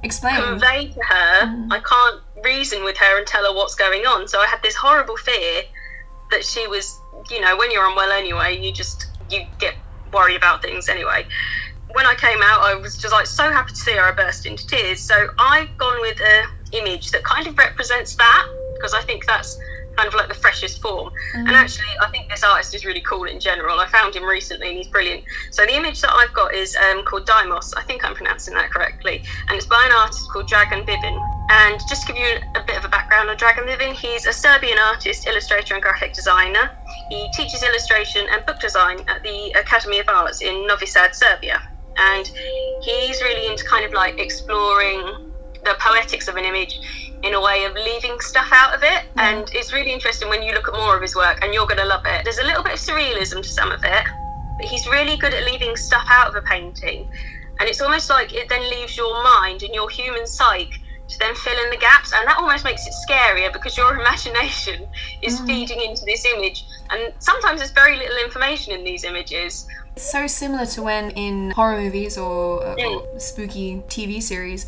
Explain. 0.03 0.35
convey 0.41 0.79
to 0.95 1.01
her, 1.13 1.33
I 1.71 1.79
can't 1.91 2.21
reason 2.45 2.83
with 2.83 2.97
her 2.97 3.17
and 3.17 3.25
tell 3.25 3.43
her 3.47 3.53
what's 3.55 3.75
going 3.75 4.03
on. 4.05 4.27
So 4.27 4.39
I 4.39 4.47
had 4.47 4.61
this 4.61 4.75
horrible 4.75 5.17
fear 5.17 5.63
that 6.33 6.43
she 6.43 6.67
was, 6.67 6.99
you 7.29 7.39
know, 7.39 7.55
when 7.55 7.71
you're 7.71 7.87
unwell 7.87 8.11
anyway, 8.11 8.59
you 8.59 8.73
just 8.73 9.07
you 9.29 9.45
get 9.59 9.75
worried 10.11 10.35
about 10.35 10.61
things 10.61 10.89
anyway. 10.89 11.25
When 11.93 12.05
I 12.07 12.15
came 12.15 12.39
out, 12.41 12.61
I 12.61 12.73
was 12.75 12.97
just 12.97 13.13
like 13.13 13.27
so 13.27 13.51
happy 13.51 13.69
to 13.69 13.75
see 13.77 13.93
her. 13.93 14.01
I 14.01 14.11
burst 14.11 14.45
into 14.45 14.65
tears. 14.65 14.99
So 14.99 15.27
I've 15.37 15.75
gone 15.77 16.01
with 16.01 16.19
a 16.19 16.77
image 16.77 17.11
that 17.11 17.23
kind 17.23 17.47
of 17.47 17.57
represents 17.57 18.15
that 18.15 18.47
because 18.73 18.93
I 18.93 19.01
think 19.01 19.25
that's 19.27 19.59
kind 19.95 20.07
of 20.07 20.13
like 20.13 20.27
the 20.27 20.33
freshest 20.33 20.81
form. 20.81 21.11
And 21.33 21.49
actually, 21.49 21.85
I 22.01 22.09
think 22.09 22.29
this 22.29 22.43
artist 22.43 22.73
is 22.73 22.85
really 22.85 23.01
cool 23.01 23.25
in 23.25 23.39
general. 23.39 23.79
I 23.79 23.87
found 23.87 24.15
him 24.15 24.23
recently 24.23 24.69
and 24.69 24.77
he's 24.77 24.87
brilliant. 24.87 25.23
So 25.51 25.65
the 25.65 25.75
image 25.75 26.01
that 26.01 26.11
I've 26.11 26.33
got 26.33 26.53
is 26.53 26.75
um, 26.75 27.03
called 27.05 27.25
Deimos. 27.25 27.73
I 27.75 27.83
think 27.83 28.03
I'm 28.03 28.15
pronouncing 28.15 28.53
that 28.55 28.71
correctly. 28.71 29.23
And 29.49 29.57
it's 29.57 29.65
by 29.65 29.81
an 29.85 29.91
artist 29.91 30.29
called 30.31 30.49
Dragan 30.49 30.85
Bibin. 30.85 31.19
And 31.49 31.79
just 31.87 32.07
to 32.07 32.13
give 32.13 32.21
you 32.21 32.37
a 32.55 32.63
bit 32.65 32.77
of 32.77 32.85
a 32.85 32.89
background 32.89 33.29
on 33.29 33.37
Dragan 33.37 33.67
Bibin, 33.67 33.93
he's 33.93 34.25
a 34.25 34.33
Serbian 34.33 34.77
artist, 34.79 35.27
illustrator, 35.27 35.75
and 35.75 35.83
graphic 35.83 36.13
designer. 36.13 36.71
He 37.09 37.29
teaches 37.33 37.63
illustration 37.63 38.25
and 38.31 38.45
book 38.45 38.59
design 38.59 38.99
at 39.07 39.21
the 39.23 39.51
Academy 39.59 39.99
of 39.99 40.09
Arts 40.09 40.41
in 40.41 40.65
Novi 40.65 40.85
Sad, 40.85 41.13
Serbia. 41.13 41.61
And 41.97 42.31
he's 42.81 43.21
really 43.21 43.51
into 43.51 43.63
kind 43.65 43.85
of 43.85 43.93
like 43.93 44.19
exploring 44.19 45.31
the 45.63 45.75
poetics 45.79 46.27
of 46.27 46.35
an 46.35 46.45
image 46.45 46.79
in 47.23 47.33
a 47.33 47.41
way 47.41 47.63
of 47.63 47.73
leaving 47.73 48.19
stuff 48.19 48.49
out 48.51 48.75
of 48.75 48.83
it. 48.83 49.03
And 49.15 49.49
it's 49.53 49.71
really 49.71 49.91
interesting 49.93 50.29
when 50.29 50.43
you 50.43 50.53
look 50.53 50.67
at 50.67 50.73
more 50.73 50.95
of 50.95 51.01
his 51.01 51.15
work, 51.15 51.39
and 51.43 51.53
you're 51.53 51.65
going 51.67 51.79
to 51.79 51.85
love 51.85 52.05
it. 52.05 52.23
There's 52.23 52.39
a 52.39 52.43
little 52.43 52.63
bit 52.63 52.73
of 52.73 52.79
surrealism 52.79 53.41
to 53.41 53.49
some 53.49 53.71
of 53.71 53.83
it, 53.83 54.03
but 54.57 54.65
he's 54.65 54.85
really 54.87 55.17
good 55.17 55.33
at 55.33 55.43
leaving 55.45 55.75
stuff 55.75 56.05
out 56.09 56.27
of 56.27 56.35
a 56.35 56.41
painting. 56.41 57.09
And 57.59 57.69
it's 57.69 57.81
almost 57.81 58.09
like 58.09 58.33
it 58.33 58.49
then 58.49 58.61
leaves 58.69 58.97
your 58.97 59.23
mind 59.23 59.63
and 59.63 59.73
your 59.73 59.89
human 59.89 60.27
psyche 60.27 60.73
to 61.07 61.19
then 61.19 61.35
fill 61.35 61.57
in 61.63 61.69
the 61.69 61.77
gaps. 61.77 62.11
And 62.13 62.27
that 62.27 62.37
almost 62.37 62.63
makes 62.65 62.85
it 62.87 62.93
scarier 63.07 63.53
because 63.53 63.77
your 63.77 63.93
imagination 63.99 64.87
is 65.21 65.39
feeding 65.41 65.79
into 65.81 66.03
this 66.05 66.25
image. 66.25 66.65
And 66.89 67.13
sometimes 67.19 67.59
there's 67.59 67.71
very 67.71 67.97
little 67.97 68.17
information 68.23 68.73
in 68.73 68.83
these 68.83 69.03
images. 69.03 69.65
It's 69.95 70.11
so 70.11 70.27
similar 70.27 70.65
to 70.65 70.81
when 70.81 71.11
in 71.11 71.51
horror 71.51 71.79
movies 71.79 72.17
or, 72.17 72.65
uh, 72.65 72.75
Mm. 72.75 73.13
or 73.13 73.19
spooky 73.19 73.83
TV 73.87 74.19
series, 74.21 74.65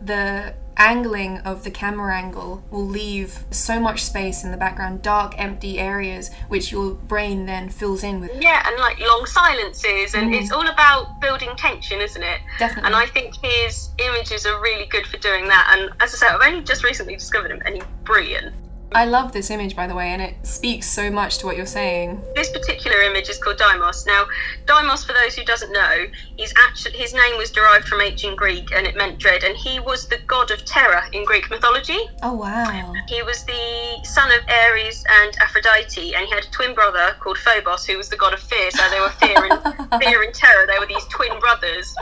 the 0.00 0.54
angling 0.76 1.38
of 1.38 1.64
the 1.64 1.70
camera 1.70 2.14
angle 2.16 2.62
will 2.70 2.86
leave 2.86 3.44
so 3.50 3.80
much 3.80 4.02
space 4.02 4.44
in 4.44 4.50
the 4.50 4.56
background, 4.56 5.02
dark, 5.02 5.34
empty 5.38 5.78
areas, 5.78 6.30
which 6.48 6.72
your 6.72 6.94
brain 6.94 7.46
then 7.46 7.68
fills 7.68 8.02
in 8.02 8.20
with. 8.20 8.30
Yeah, 8.40 8.66
and 8.66 8.78
like 8.78 8.98
long 9.00 9.26
silences, 9.26 10.14
and 10.14 10.32
mm. 10.32 10.40
it's 10.40 10.52
all 10.52 10.66
about 10.68 11.20
building 11.20 11.50
tension, 11.56 12.00
isn't 12.00 12.22
it? 12.22 12.40
Definitely. 12.58 12.86
And 12.86 12.96
I 12.96 13.06
think 13.06 13.34
his 13.42 13.90
images 13.98 14.46
are 14.46 14.60
really 14.60 14.86
good 14.86 15.06
for 15.06 15.18
doing 15.18 15.48
that. 15.48 15.76
And 15.76 15.90
as 16.00 16.14
I 16.14 16.18
said, 16.18 16.34
I've 16.34 16.46
only 16.46 16.62
just 16.64 16.84
recently 16.84 17.14
discovered 17.14 17.50
him, 17.50 17.62
and 17.64 17.76
he's 17.76 17.84
brilliant. 18.04 18.54
I 18.94 19.06
love 19.06 19.32
this 19.32 19.50
image, 19.50 19.74
by 19.74 19.86
the 19.86 19.94
way, 19.94 20.08
and 20.08 20.20
it 20.20 20.34
speaks 20.42 20.86
so 20.86 21.10
much 21.10 21.38
to 21.38 21.46
what 21.46 21.56
you're 21.56 21.66
saying. 21.66 22.22
This 22.34 22.50
particular 22.50 23.02
image 23.02 23.28
is 23.28 23.38
called 23.38 23.56
Deimos. 23.56 24.06
Now, 24.06 24.26
Deimos, 24.66 25.04
for 25.04 25.12
those 25.12 25.34
who 25.34 25.44
doesn't 25.44 25.72
know, 25.72 26.06
is 26.38 26.52
actually 26.56 26.98
his 26.98 27.14
name 27.14 27.38
was 27.38 27.50
derived 27.50 27.86
from 27.88 28.00
ancient 28.00 28.36
Greek, 28.36 28.70
and 28.72 28.86
it 28.86 28.96
meant 28.96 29.18
dread. 29.18 29.44
And 29.44 29.56
he 29.56 29.80
was 29.80 30.08
the 30.08 30.18
god 30.26 30.50
of 30.50 30.64
terror 30.64 31.02
in 31.12 31.24
Greek 31.24 31.50
mythology. 31.50 31.98
Oh, 32.22 32.34
wow. 32.34 32.92
He 33.08 33.22
was 33.22 33.44
the 33.44 34.00
son 34.04 34.30
of 34.30 34.48
Ares 34.48 35.04
and 35.08 35.36
Aphrodite, 35.40 36.14
and 36.14 36.26
he 36.26 36.34
had 36.34 36.44
a 36.44 36.50
twin 36.50 36.74
brother 36.74 37.16
called 37.20 37.38
Phobos, 37.38 37.86
who 37.86 37.96
was 37.96 38.08
the 38.08 38.16
god 38.16 38.34
of 38.34 38.40
fear. 38.40 38.70
So 38.70 38.88
they 38.90 39.00
were 39.00 39.10
fear 39.10 39.48
and 39.50 40.02
fear 40.02 40.22
and 40.22 40.34
terror. 40.34 40.66
They 40.66 40.78
were 40.78 40.86
these 40.86 41.06
twin 41.06 41.38
brothers. 41.40 41.94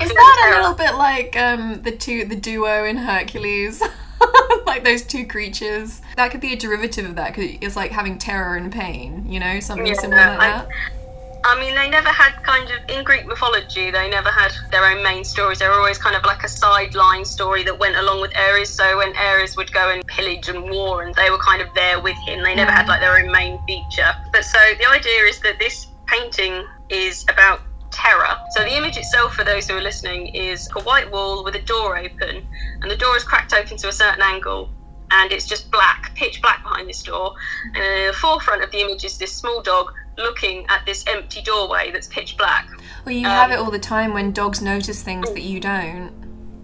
Is 0.00 0.12
that 0.12 0.52
a 0.52 0.58
little 0.58 0.74
bit 0.74 0.94
like 0.96 1.36
um, 1.36 1.82
the 1.82 1.92
two, 1.92 2.24
the 2.24 2.36
duo 2.36 2.84
in 2.84 2.96
Hercules? 2.96 3.82
like 4.76 4.84
those 4.84 5.02
two 5.02 5.26
creatures. 5.26 6.02
That 6.16 6.30
could 6.30 6.40
be 6.40 6.52
a 6.52 6.56
derivative 6.56 7.06
of 7.06 7.16
that 7.16 7.34
because 7.34 7.56
it's 7.60 7.76
like 7.76 7.90
having 7.90 8.18
terror 8.18 8.56
and 8.56 8.70
pain. 8.70 9.24
You 9.26 9.40
know, 9.40 9.60
something 9.60 9.86
Yeah, 9.86 9.94
similar 9.94 10.26
like 10.26 10.40
I- 10.40 10.58
that. 10.58 10.68
I 11.44 11.60
mean, 11.60 11.76
they 11.76 11.88
never 11.88 12.08
had 12.08 12.42
kind 12.42 12.68
of 12.68 12.90
in 12.90 13.04
Greek 13.04 13.24
mythology. 13.24 13.92
They 13.92 14.10
never 14.10 14.30
had 14.30 14.52
their 14.72 14.84
own 14.84 15.00
main 15.00 15.22
stories. 15.22 15.60
They 15.60 15.68
were 15.68 15.74
always 15.74 15.96
kind 15.96 16.16
of 16.16 16.24
like 16.24 16.42
a 16.42 16.48
sideline 16.48 17.24
story 17.24 17.62
that 17.62 17.78
went 17.78 17.94
along 17.94 18.20
with 18.20 18.36
Ares. 18.36 18.68
So 18.68 18.96
when 18.96 19.16
Ares 19.16 19.56
would 19.56 19.72
go 19.72 19.90
and 19.90 20.04
pillage 20.08 20.48
and 20.48 20.68
war, 20.68 21.04
and 21.04 21.14
they 21.14 21.30
were 21.30 21.38
kind 21.38 21.62
of 21.62 21.68
there 21.76 22.00
with 22.00 22.16
him. 22.26 22.42
They 22.42 22.56
never 22.56 22.72
had 22.72 22.86
mm. 22.86 22.88
like 22.88 23.00
their 23.00 23.16
own 23.16 23.30
main 23.30 23.60
feature. 23.64 24.12
But 24.32 24.44
so 24.44 24.58
the 24.76 24.88
idea 24.90 25.22
is 25.22 25.38
that 25.40 25.60
this 25.60 25.86
painting 26.06 26.64
is 26.88 27.22
about 27.28 27.60
terror. 27.96 28.36
So 28.50 28.62
the 28.62 28.76
image 28.76 28.96
itself, 28.96 29.34
for 29.34 29.44
those 29.44 29.68
who 29.68 29.76
are 29.76 29.82
listening, 29.82 30.28
is 30.28 30.68
a 30.76 30.82
white 30.82 31.10
wall 31.10 31.42
with 31.42 31.56
a 31.56 31.62
door 31.62 31.96
open, 31.96 32.46
and 32.82 32.90
the 32.90 32.96
door 32.96 33.16
is 33.16 33.24
cracked 33.24 33.54
open 33.54 33.76
to 33.78 33.88
a 33.88 33.92
certain 33.92 34.22
angle. 34.22 34.70
And 35.10 35.32
it's 35.32 35.46
just 35.46 35.70
black, 35.70 36.12
pitch 36.16 36.42
black 36.42 36.62
behind 36.62 36.88
this 36.88 37.02
door. 37.02 37.34
And 37.74 37.76
in 37.76 38.06
the 38.08 38.12
forefront 38.12 38.62
of 38.62 38.70
the 38.72 38.80
image 38.80 39.04
is 39.04 39.18
this 39.18 39.32
small 39.32 39.62
dog 39.62 39.92
looking 40.18 40.66
at 40.68 40.84
this 40.84 41.04
empty 41.06 41.42
doorway 41.42 41.90
that's 41.92 42.08
pitch 42.08 42.36
black. 42.36 42.68
Well, 43.04 43.14
you 43.14 43.26
have 43.26 43.50
um, 43.50 43.56
it 43.56 43.60
all 43.60 43.70
the 43.70 43.78
time 43.78 44.14
when 44.14 44.32
dogs 44.32 44.60
notice 44.60 45.02
things 45.02 45.30
that 45.30 45.42
you 45.42 45.60
don't. 45.60 46.12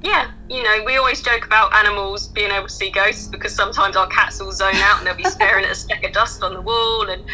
Yeah, 0.03 0.33
you 0.51 0.63
know, 0.65 0.83
we 0.85 0.97
always 0.97 1.23
joke 1.23 1.47
about 1.47 1.73
animals 1.73 2.27
being 2.27 2.51
able 2.51 2.67
to 2.67 2.73
see 2.73 2.91
ghosts 2.91 3.29
because 3.29 3.55
sometimes 3.55 3.97
our 3.97 4.09
cats 4.09 4.43
will 4.43 4.51
zone 4.51 4.75
out 4.75 4.99
and 4.99 5.07
they'll 5.07 5.15
be 5.15 5.25
staring 5.31 5.65
at 5.65 5.71
a 5.71 5.77
speck 5.77 6.03
of 6.05 6.13
dust 6.13 6.43
on 6.43 6.55
the 6.55 6.61
wall 6.61 7.09
and 7.09 7.25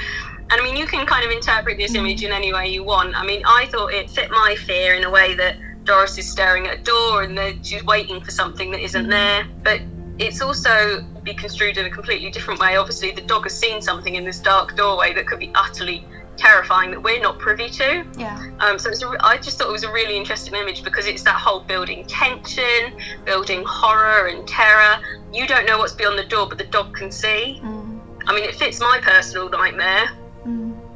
and 0.50 0.60
I 0.60 0.64
mean 0.64 0.76
you 0.76 0.86
can 0.86 1.06
kind 1.06 1.24
of 1.24 1.30
interpret 1.30 1.76
this 1.76 1.92
mm. 1.92 1.98
image 1.98 2.24
in 2.24 2.32
any 2.32 2.52
way 2.52 2.68
you 2.68 2.84
want. 2.84 3.14
I 3.16 3.24
mean 3.24 3.42
I 3.46 3.66
thought 3.66 3.92
it 3.92 4.10
fit 4.10 4.30
my 4.30 4.56
fear 4.66 4.94
in 4.94 5.04
a 5.04 5.10
way 5.10 5.34
that 5.34 5.56
Doris 5.84 6.18
is 6.18 6.30
staring 6.30 6.66
at 6.66 6.80
a 6.80 6.82
door 6.82 7.22
and 7.22 7.36
that 7.38 7.64
she's 7.64 7.84
waiting 7.84 8.22
for 8.22 8.30
something 8.30 8.70
that 8.72 8.80
isn't 8.80 9.06
mm. 9.06 9.10
there. 9.10 9.46
But 9.62 9.80
it's 10.18 10.40
also 10.40 11.02
be 11.22 11.34
construed 11.34 11.76
in 11.78 11.86
a 11.86 11.90
completely 11.90 12.30
different 12.30 12.60
way. 12.60 12.76
Obviously 12.76 13.12
the 13.12 13.20
dog 13.22 13.44
has 13.44 13.56
seen 13.56 13.80
something 13.80 14.14
in 14.16 14.24
this 14.24 14.40
dark 14.40 14.76
doorway 14.76 15.14
that 15.14 15.26
could 15.26 15.38
be 15.38 15.52
utterly 15.54 16.04
terrifying 16.36 16.90
that 16.92 17.02
we're 17.02 17.20
not 17.20 17.38
privy 17.38 17.68
to. 17.68 18.04
Yeah. 18.16 18.50
Um, 18.60 18.78
so 18.78 18.90
it's 18.90 19.02
a, 19.02 19.16
I 19.20 19.38
just 19.38 19.58
thought 19.58 19.68
it 19.68 19.72
was 19.72 19.84
a 19.84 19.92
really 19.92 20.16
interesting 20.16 20.54
image 20.54 20.84
because 20.84 21.06
it's 21.06 21.22
that 21.24 21.34
whole 21.34 21.60
building 21.60 22.06
tension, 22.06 22.94
building 23.24 23.64
horror 23.66 24.28
and 24.28 24.46
terror. 24.46 25.02
You 25.32 25.46
don't 25.46 25.66
know 25.66 25.78
what's 25.78 25.94
beyond 25.94 26.18
the 26.18 26.24
door, 26.24 26.48
but 26.48 26.58
the 26.58 26.64
dog 26.64 26.94
can 26.94 27.10
see. 27.10 27.60
Mm. 27.62 28.00
I 28.26 28.34
mean, 28.34 28.44
it 28.44 28.54
fits 28.54 28.80
my 28.80 29.00
personal 29.02 29.48
nightmare 29.48 30.10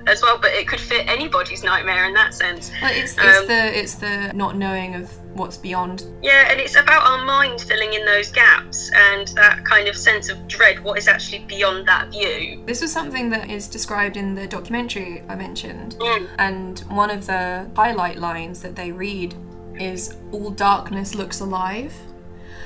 as 0.06 0.22
well, 0.22 0.38
but 0.38 0.52
it 0.52 0.66
could 0.68 0.80
fit 0.80 1.08
anybody's 1.08 1.62
nightmare 1.62 2.06
in 2.06 2.14
that 2.14 2.34
sense. 2.34 2.70
Well, 2.80 2.90
it's, 2.92 3.16
it's 3.18 3.38
Um, 3.40 3.46
the 3.46 3.78
it's 3.78 3.94
the 3.94 4.32
not 4.34 4.56
knowing 4.56 4.94
of 4.94 5.10
what's 5.34 5.56
beyond. 5.56 6.04
Yeah, 6.22 6.50
and 6.50 6.60
it's 6.60 6.76
about 6.76 7.06
our 7.06 7.24
mind 7.24 7.60
filling 7.60 7.94
in 7.94 8.04
those 8.04 8.30
gaps 8.30 8.90
and 8.94 9.28
that 9.28 9.64
kind 9.64 9.88
of 9.88 9.96
sense 9.96 10.28
of 10.28 10.46
dread, 10.46 10.82
what 10.84 10.98
is 10.98 11.08
actually 11.08 11.40
beyond 11.40 11.88
that 11.88 12.10
view. 12.10 12.62
This 12.66 12.82
was 12.82 12.92
something 12.92 13.30
that 13.30 13.50
is 13.50 13.66
described 13.68 14.16
in 14.16 14.34
the 14.34 14.46
documentary 14.46 15.22
I 15.28 15.34
mentioned, 15.34 15.96
Mm. 16.00 16.28
and 16.38 16.80
one 16.90 17.10
of 17.10 17.26
the 17.26 17.66
highlight 17.74 18.18
lines 18.18 18.60
that 18.62 18.76
they 18.76 18.92
read 18.92 19.34
is 19.80 20.16
"All 20.32 20.50
darkness 20.50 21.14
looks 21.14 21.40
alive." 21.40 21.94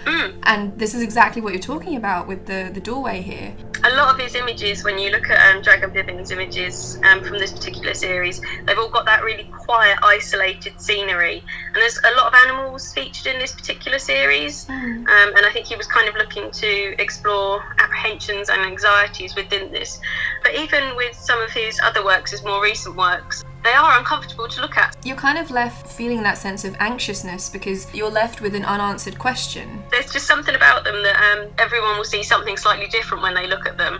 Mm. 0.06 0.38
And 0.44 0.78
this 0.78 0.94
is 0.94 1.02
exactly 1.02 1.42
what 1.42 1.52
you're 1.52 1.60
talking 1.60 1.96
about 1.96 2.28
with 2.28 2.46
the, 2.46 2.70
the 2.72 2.80
doorway 2.80 3.20
here. 3.20 3.52
A 3.84 3.90
lot 3.96 4.14
of 4.14 4.20
his 4.20 4.36
images, 4.36 4.84
when 4.84 4.98
you 4.98 5.10
look 5.10 5.28
at 5.28 5.54
um, 5.54 5.62
Dragan 5.62 5.92
Bibin's 5.92 6.30
images 6.30 6.98
um, 7.04 7.22
from 7.22 7.38
this 7.38 7.52
particular 7.52 7.92
series, 7.92 8.40
they've 8.64 8.78
all 8.78 8.88
got 8.88 9.04
that 9.06 9.24
really 9.24 9.44
quiet, 9.44 9.98
isolated 10.02 10.80
scenery. 10.80 11.42
And 11.66 11.76
there's 11.76 11.98
a 11.98 12.16
lot 12.16 12.32
of 12.32 12.34
animals 12.34 12.92
featured 12.94 13.34
in 13.34 13.40
this 13.40 13.52
particular 13.52 13.98
series. 13.98 14.68
Um, 14.68 15.06
and 15.08 15.44
I 15.44 15.50
think 15.52 15.66
he 15.66 15.76
was 15.76 15.86
kind 15.88 16.08
of 16.08 16.14
looking 16.14 16.50
to 16.52 16.94
explore 17.00 17.62
apprehensions 17.78 18.48
and 18.48 18.60
anxieties 18.62 19.34
within 19.34 19.72
this. 19.72 20.00
But 20.46 20.54
even 20.54 20.94
with 20.94 21.16
some 21.16 21.42
of 21.42 21.50
his 21.50 21.80
other 21.82 22.04
works, 22.04 22.30
his 22.30 22.44
more 22.44 22.62
recent 22.62 22.94
works, 22.94 23.42
they 23.64 23.72
are 23.72 23.98
uncomfortable 23.98 24.46
to 24.46 24.60
look 24.60 24.76
at. 24.76 24.96
You're 25.04 25.16
kind 25.16 25.38
of 25.38 25.50
left 25.50 25.88
feeling 25.88 26.22
that 26.22 26.38
sense 26.38 26.64
of 26.64 26.76
anxiousness 26.78 27.50
because 27.50 27.92
you're 27.92 28.12
left 28.12 28.40
with 28.40 28.54
an 28.54 28.64
unanswered 28.64 29.18
question. 29.18 29.82
There's 29.90 30.12
just 30.12 30.28
something 30.28 30.54
about 30.54 30.84
them 30.84 31.02
that 31.02 31.16
um, 31.16 31.48
everyone 31.58 31.96
will 31.96 32.04
see 32.04 32.22
something 32.22 32.56
slightly 32.56 32.86
different 32.86 33.24
when 33.24 33.34
they 33.34 33.48
look 33.48 33.66
at 33.66 33.76
them 33.76 33.98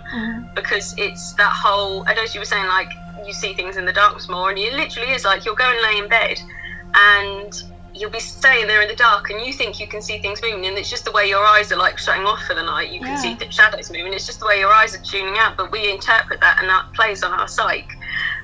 because 0.55 0.95
it's 0.97 1.33
that 1.33 1.51
whole, 1.51 2.05
I 2.07 2.15
know 2.15 2.23
you 2.33 2.39
were 2.39 2.47
saying 2.47 2.69
like 2.69 2.93
you 3.27 3.33
see 3.33 3.53
things 3.53 3.77
in 3.77 3.85
the 3.85 3.93
darkness 3.93 4.29
more, 4.29 4.51
and 4.51 4.57
it 4.57 4.73
literally 4.73 5.11
is 5.11 5.25
like 5.25 5.45
you'll 5.45 5.57
go 5.57 5.69
and 5.69 5.83
lay 5.83 5.99
in 5.99 6.09
bed 6.09 6.41
and 6.95 7.61
you'll 7.97 8.11
be 8.11 8.21
staying 8.21 8.67
there 8.67 8.83
in 8.83 8.89
the 8.89 8.95
dark 8.97 9.31
and 9.31 9.41
you 9.45 9.53
think 9.53 9.81
you 9.81 9.87
can 9.87 10.03
see 10.03 10.19
things 10.19 10.41
moving 10.43 10.67
and 10.67 10.77
it's 10.77 10.91
just 10.91 11.05
the 11.05 11.13
way 11.13 11.29
your 11.29 11.45
eyes 11.45 11.73
are 11.73 11.77
like 11.77 11.97
shutting 11.99 12.25
off 12.27 12.43
for 12.45 12.55
the 12.55 12.63
night 12.63 12.91
you 12.91 13.01
can 13.01 13.09
Yeah. 13.09 13.17
see 13.17 13.35
the 13.35 13.51
shadows 13.51 13.91
moving 13.91 14.13
it's 14.13 14.27
just 14.27 14.41
the 14.41 14.47
way 14.47 14.59
your 14.61 14.73
eyes 14.73 14.95
are 14.95 15.03
tuning 15.03 15.39
out 15.39 15.57
but 15.57 15.73
we 15.73 15.91
interpret 15.91 16.41
that 16.41 16.59
and 16.61 16.69
that 16.69 16.93
plays 16.95 17.23
on 17.23 17.33
our 17.33 17.49
psyche 17.49 17.89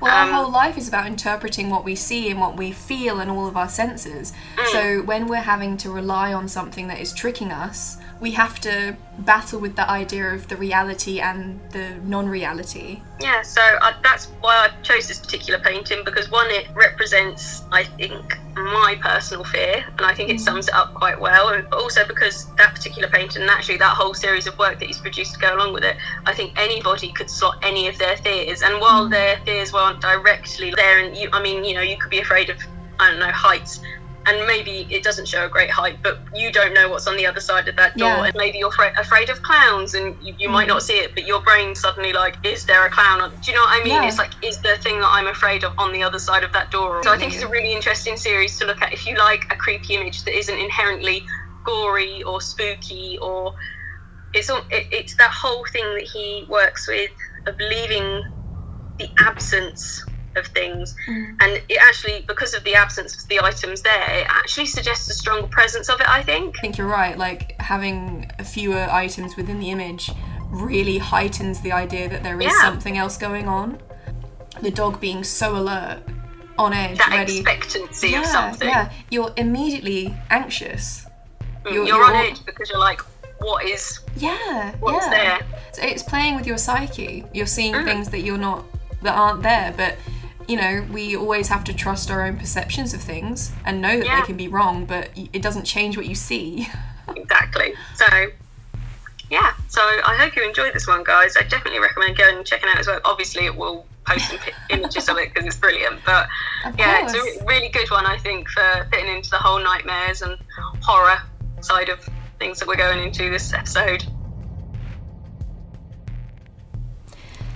Well, 0.01 0.11
Um, 0.15 0.29
our 0.35 0.43
whole 0.43 0.51
life 0.51 0.77
is 0.77 0.87
about 0.87 1.05
interpreting 1.07 1.69
what 1.69 1.83
we 1.85 1.95
see 1.95 2.29
and 2.29 2.39
what 2.39 2.57
we 2.57 2.71
feel 2.71 3.19
and 3.19 3.29
all 3.31 3.47
of 3.47 3.55
our 3.55 3.69
senses. 3.69 4.33
Mm. 4.57 4.67
So 4.71 5.01
when 5.03 5.27
we're 5.27 5.37
having 5.55 5.77
to 5.77 5.89
rely 5.91 6.33
on 6.33 6.47
something 6.47 6.87
that 6.89 6.99
is 6.99 7.13
tricking 7.13 7.51
us, 7.51 7.97
we 8.19 8.31
have 8.31 8.59
to 8.61 8.95
battle 9.19 9.59
with 9.59 9.75
the 9.75 9.89
idea 9.89 10.33
of 10.33 10.47
the 10.47 10.55
reality 10.55 11.19
and 11.19 11.59
the 11.71 11.95
non-reality. 12.03 13.01
Yeah, 13.19 13.41
so 13.41 13.61
I, 13.61 13.93
that's 14.01 14.25
why 14.41 14.69
I 14.69 14.81
chose 14.81 15.07
this 15.07 15.19
particular 15.19 15.59
painting 15.59 16.03
because 16.05 16.31
one, 16.31 16.49
it 16.49 16.67
represents, 16.73 17.63
I 17.71 17.83
think, 17.83 18.37
my 18.55 18.97
personal 19.01 19.43
fear, 19.43 19.83
and 19.97 20.05
I 20.05 20.13
think 20.13 20.29
it 20.29 20.37
mm. 20.37 20.39
sums 20.39 20.67
it 20.67 20.73
up 20.73 20.93
quite 20.93 21.19
well. 21.19 21.49
And 21.49 21.71
also 21.73 22.07
because 22.07 22.45
that 22.55 22.73
particular 22.73 23.09
painting, 23.09 23.41
and 23.41 23.51
actually 23.51 23.77
that 23.77 23.95
whole 23.95 24.13
series 24.13 24.47
of 24.47 24.57
work 24.57 24.79
that 24.79 24.85
he's 24.85 24.99
produced 24.99 25.33
to 25.35 25.39
go 25.39 25.55
along 25.55 25.73
with 25.73 25.83
it, 25.83 25.97
I 26.25 26.33
think 26.33 26.57
anybody 26.57 27.11
could 27.11 27.29
slot 27.29 27.57
any 27.61 27.87
of 27.87 27.97
their 27.97 28.17
fears. 28.17 28.61
And 28.61 28.79
while 28.79 29.07
mm. 29.07 29.11
their 29.11 29.37
fears 29.45 29.73
weren't 29.73 30.01
directly 30.01 30.73
there, 30.75 30.99
and 31.03 31.15
you, 31.17 31.29
I 31.33 31.41
mean, 31.41 31.63
you 31.63 31.73
know, 31.73 31.81
you 31.81 31.97
could 31.97 32.11
be 32.11 32.19
afraid 32.19 32.49
of, 32.49 32.57
I 32.99 33.09
don't 33.09 33.19
know, 33.19 33.31
heights. 33.31 33.81
And 34.25 34.47
maybe 34.47 34.87
it 34.89 35.03
doesn't 35.03 35.27
show 35.27 35.45
a 35.45 35.49
great 35.49 35.69
height, 35.69 35.97
but 36.01 36.17
you 36.33 36.49
don't 36.49 36.73
know 36.73 36.89
what's 36.89 37.07
on 37.07 37.17
the 37.17 37.25
other 37.25 37.41
side 37.41 37.67
of 37.67 37.75
that 37.75 37.97
door. 37.97 38.07
Yeah. 38.07 38.23
And 38.25 38.35
maybe 38.35 38.57
you're 38.57 38.71
fra- 38.71 38.93
afraid 38.97 39.29
of 39.29 39.41
clowns, 39.43 39.95
and 39.95 40.15
you, 40.23 40.33
you 40.39 40.47
might 40.47 40.67
not 40.67 40.81
mm. 40.81 40.85
see 40.85 40.93
it, 40.93 41.13
but 41.13 41.25
your 41.27 41.41
brain 41.41 41.75
suddenly 41.75 42.13
like, 42.13 42.37
is 42.45 42.65
there 42.65 42.85
a 42.85 42.89
clown? 42.89 43.19
On? 43.19 43.31
Do 43.31 43.51
you 43.51 43.53
know 43.53 43.63
what 43.63 43.81
I 43.81 43.83
mean? 43.83 44.01
Yeah. 44.01 44.07
It's 44.07 44.17
like, 44.17 44.31
is 44.41 44.61
the 44.61 44.77
thing 44.77 45.01
that 45.01 45.09
I'm 45.09 45.27
afraid 45.27 45.65
of 45.65 45.77
on 45.77 45.91
the 45.91 46.03
other 46.03 46.19
side 46.19 46.45
of 46.45 46.53
that 46.53 46.71
door? 46.71 47.03
So 47.03 47.11
I 47.11 47.17
think 47.17 47.33
it's 47.33 47.43
a 47.43 47.47
really 47.49 47.73
interesting 47.73 48.15
series 48.15 48.57
to 48.59 48.65
look 48.65 48.81
at 48.81 48.93
if 48.93 49.05
you 49.05 49.17
like 49.17 49.51
a 49.51 49.57
creepy 49.57 49.95
image 49.95 50.23
that 50.23 50.37
isn't 50.37 50.57
inherently 50.57 51.25
gory 51.65 52.23
or 52.23 52.39
spooky, 52.39 53.17
or 53.21 53.53
it's 54.33 54.49
all, 54.49 54.61
it, 54.69 54.87
it's 54.91 55.15
that 55.17 55.31
whole 55.31 55.65
thing 55.73 55.83
that 55.95 56.03
he 56.03 56.45
works 56.47 56.87
with 56.87 57.11
of 57.45 57.57
leaving 57.59 58.23
the 58.99 59.09
absence 59.19 60.05
of 60.37 60.45
things 60.47 60.95
and 61.07 61.61
it 61.69 61.77
actually 61.81 62.23
because 62.27 62.53
of 62.53 62.63
the 62.63 62.73
absence 62.75 63.21
of 63.21 63.27
the 63.29 63.39
items 63.43 63.81
there 63.81 64.09
it 64.19 64.27
actually 64.29 64.65
suggests 64.65 65.09
a 65.09 65.13
stronger 65.13 65.47
presence 65.47 65.89
of 65.89 65.99
it 66.01 66.07
i 66.09 66.21
think 66.23 66.57
I 66.57 66.61
think 66.61 66.77
you're 66.77 66.87
right, 66.87 67.17
like 67.17 67.59
having 67.61 68.29
fewer 68.43 68.87
items 68.91 69.35
within 69.35 69.59
the 69.59 69.69
image 69.71 70.09
really 70.49 70.97
heightens 70.97 71.61
the 71.61 71.71
idea 71.71 72.07
that 72.09 72.23
there 72.23 72.39
is 72.39 72.45
Yeah. 72.51 72.61
something 72.61 72.97
else 72.97 73.17
going 73.17 73.47
on. 73.47 73.79
The 74.61 74.69
dog 74.71 74.99
being 74.99 75.23
so 75.23 75.55
alert, 75.57 76.03
on 76.59 76.73
edge, 76.73 76.99
that 76.99 77.09
ready. 77.09 77.39
expectancy 77.39 78.09
yeah, 78.09 78.19
of 78.21 78.25
something 78.27 78.67
yeah, 78.69 78.91
you're 79.09 79.33
immediately 79.35 80.15
anxious. 80.29 81.05
Mm, 81.63 81.71
You're- 81.73 81.75
you're, 81.75 81.85
you're 81.87 82.03
on 82.05 82.15
all- 82.15 82.21
edge 82.27 82.45
because 82.45 82.69
you're 82.69 82.79
like 82.79 83.01
what 83.39 83.65
is 83.65 83.99
Yeah, 84.15 84.71
What's 84.79 85.05
yeah. 85.07 85.11
there? 85.11 85.39
So 85.73 85.81
it's 85.81 86.03
playing 86.03 86.35
with 86.35 86.45
your 86.47 86.57
psyche. 86.57 87.25
You're 87.33 87.47
seeing 87.47 87.73
Mm. 87.73 87.83
things 87.85 88.09
that 88.09 88.21
you're 88.21 88.37
not 88.37 88.63
that 89.01 89.15
aren't 89.15 89.41
there, 89.43 89.73
but 89.75 89.95
you 90.47 90.57
know, 90.57 90.85
we 90.91 91.15
always 91.15 91.47
have 91.49 91.63
to 91.65 91.73
trust 91.73 92.09
our 92.11 92.23
own 92.25 92.37
perceptions 92.37 92.93
of 92.93 93.01
things 93.01 93.51
and 93.65 93.81
know 93.81 93.97
that 93.97 94.05
Yeah. 94.05 94.19
they 94.21 94.25
can 94.25 94.37
be 94.37 94.47
wrong, 94.47 94.85
but 94.85 95.09
it 95.15 95.41
doesn't 95.41 95.65
change 95.65 95.97
what 95.97 96.05
you 96.05 96.15
see. 96.15 96.67
exactly. 97.15 97.73
So 97.95 98.05
yeah. 99.29 99.53
So 99.67 99.81
i 99.81 100.15
hope 100.17 100.35
you 100.35 100.43
enjoyed 100.47 100.73
this 100.73 100.87
one 100.87 101.03
guys. 101.03 101.35
I 101.37 101.43
definitely 101.43 101.79
recommend 101.79 102.17
going 102.17 102.37
and 102.37 102.45
checking 102.45 102.69
out 102.69 102.77
his 102.77 102.87
work 102.87 103.01
obviously 103.05 103.45
it 103.45 103.55
will 103.55 103.85
post 104.05 104.27
some 104.29 104.37
images 104.69 105.07
of 105.09 105.17
it 105.17 105.33
because 105.33 105.47
it's 105.47 105.55
brilliant 105.57 105.99
but 106.05 106.27
Of 106.65 106.77
yeah 106.77 107.03
it's 107.05 107.13
a 107.13 107.45
really 107.45 107.69
good 107.69 107.89
one 107.89 108.05
i 108.05 108.17
think 108.17 108.49
for 108.49 108.85
fitting 108.91 109.07
into 109.15 109.29
the 109.29 109.37
whole 109.37 109.59
nightmares 109.63 110.21
and 110.21 110.37
horror 110.81 111.19
side 111.61 111.87
of 111.87 111.99
things 112.37 112.59
that 112.59 112.67
we're 112.67 112.75
going 112.75 112.99
into 113.01 113.29
this 113.29 113.53
episode 113.53 114.03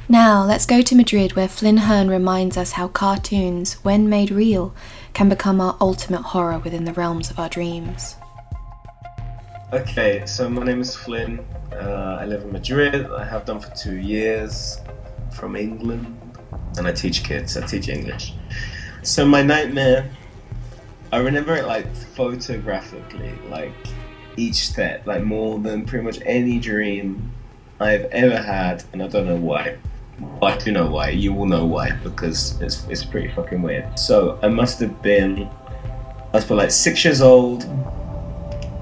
Now, 0.09 0.45
let's 0.45 0.65
go 0.65 0.81
to 0.81 0.95
Madrid, 0.95 1.35
where 1.35 1.49
Flynn 1.49 1.75
Hearn 1.75 2.07
reminds 2.07 2.55
us 2.55 2.71
how 2.71 2.87
cartoons, 2.87 3.73
when 3.83 4.07
made 4.07 4.31
real, 4.31 4.73
can 5.11 5.27
become 5.27 5.59
our 5.59 5.75
ultimate 5.81 6.21
horror 6.21 6.59
within 6.59 6.85
the 6.85 6.93
realms 6.93 7.29
of 7.29 7.37
our 7.37 7.49
dreams. 7.49 8.15
Okay, 9.73 10.25
so 10.25 10.47
my 10.47 10.63
name 10.63 10.79
is 10.79 10.95
Flynn. 10.95 11.45
Uh, 11.73 12.19
I 12.21 12.25
live 12.25 12.43
in 12.43 12.53
Madrid. 12.53 13.11
I 13.11 13.25
have 13.25 13.43
done 13.43 13.59
for 13.59 13.69
two 13.75 13.97
years 13.97 14.79
from 15.33 15.57
England, 15.57 16.17
and 16.77 16.87
I 16.87 16.93
teach 16.93 17.25
kids. 17.25 17.57
I 17.57 17.67
teach 17.67 17.89
English. 17.89 18.33
So 19.03 19.25
my 19.25 19.41
nightmare, 19.41 20.09
I 21.11 21.17
remember 21.17 21.53
it 21.53 21.65
like 21.65 21.93
photographically, 21.93 23.33
like 23.49 23.73
each 24.37 24.69
step, 24.69 25.05
like 25.05 25.25
more 25.25 25.59
than 25.59 25.85
pretty 25.85 26.05
much 26.05 26.19
any 26.25 26.59
dream 26.59 27.33
I've 27.81 28.05
ever 28.05 28.37
had, 28.37 28.85
and 28.93 29.03
I 29.03 29.07
don't 29.09 29.27
know 29.27 29.35
why. 29.35 29.79
I 30.41 30.57
do 30.57 30.72
know 30.72 30.88
why. 30.88 31.09
You 31.09 31.34
will 31.34 31.45
know 31.45 31.65
why 31.65 31.91
because 32.03 32.59
it's 32.61 32.88
it's 32.88 33.03
pretty 33.03 33.30
fucking 33.30 33.61
weird. 33.61 33.97
So 33.97 34.39
I 34.41 34.47
must 34.47 34.80
have 34.80 35.01
been, 35.01 35.49
I 36.34 36.38
was 36.38 36.49
like 36.49 36.72
six 36.72 37.03
years 37.05 37.22
old 37.22 37.65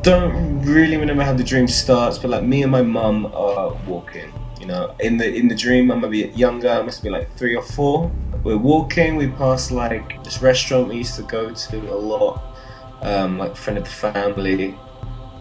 don't 0.05 0.61
really 0.61 0.97
remember 0.97 1.23
how 1.23 1.33
the 1.33 1.43
dream 1.43 1.67
starts, 1.67 2.19
but 2.19 2.29
like 2.29 2.43
me 2.43 2.61
and 2.61 2.71
my 2.71 2.83
mum 2.83 3.25
are 3.33 3.73
walking. 3.87 4.31
You 4.59 4.67
know, 4.67 4.95
in 4.99 5.17
the 5.17 5.33
in 5.33 5.47
the 5.47 5.55
dream, 5.55 5.89
I'm 5.91 6.03
a 6.03 6.07
bit 6.07 6.37
younger. 6.37 6.69
I 6.69 6.83
must 6.83 7.01
be 7.01 7.09
like 7.09 7.27
three 7.35 7.55
or 7.55 7.63
four. 7.63 8.11
We're 8.43 8.55
walking. 8.55 9.15
We 9.15 9.29
pass 9.29 9.71
like 9.71 10.23
this 10.23 10.43
restaurant 10.43 10.89
we 10.89 10.97
used 10.97 11.15
to 11.15 11.23
go 11.23 11.51
to 11.51 11.77
a 11.91 11.97
lot. 11.97 12.55
Um, 13.01 13.39
like 13.39 13.55
friend 13.55 13.79
of 13.79 13.85
the 13.85 13.89
family. 13.89 14.77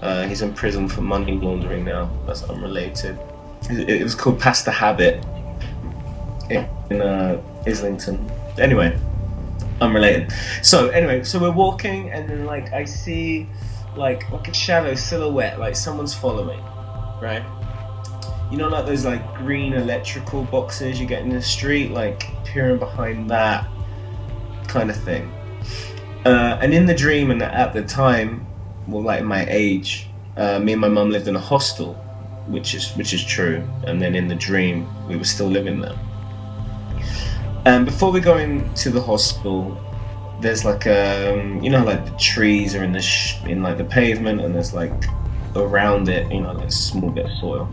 Uh, 0.00 0.26
he's 0.26 0.40
in 0.40 0.54
prison 0.54 0.88
for 0.88 1.02
money 1.02 1.32
laundering 1.32 1.84
now. 1.84 2.10
That's 2.26 2.42
unrelated. 2.44 3.18
It, 3.68 3.90
it 3.90 4.02
was 4.02 4.14
called 4.14 4.40
Past 4.40 4.64
the 4.64 4.72
Habit 4.72 5.24
in, 6.50 7.00
uh, 7.00 7.40
Islington. 7.66 8.30
Anyway, 8.58 8.96
unrelated. 9.80 10.32
So 10.62 10.88
anyway, 10.88 11.24
so 11.24 11.38
we're 11.38 11.50
walking, 11.50 12.10
and 12.10 12.28
then 12.28 12.44
like 12.44 12.72
I 12.72 12.84
see 12.84 13.48
like 13.96 14.30
like 14.30 14.48
a 14.48 14.54
shadow 14.54 14.94
silhouette, 14.94 15.58
like 15.58 15.76
someone's 15.76 16.14
following, 16.14 16.60
right? 17.20 17.44
You 18.50 18.58
know, 18.58 18.68
like 18.68 18.86
those 18.86 19.04
like 19.04 19.34
green 19.34 19.72
electrical 19.72 20.44
boxes 20.44 21.00
you 21.00 21.06
get 21.06 21.22
in 21.22 21.30
the 21.30 21.42
street, 21.42 21.90
like 21.90 22.26
peering 22.44 22.78
behind 22.78 23.30
that 23.30 23.66
kind 24.68 24.90
of 24.90 24.96
thing. 24.96 25.32
Uh, 26.24 26.58
and 26.60 26.72
in 26.72 26.86
the 26.86 26.94
dream, 26.94 27.30
and 27.30 27.42
at 27.42 27.72
the 27.72 27.82
time, 27.82 28.46
well, 28.86 29.02
like 29.02 29.24
my 29.24 29.46
age, 29.48 30.08
uh, 30.36 30.58
me 30.58 30.72
and 30.72 30.80
my 30.80 30.88
mum 30.88 31.10
lived 31.10 31.28
in 31.28 31.36
a 31.36 31.40
hostel, 31.40 31.94
which 32.46 32.74
is 32.74 32.92
which 32.96 33.12
is 33.12 33.24
true. 33.24 33.62
And 33.84 34.00
then 34.00 34.14
in 34.14 34.28
the 34.28 34.34
dream, 34.34 34.86
we 35.08 35.16
were 35.16 35.24
still 35.24 35.48
living 35.48 35.80
there. 35.80 35.98
And 37.66 37.86
before 37.86 38.10
we 38.12 38.20
go 38.20 38.36
into 38.38 38.90
the 38.90 39.00
hospital, 39.00 39.78
there's 40.40 40.64
like 40.64 40.86
um 40.86 41.62
you 41.62 41.70
know 41.70 41.82
like 41.84 42.04
the 42.04 42.16
trees 42.18 42.74
are 42.74 42.84
in 42.84 42.92
the 42.92 43.00
sh- 43.00 43.42
in 43.44 43.62
like 43.62 43.78
the 43.78 43.84
pavement 43.84 44.40
and 44.40 44.54
there's 44.54 44.74
like 44.74 44.92
around 45.56 46.08
it 46.08 46.30
you 46.30 46.40
know 46.40 46.52
like 46.52 46.66
a 46.66 46.70
small 46.70 47.08
bit 47.08 47.24
of 47.24 47.30
soil 47.38 47.68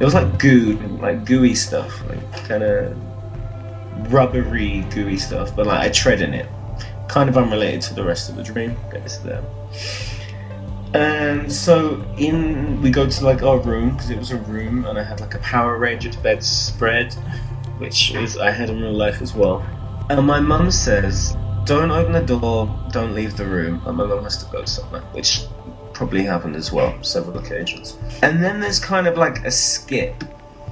It 0.00 0.04
was 0.04 0.14
like 0.14 0.38
goo, 0.38 0.76
like 1.00 1.24
gooey 1.24 1.54
stuff, 1.54 2.02
like 2.08 2.44
kind 2.46 2.62
of 2.62 4.12
rubbery, 4.12 4.82
gooey 4.90 5.16
stuff. 5.16 5.56
But 5.56 5.66
like 5.66 5.80
I 5.80 5.88
tread 5.90 6.20
in 6.20 6.34
it, 6.34 6.48
kind 7.08 7.30
of 7.30 7.38
unrelated 7.38 7.80
to 7.82 7.94
the 7.94 8.04
rest 8.04 8.28
of 8.28 8.36
the 8.36 8.42
dream. 8.42 8.76
Guess 8.92 9.18
there. 9.18 9.42
And 10.92 11.50
so 11.50 12.04
in 12.18 12.80
we 12.82 12.90
go 12.90 13.08
to 13.08 13.24
like 13.24 13.42
our 13.42 13.58
room 13.58 13.90
because 13.90 14.10
it 14.10 14.18
was 14.18 14.32
a 14.32 14.36
room, 14.36 14.84
and 14.84 14.98
I 14.98 15.02
had 15.02 15.20
like 15.20 15.34
a 15.34 15.38
Power 15.38 15.78
Ranger 15.78 16.10
bedspread, 16.22 17.16
which 17.78 18.14
is 18.14 18.36
I 18.38 18.50
had 18.50 18.70
in 18.70 18.80
real 18.80 18.92
life 18.92 19.22
as 19.22 19.34
well. 19.34 19.64
And 20.10 20.26
my 20.26 20.40
mum 20.40 20.70
says, 20.70 21.36
"Don't 21.64 21.90
open 21.90 22.12
the 22.12 22.20
door, 22.20 22.68
don't 22.92 23.14
leave 23.14 23.36
the 23.36 23.46
room." 23.46 23.82
And 23.86 23.96
my 23.96 24.04
mum 24.04 24.22
has 24.24 24.36
to 24.44 24.52
go 24.52 24.64
somewhere, 24.64 25.02
which 25.12 25.46
probably 25.92 26.24
happened 26.24 26.56
as 26.56 26.70
well, 26.70 26.94
several 27.02 27.38
occasions. 27.38 27.96
And 28.22 28.42
then 28.42 28.60
there's 28.60 28.78
kind 28.78 29.06
of 29.06 29.16
like 29.16 29.44
a 29.46 29.50
skip. 29.50 30.24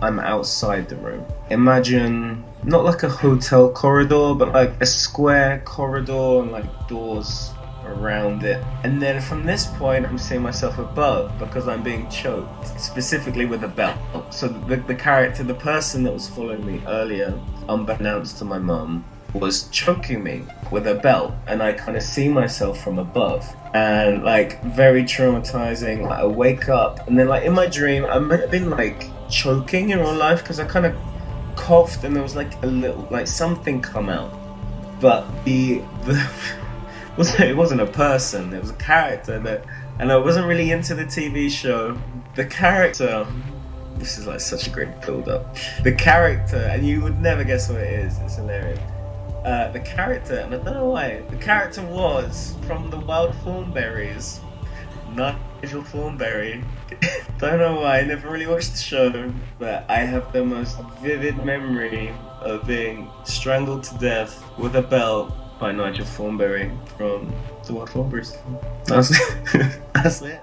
I'm 0.03 0.21
outside 0.21 0.89
the 0.89 0.97
room. 0.97 1.25
Imagine 1.51 2.45
not 2.63 2.85
like 2.85 3.03
a 3.05 3.09
hotel 3.09 3.71
corridor, 3.71 4.35
but 4.35 4.53
like 4.53 4.75
a 4.81 4.87
square 4.87 5.63
corridor 5.65 6.43
and 6.43 6.53
like 6.53 6.67
doors 6.89 7.54
around 7.87 8.45
it. 8.45 8.63
And 8.83 9.01
then 9.01 9.21
from 9.21 9.45
this 9.45 9.67
point, 9.67 10.07
I'm 10.07 10.19
seeing 10.19 10.43
myself 10.43 10.79
above 10.79 11.39
because 11.39 11.69
I'm 11.69 11.83
being 11.83 12.09
choked, 12.11 12.81
specifically 12.81 13.47
with 13.47 13.65
a 13.65 13.69
belt. 13.69 13.99
So 14.31 14.49
the, 14.49 14.77
the 14.77 14.95
character, 14.95 15.43
the 15.43 15.55
person 15.55 16.03
that 16.05 16.13
was 16.13 16.29
following 16.29 16.65
me 16.65 16.83
earlier, 16.87 17.39
unbeknownst 17.69 18.39
to 18.39 18.45
my 18.45 18.59
mum, 18.59 19.05
was 19.35 19.69
choking 19.69 20.23
me 20.23 20.45
with 20.71 20.87
a 20.87 20.95
belt, 20.95 21.35
and 21.47 21.63
I 21.63 21.73
kind 21.73 21.97
of 21.97 22.03
see 22.03 22.29
myself 22.29 22.83
from 22.83 22.99
above, 22.99 23.45
and 23.75 24.23
like 24.23 24.63
very 24.63 25.03
traumatizing. 25.03 26.03
Like 26.03 26.21
I 26.21 26.27
wake 26.27 26.69
up, 26.69 27.07
and 27.09 27.19
then 27.19 27.29
like 27.29 27.45
in 27.45 27.53
my 27.53 27.67
dream, 27.67 28.05
I 28.05 28.19
might 28.19 28.41
have 28.41 28.51
been 28.51 28.71
like 28.71 29.07
choking 29.29 29.91
in 29.91 29.99
real 29.99 30.15
life 30.15 30.43
because 30.43 30.61
I 30.61 30.65
kind 30.65 30.87
of 30.87 30.97
coughed, 31.57 32.05
and 32.05 32.15
there 32.15 32.23
was 32.23 32.37
like 32.37 32.63
a 32.63 32.67
little 32.67 33.07
like 33.11 33.27
something 33.27 33.83
come 33.83 34.09
out, 34.09 34.33
but 35.01 35.27
the 35.45 35.83
the 36.05 36.29
it 37.41 37.57
wasn't 37.57 37.81
a 37.81 37.87
person, 37.87 38.53
it 38.53 38.61
was 38.61 38.71
a 38.71 38.75
character 38.75 39.39
that, 39.41 39.65
and 39.99 40.11
I 40.11 40.17
wasn't 40.17 40.47
really 40.47 40.71
into 40.71 40.95
the 40.95 41.05
TV 41.05 41.51
show. 41.51 41.97
The 42.35 42.45
character 42.45 43.27
this 43.97 44.19
is 44.19 44.27
like 44.27 44.41
such 44.41 44.67
a 44.67 44.71
great 44.71 45.01
build 45.03 45.29
up. 45.29 45.57
The 45.83 45.93
character, 45.93 46.57
and 46.57 46.87
you 46.87 47.01
would 47.03 47.21
never 47.21 47.45
guess 47.45 47.69
what 47.69 47.81
it 47.81 47.93
is, 48.01 48.19
it's 48.19 48.37
hilarious. 48.37 48.79
Uh, 49.45 49.71
the 49.73 49.81
character, 49.81 50.37
and 50.37 50.55
I 50.55 50.59
don't 50.59 50.75
know 50.75 50.89
why, 50.89 51.23
the 51.31 51.37
character 51.37 51.83
was 51.83 52.57
from 52.67 52.91
the 52.91 52.99
Wild 52.99 53.35
Thornberrys, 53.45 54.41
Nigel 55.13 55.83
Thornberry. 55.85 56.65
don't 57.39 57.59
know 57.59 57.81
why, 57.81 57.99
I 57.99 58.03
never 58.03 58.31
really 58.31 58.47
watched 58.47 58.73
the 58.73 58.79
show, 58.79 59.33
but 59.59 59.85
I 59.89 59.99
have 59.99 60.33
the 60.33 60.45
most 60.45 60.79
vivid 61.01 61.45
memory 61.45 62.13
of 62.41 62.67
being 62.67 63.11
strangled 63.25 63.85
to 63.85 63.99
death 63.99 64.43
with 64.59 64.77
a 64.77 64.83
belt 64.83 65.33
by 65.59 65.73
Nigel 65.73 66.05
Thornberry 66.05 66.71
from 66.97 67.33
the 67.67 67.75
Wild 67.75 67.91
Thornberrys. 67.91 68.37
That's, 68.87 69.11
that's 69.95 70.23
it. 70.23 70.41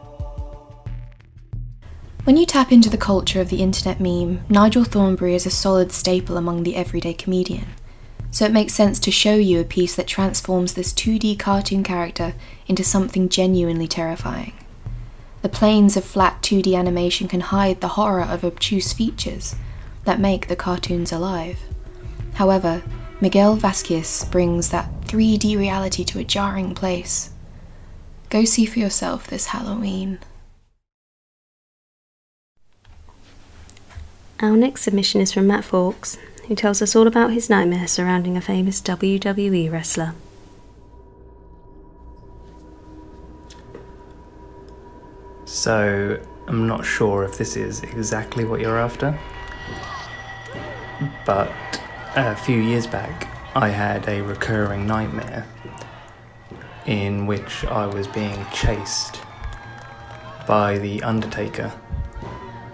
When 2.23 2.37
you 2.37 2.45
tap 2.45 2.71
into 2.71 2.89
the 2.89 2.97
culture 2.97 3.41
of 3.41 3.49
the 3.49 3.61
internet 3.61 3.99
meme, 3.99 4.41
Nigel 4.49 4.83
Thornberry 4.83 5.35
is 5.35 5.45
a 5.45 5.51
solid 5.51 5.91
staple 5.91 6.37
among 6.37 6.63
the 6.63 6.75
everyday 6.75 7.13
comedian 7.13 7.67
so 8.31 8.45
it 8.45 8.53
makes 8.53 8.73
sense 8.73 8.97
to 8.99 9.11
show 9.11 9.35
you 9.35 9.59
a 9.59 9.65
piece 9.65 9.95
that 9.95 10.07
transforms 10.07 10.73
this 10.73 10.93
2D 10.93 11.37
cartoon 11.37 11.83
character 11.83 12.33
into 12.65 12.83
something 12.83 13.27
genuinely 13.27 13.87
terrifying. 13.89 14.53
The 15.41 15.49
planes 15.49 15.97
of 15.97 16.05
flat 16.05 16.41
2D 16.41 16.77
animation 16.77 17.27
can 17.27 17.41
hide 17.41 17.81
the 17.81 17.89
horror 17.89 18.23
of 18.23 18.45
obtuse 18.45 18.93
features 18.93 19.55
that 20.05 20.19
make 20.19 20.47
the 20.47 20.55
cartoons 20.55 21.11
alive. 21.11 21.59
However, 22.35 22.83
Miguel 23.21 23.55
Vasquez 23.55 24.25
brings 24.31 24.69
that 24.71 24.89
3D 25.01 25.55
reality 25.55 26.03
to 26.03 26.17
a 26.17 26.23
jarring 26.23 26.73
place. 26.73 27.29
Go 28.31 28.45
see 28.45 28.65
for 28.65 28.79
yourself 28.79 29.27
this 29.27 29.47
Halloween. 29.47 30.17
Our 34.39 34.57
next 34.57 34.81
submission 34.81 35.21
is 35.21 35.31
from 35.31 35.45
Matt 35.45 35.63
Fawkes, 35.63 36.17
who 36.47 36.55
tells 36.55 36.81
us 36.81 36.95
all 36.95 37.05
about 37.05 37.31
his 37.31 37.47
nightmare 37.47 37.87
surrounding 37.87 38.37
a 38.37 38.41
famous 38.41 38.81
WWE 38.81 39.71
wrestler. 39.71 40.15
So, 45.45 46.19
I'm 46.47 46.65
not 46.65 46.83
sure 46.83 47.23
if 47.23 47.37
this 47.37 47.55
is 47.55 47.83
exactly 47.83 48.45
what 48.45 48.61
you're 48.61 48.79
after, 48.79 49.19
but 51.23 51.80
a 52.15 52.35
few 52.35 52.57
years 52.57 52.87
back, 52.87 53.27
I 53.55 53.69
had 53.69 54.07
a 54.07 54.21
recurring 54.21 54.85
nightmare 54.85 55.47
in 56.85 57.25
which 57.25 57.63
I 57.65 57.85
was 57.85 58.07
being 58.07 58.45
chased 58.53 59.21
by 60.47 60.77
the 60.77 61.03
Undertaker 61.03 61.71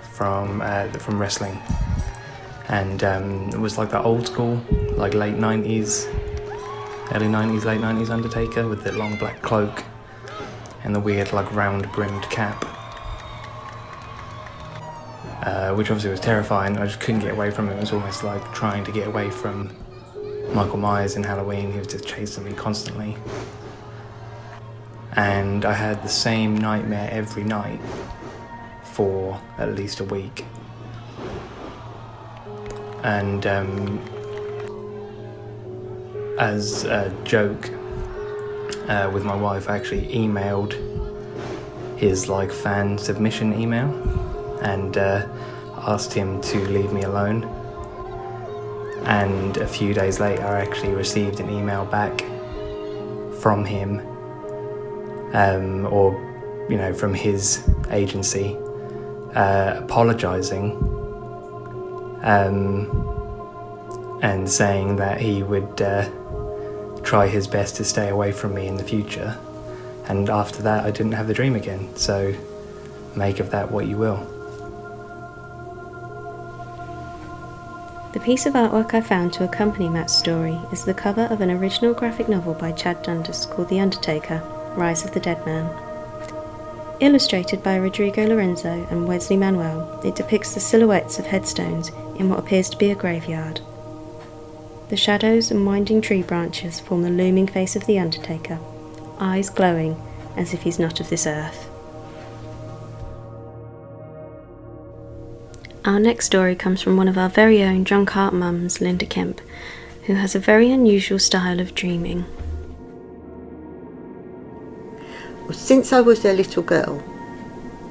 from 0.01 0.61
uh, 0.61 0.88
from 0.93 1.19
wrestling 1.19 1.61
and 2.69 3.03
um, 3.03 3.49
it 3.49 3.59
was 3.59 3.77
like 3.77 3.91
that 3.91 4.03
old 4.03 4.27
school, 4.27 4.61
like 4.93 5.13
late 5.13 5.35
90s, 5.35 6.05
early 7.13 7.27
90s, 7.27 7.63
late 7.63 7.79
90s 7.79 8.09
Undertaker 8.09 8.67
with 8.67 8.83
the 8.83 8.91
long 8.93 9.17
black 9.17 9.41
cloak 9.41 9.83
and 10.83 10.95
the 10.95 10.99
weird, 10.99 11.31
like 11.31 11.53
round 11.53 11.91
brimmed 11.91 12.23
cap. 12.23 12.76
Uh, 15.48 15.74
which 15.74 15.89
obviously 15.89 16.12
was 16.12 16.20
terrifying. 16.20 16.78
I 16.78 16.86
just 16.86 17.00
couldn't 17.00 17.22
get 17.22 17.32
away 17.32 17.52
from 17.52 17.70
it. 17.70 17.78
It 17.78 17.80
was 17.80 17.93
almost 17.93 18.24
like 18.24 18.43
trying 18.54 18.84
to 18.84 18.91
get 18.91 19.08
away 19.08 19.30
from 19.30 19.74
Michael 20.54 20.78
Myers 20.78 21.16
in 21.16 21.24
Halloween. 21.24 21.72
He 21.72 21.80
was 21.80 21.88
just 21.88 22.06
chasing 22.06 22.43
me 22.43 22.54
constantly. 22.54 23.16
And 25.16 25.64
I 25.64 25.74
had 25.74 26.04
the 26.04 26.10
same 26.10 26.58
nightmare 26.58 27.10
every 27.12 27.43
night 27.43 27.80
for 28.84 29.39
at 29.58 29.74
least 29.74 30.02
a 30.02 30.04
week 30.04 30.43
and 33.08 33.48
um, 33.48 34.00
as 36.39 36.84
a 36.84 37.16
joke 37.24 37.70
uh, 38.89 39.10
with 39.14 39.24
my 39.24 39.36
wife, 39.36 39.70
I 39.70 39.78
actually 39.78 40.08
emailed 40.08 40.76
his 41.98 42.28
like 42.28 42.52
fan 42.52 42.98
submission 42.98 43.60
email 43.60 43.88
and 44.68 44.97
uh, 44.97 45.26
asked 45.88 46.13
him 46.13 46.41
to 46.41 46.59
leave 46.70 46.91
me 46.91 47.03
alone. 47.03 47.43
And 49.05 49.55
a 49.57 49.68
few 49.68 49.93
days 49.93 50.20
later, 50.20 50.45
I 50.45 50.61
actually 50.61 50.93
received 50.93 51.39
an 51.39 51.49
email 51.49 51.86
back 51.86 52.20
from 53.41 53.63
him, 53.63 54.01
um, 55.34 55.86
or 55.86 56.11
you 56.70 56.76
know, 56.76 56.93
from 56.93 57.13
his 57.13 57.63
agency, 57.89 58.57
uh, 59.34 59.80
apologizing 59.84 60.72
um, 62.24 64.20
and 64.22 64.49
saying 64.49 64.97
that 64.97 65.22
he 65.22 65.43
would 65.43 65.82
uh, 65.82 66.09
try 67.03 67.28
his 67.28 67.47
best 67.47 67.78
to 67.78 67.86
stay 67.86 68.09
away 68.09 68.34
from 68.34 68.53
me 68.53 68.68
in 68.68 68.76
the 68.76 68.84
future. 68.84 69.38
And 70.09 70.30
after 70.30 70.61
that, 70.63 70.86
I 70.86 70.91
didn't 70.91 71.13
have 71.13 71.28
the 71.28 71.34
dream 71.34 71.55
again. 71.55 71.95
So 71.95 72.34
make 73.15 73.39
of 73.39 73.51
that 73.51 73.72
what 73.72 73.88
you 73.88 73.95
will. 73.97 74.36
The 78.18 78.24
piece 78.24 78.47
of 78.47 78.55
artwork 78.55 78.95
I 78.95 79.01
found 79.01 79.32
to 79.34 79.43
accompany 79.43 79.88
Matt's 79.89 80.11
story 80.11 80.59
is 80.72 80.84
the 80.84 80.93
cover 80.95 81.26
of 81.26 81.39
an 81.39 81.51
original 81.51 81.93
graphic 81.93 82.28
novel 82.28 82.55
by 82.55 82.72
Chad 82.72 83.03
Dundas 83.03 83.45
called 83.45 83.70
The 83.70 83.80
Undertaker 83.80 84.41
Rise 84.76 85.05
of 85.05 85.11
the 85.13 85.20
Dead 85.20 85.45
Man. 85.45 85.70
Illustrated 86.99 87.61
by 87.61 87.76
Rodrigo 87.76 88.26
Lorenzo 88.26 88.88
and 88.89 89.07
Wesley 89.07 89.38
Manuel, 89.38 90.01
it 90.03 90.15
depicts 90.15 90.55
the 90.55 90.59
silhouettes 90.59 91.20
of 91.20 91.28
headstones 91.28 91.91
in 92.18 92.28
what 92.28 92.39
appears 92.39 92.72
to 92.72 92.78
be 92.78 92.89
a 92.89 92.95
graveyard. 92.95 93.61
The 94.89 94.97
shadows 94.97 95.51
and 95.51 95.63
winding 95.63 96.01
tree 96.01 96.24
branches 96.24 96.80
form 96.80 97.03
the 97.03 97.11
looming 97.11 97.45
face 97.45 97.76
of 97.76 97.86
the 97.86 97.99
Undertaker, 97.99 98.57
eyes 99.20 99.51
glowing 99.51 99.95
as 100.36 100.55
if 100.55 100.63
he's 100.63 100.80
not 100.80 100.99
of 100.99 101.09
this 101.09 101.28
earth. 101.28 101.66
Our 105.88 106.01
next 106.01 106.25
story 106.25 106.53
comes 106.53 106.81
from 106.81 106.97
one 106.97 107.07
of 107.07 107.17
our 107.17 107.29
very 107.29 107.63
own 107.63 107.85
drunk 107.85 108.17
art 108.17 108.33
mums, 108.33 108.81
Linda 108.81 109.05
Kemp, 109.05 109.39
who 110.03 110.15
has 110.15 110.35
a 110.35 110.39
very 110.39 110.69
unusual 110.69 111.17
style 111.17 111.61
of 111.61 111.73
dreaming. 111.73 112.25
Since 115.49 115.93
I 115.93 116.01
was 116.01 116.25
a 116.25 116.33
little 116.33 116.61
girl, 116.61 117.01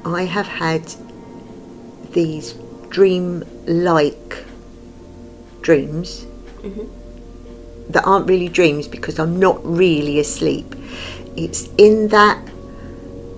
I 0.05 0.25
have 0.25 0.45
had 0.45 0.93
these 2.11 2.53
dream 2.89 3.43
like 3.65 4.45
dreams 5.61 6.27
mm-hmm. 6.61 7.91
that 7.91 8.05
aren't 8.05 8.27
really 8.27 8.47
dreams 8.47 8.87
because 8.87 9.17
I'm 9.17 9.39
not 9.39 9.59
really 9.65 10.19
asleep. 10.19 10.75
It's 11.35 11.67
in 11.79 12.09
that 12.09 12.47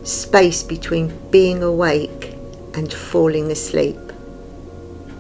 space 0.04 0.64
between 0.64 1.18
being 1.32 1.64
awake 1.64 2.36
and 2.74 2.92
falling 2.92 3.52
asleep 3.52 3.96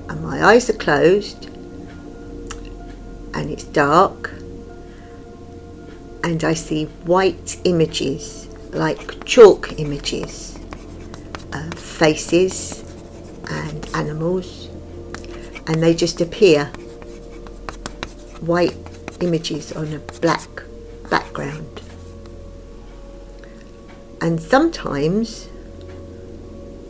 and 0.10 0.24
my 0.24 0.44
eyes 0.44 0.70
are 0.70 0.74
closed. 0.74 1.46
And 3.36 3.52
it's 3.52 3.64
dark. 3.64 4.32
And 6.24 6.44
I 6.44 6.56
see 6.56 6.86
white 7.06 7.58
images 7.64 8.48
like 8.72 9.24
chalk 9.24 9.80
images 9.80 10.58
of 11.54 11.74
faces 11.76 12.84
and 13.50 13.88
animals. 13.96 14.68
And 15.68 15.82
they 15.82 15.94
just 15.94 16.20
appear. 16.22 16.66
White 18.42 18.76
images 19.22 19.72
on 19.74 19.94
a 19.94 20.00
black 20.20 20.50
background. 21.12 21.82
And 24.22 24.42
sometimes 24.42 25.50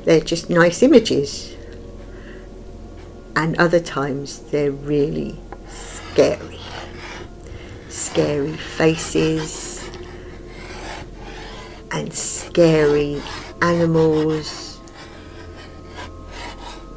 they're 0.06 0.22
just 0.22 0.50
nice 0.50 0.82
images 0.82 1.56
and 3.40 3.58
other 3.58 3.80
times 3.80 4.40
they're 4.52 4.70
really 4.70 5.40
scary. 5.70 6.60
Scary 7.88 8.52
faces 8.52 9.90
and 11.90 12.14
scary 12.14 13.22
animals. 13.62 14.82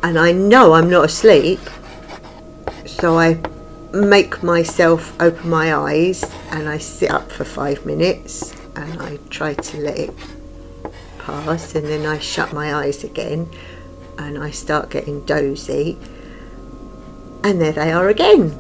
And 0.03 0.19
I 0.19 0.33
know 0.33 0.73
I'm 0.73 0.91
not 0.91 1.05
asleep 1.05 1.61
so 2.87 3.21
I 3.21 3.41
make 3.93 4.43
myself 4.43 5.15
open 5.23 5.49
my 5.49 5.73
eyes 5.77 6.25
and 6.51 6.69
I 6.69 6.79
sit 6.79 7.13
up 7.13 7.31
for 7.31 7.45
five 7.45 7.87
minutes 7.87 8.53
and 8.75 9.01
I 9.01 9.19
try 9.31 9.55
to 9.55 9.77
let 9.77 9.97
it 9.97 10.15
pass. 11.21 11.77
And 11.77 11.87
then 11.87 12.05
I 12.05 12.19
shut 12.19 12.53
my 12.53 12.75
eyes 12.75 13.05
again 13.05 13.49
and 14.19 14.43
I 14.43 14.51
start 14.51 14.91
getting 14.91 15.25
dozy 15.25 15.97
and 17.45 17.61
there 17.61 17.73
they 17.73 17.93
are 17.93 18.09
again. 18.09 18.59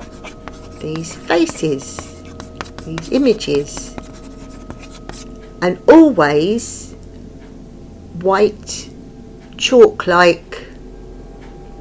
These 0.80 1.14
faces 1.14 2.12
these 2.84 3.10
images. 3.10 3.94
And 5.60 5.78
always 5.88 6.92
white 8.20 8.90
chalk 9.56 10.06
like 10.06 10.66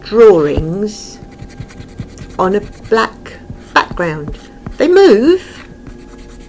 drawings 0.01 1.17
on 2.37 2.55
a 2.55 2.61
black 2.89 3.39
background. 3.73 4.35
They 4.77 4.87
move 4.87 5.57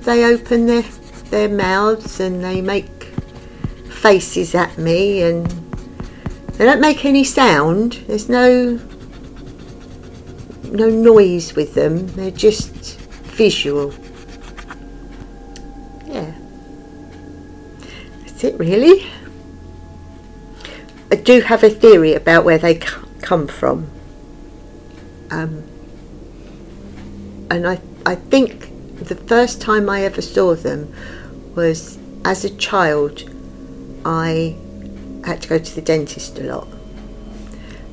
they 0.04 0.24
open 0.24 0.66
their 0.66 0.82
their 1.30 1.48
mouths 1.48 2.20
and 2.20 2.42
they 2.42 2.60
make 2.60 3.04
faces 3.88 4.54
at 4.54 4.76
me 4.76 5.22
and 5.22 5.46
they 6.54 6.64
don't 6.66 6.80
make 6.80 7.04
any 7.04 7.24
sound. 7.24 7.92
There's 8.06 8.28
no 8.28 8.78
no 10.72 10.88
noise 10.88 11.54
with 11.54 11.74
them. 11.74 12.06
They're 12.08 12.30
just 12.30 12.98
visual. 13.00 13.94
Yeah. 16.06 16.32
That's 18.20 18.44
it 18.44 18.58
really. 18.58 19.06
I 21.10 21.16
do 21.16 21.40
have 21.42 21.62
a 21.62 21.70
theory 21.70 22.14
about 22.14 22.44
where 22.44 22.58
they 22.58 22.76
come 23.20 23.46
from. 23.46 23.90
Um, 25.30 25.64
and 27.50 27.66
I, 27.66 27.80
I 28.06 28.14
think 28.14 28.70
the 28.98 29.14
first 29.14 29.60
time 29.60 29.90
I 29.90 30.04
ever 30.04 30.22
saw 30.22 30.54
them 30.54 30.94
was 31.54 31.98
as 32.24 32.44
a 32.44 32.56
child, 32.56 33.28
I 34.04 34.56
had 35.24 35.42
to 35.42 35.48
go 35.48 35.58
to 35.58 35.74
the 35.74 35.82
dentist 35.82 36.38
a 36.38 36.44
lot. 36.44 36.68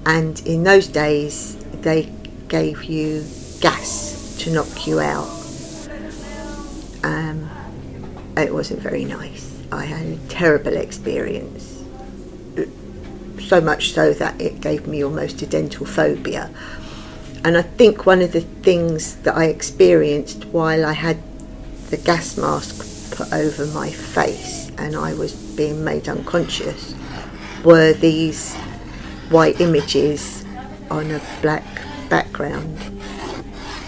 And 0.05 0.39
in 0.47 0.63
those 0.63 0.87
days, 0.87 1.57
they 1.81 2.11
gave 2.49 2.83
you 2.83 3.23
gas 3.61 4.35
to 4.39 4.51
knock 4.51 4.87
you 4.87 4.99
out. 4.99 5.29
Um, 7.03 7.49
it 8.35 8.53
wasn't 8.53 8.81
very 8.81 9.05
nice. 9.05 9.63
I 9.71 9.85
had 9.85 10.05
a 10.05 10.17
terrible 10.27 10.75
experience. 10.75 11.83
So 13.41 13.61
much 13.61 13.93
so 13.93 14.13
that 14.13 14.39
it 14.41 14.61
gave 14.61 14.87
me 14.87 15.03
almost 15.03 15.41
a 15.41 15.47
dental 15.47 15.85
phobia. 15.85 16.49
And 17.43 17.57
I 17.57 17.61
think 17.61 18.05
one 18.05 18.21
of 18.21 18.33
the 18.33 18.41
things 18.41 19.15
that 19.17 19.35
I 19.35 19.45
experienced 19.45 20.45
while 20.45 20.85
I 20.85 20.93
had 20.93 21.17
the 21.89 21.97
gas 21.97 22.37
mask 22.37 23.15
put 23.15 23.31
over 23.31 23.65
my 23.67 23.89
face 23.89 24.69
and 24.77 24.95
I 24.95 25.13
was 25.13 25.33
being 25.55 25.83
made 25.83 26.07
unconscious 26.07 26.93
were 27.63 27.93
these 27.93 28.55
white 29.29 29.59
images 29.61 30.45
on 30.89 31.11
a 31.11 31.21
black 31.41 31.63
background. 32.09 32.77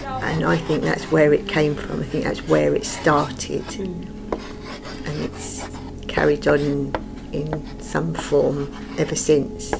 And 0.06 0.44
I 0.44 0.56
think 0.56 0.82
that's 0.82 1.10
where 1.10 1.32
it 1.32 1.48
came 1.48 1.74
from. 1.74 2.00
I 2.00 2.04
think 2.04 2.24
that's 2.24 2.46
where 2.46 2.74
it 2.74 2.84
started. 2.86 3.64
And 3.78 5.24
it's 5.24 5.68
carried 6.06 6.46
on 6.46 6.94
in 7.32 7.80
some 7.80 8.14
form 8.14 8.72
ever 8.98 9.16
since. 9.16 9.72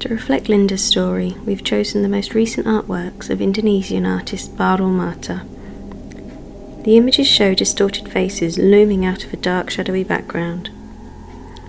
To 0.00 0.08
reflect 0.10 0.50
Linda's 0.50 0.84
story, 0.84 1.34
we've 1.46 1.64
chosen 1.64 2.02
the 2.02 2.08
most 2.08 2.34
recent 2.34 2.66
artworks 2.66 3.30
of 3.30 3.40
Indonesian 3.40 4.04
artist 4.04 4.54
Barul 4.54 4.90
Mata. 4.90 5.46
The 6.84 6.98
images 6.98 7.26
show 7.26 7.54
distorted 7.54 8.12
faces 8.12 8.58
looming 8.58 9.06
out 9.06 9.24
of 9.24 9.32
a 9.32 9.38
dark, 9.38 9.70
shadowy 9.70 10.04
background. 10.04 10.68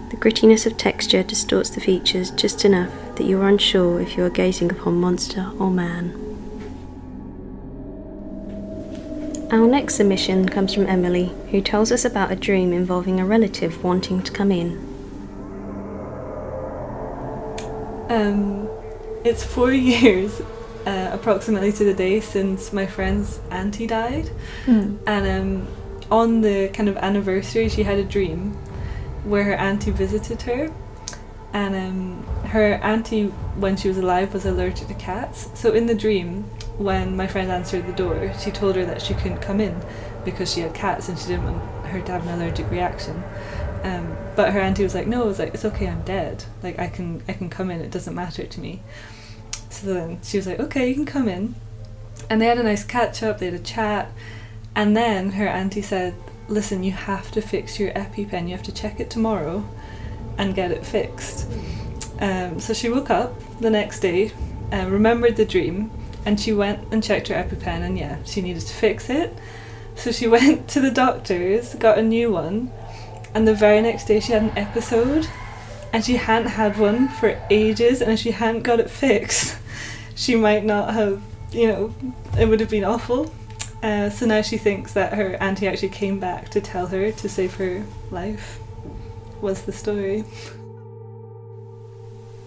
The 0.09 0.17
grittiness 0.17 0.65
of 0.65 0.75
texture 0.75 1.23
distorts 1.23 1.69
the 1.69 1.79
features 1.79 2.31
just 2.31 2.65
enough 2.65 2.91
that 3.15 3.25
you 3.25 3.41
are 3.41 3.47
unsure 3.47 4.01
if 4.01 4.17
you 4.17 4.23
are 4.23 4.29
gazing 4.29 4.71
upon 4.71 4.95
monster 4.95 5.51
or 5.59 5.69
man. 5.69 6.21
Our 9.51 9.67
next 9.67 9.95
submission 9.95 10.49
comes 10.49 10.73
from 10.73 10.87
Emily, 10.87 11.31
who 11.51 11.61
tells 11.61 11.91
us 11.91 12.03
about 12.03 12.31
a 12.31 12.35
dream 12.35 12.73
involving 12.73 13.19
a 13.19 13.25
relative 13.25 13.83
wanting 13.83 14.23
to 14.23 14.31
come 14.31 14.51
in. 14.51 14.77
Um, 18.09 18.67
it's 19.23 19.43
four 19.43 19.71
years, 19.91 20.41
uh, 20.85 21.11
approximately 21.13 21.71
to 21.73 21.83
the 21.83 21.93
day, 21.93 22.19
since 22.19 22.73
my 22.73 22.85
friend's 22.85 23.39
auntie 23.51 23.87
died. 23.87 24.29
Mm. 24.65 24.97
And 25.05 25.27
um, 25.27 25.67
on 26.09 26.41
the 26.41 26.69
kind 26.69 26.89
of 26.89 26.97
anniversary, 26.97 27.69
she 27.69 27.83
had 27.83 27.99
a 27.99 28.03
dream 28.03 28.51
where 29.23 29.43
her 29.43 29.55
auntie 29.55 29.91
visited 29.91 30.41
her. 30.43 30.71
And 31.53 31.75
um, 31.75 32.25
her 32.55 32.75
auntie, 32.75 33.25
when 33.57 33.75
she 33.75 33.89
was 33.89 33.97
alive, 33.97 34.33
was 34.33 34.45
allergic 34.45 34.87
to 34.87 34.93
cats. 34.93 35.49
So 35.55 35.73
in 35.73 35.87
the 35.87 35.93
dream, 35.93 36.43
when 36.77 37.17
my 37.17 37.27
friend 37.27 37.51
answered 37.51 37.85
the 37.85 37.91
door, 37.91 38.31
she 38.39 38.49
told 38.49 38.77
her 38.77 38.85
that 38.85 39.01
she 39.01 39.13
couldn't 39.13 39.41
come 39.41 39.59
in 39.59 39.75
because 40.23 40.53
she 40.53 40.61
had 40.61 40.73
cats 40.73 41.09
and 41.09 41.19
she 41.19 41.27
didn't 41.27 41.43
want 41.43 41.85
her 41.87 41.99
to 42.01 42.11
have 42.13 42.25
an 42.25 42.33
allergic 42.33 42.71
reaction. 42.71 43.21
Um, 43.83 44.15
but 44.37 44.53
her 44.53 44.61
auntie 44.61 44.83
was 44.83 44.95
like, 44.95 45.05
no, 45.05 45.23
it 45.23 45.27
was 45.27 45.37
like 45.37 45.53
it's 45.53 45.65
okay, 45.65 45.87
I'm 45.89 46.01
dead. 46.03 46.45
Like 46.63 46.79
I 46.79 46.87
can 46.87 47.21
I 47.27 47.33
can 47.33 47.49
come 47.49 47.69
in. 47.69 47.81
It 47.81 47.91
doesn't 47.91 48.15
matter 48.15 48.45
to 48.45 48.59
me. 48.61 48.81
So 49.69 49.93
then 49.93 50.19
she 50.23 50.37
was 50.37 50.47
like, 50.47 50.59
okay, 50.61 50.87
you 50.87 50.95
can 50.95 51.05
come 51.05 51.27
in. 51.27 51.55
And 52.29 52.41
they 52.41 52.45
had 52.45 52.57
a 52.57 52.63
nice 52.63 52.85
catch 52.85 53.21
up. 53.21 53.37
They 53.37 53.47
had 53.47 53.53
a 53.53 53.59
chat, 53.59 54.11
and 54.73 54.95
then 54.95 55.31
her 55.31 55.47
auntie 55.47 55.81
said, 55.81 56.15
listen, 56.47 56.83
you 56.83 56.93
have 56.93 57.31
to 57.31 57.41
fix 57.41 57.79
your 57.81 57.91
EpiPen. 57.91 58.45
You 58.45 58.51
have 58.51 58.63
to 58.63 58.71
check 58.71 59.01
it 59.01 59.09
tomorrow, 59.09 59.67
and 60.37 60.55
get 60.55 60.71
it 60.71 60.85
fixed. 60.85 61.51
Um, 62.19 62.59
so 62.59 62.73
she 62.73 62.89
woke 62.89 63.09
up 63.09 63.33
the 63.59 63.69
next 63.69 63.99
day, 63.99 64.31
uh, 64.71 64.87
remembered 64.87 65.35
the 65.35 65.45
dream, 65.45 65.91
and 66.25 66.39
she 66.39 66.53
went 66.53 66.91
and 66.91 67.03
checked 67.03 67.27
her 67.27 67.35
EpiPen, 67.35 67.81
and 67.81 67.97
yeah, 67.97 68.17
she 68.23 68.41
needed 68.41 68.61
to 68.61 68.73
fix 68.73 69.09
it. 69.09 69.37
So 69.95 70.11
she 70.11 70.27
went 70.37 70.67
to 70.69 70.81
the 70.81 70.91
doctor's, 70.91 71.75
got 71.75 71.97
a 71.97 72.03
new 72.03 72.31
one, 72.31 72.71
and 73.35 73.45
the 73.45 73.53
very 73.53 73.81
next 73.81 74.05
day 74.05 74.19
she 74.19 74.31
had 74.31 74.43
an 74.43 74.57
episode 74.57 75.27
and 75.95 76.03
she 76.03 76.15
hadn't 76.15 76.49
had 76.49 76.77
one 76.77 77.07
for 77.07 77.39
ages 77.49 78.01
and 78.01 78.11
if 78.11 78.19
she 78.19 78.31
hadn't 78.31 78.63
got 78.63 78.79
it 78.79 78.89
fixed 78.89 79.57
she 80.15 80.35
might 80.35 80.65
not 80.65 80.93
have 80.93 81.21
you 81.51 81.67
know 81.67 81.93
it 82.39 82.47
would 82.47 82.59
have 82.59 82.69
been 82.69 82.83
awful 82.83 83.31
uh, 83.83 84.09
so 84.09 84.25
now 84.25 84.41
she 84.41 84.57
thinks 84.57 84.93
that 84.93 85.13
her 85.13 85.35
auntie 85.41 85.67
actually 85.67 85.89
came 85.89 86.19
back 86.19 86.49
to 86.49 86.59
tell 86.59 86.87
her 86.87 87.11
to 87.11 87.29
save 87.29 87.53
her 87.55 87.85
life 88.11 88.59
was 89.41 89.63
the 89.63 89.71
story 89.71 90.23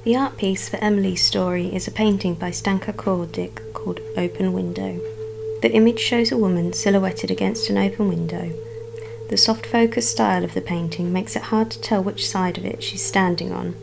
The 0.09 0.17
art 0.17 0.39
piece 0.39 0.71
for 0.71 0.79
Emily's 0.79 1.23
story 1.23 1.67
is 1.67 1.87
a 1.87 1.91
painting 1.91 2.33
by 2.33 2.51
Stanka 2.51 2.95
Kordik 2.95 3.75
called 3.75 4.01
Open 4.17 4.55
Window. 4.55 4.99
The 5.61 5.71
image 5.71 5.99
shows 5.99 6.33
a 6.33 6.39
woman 6.39 6.73
silhouetted 6.73 7.31
against 7.31 7.69
an 7.69 7.77
open 7.77 8.09
window. 8.09 8.51
The 9.29 9.37
soft 9.37 9.67
focus 9.67 10.09
style 10.09 10.45
of 10.45 10.55
the 10.55 10.63
painting 10.63 11.13
makes 11.13 11.37
it 11.37 11.43
hard 11.53 11.71
to 11.73 11.81
tell 11.83 12.03
which 12.03 12.27
side 12.27 12.57
of 12.57 12.65
it 12.65 12.83
she's 12.83 13.05
standing 13.05 13.53
on, 13.53 13.77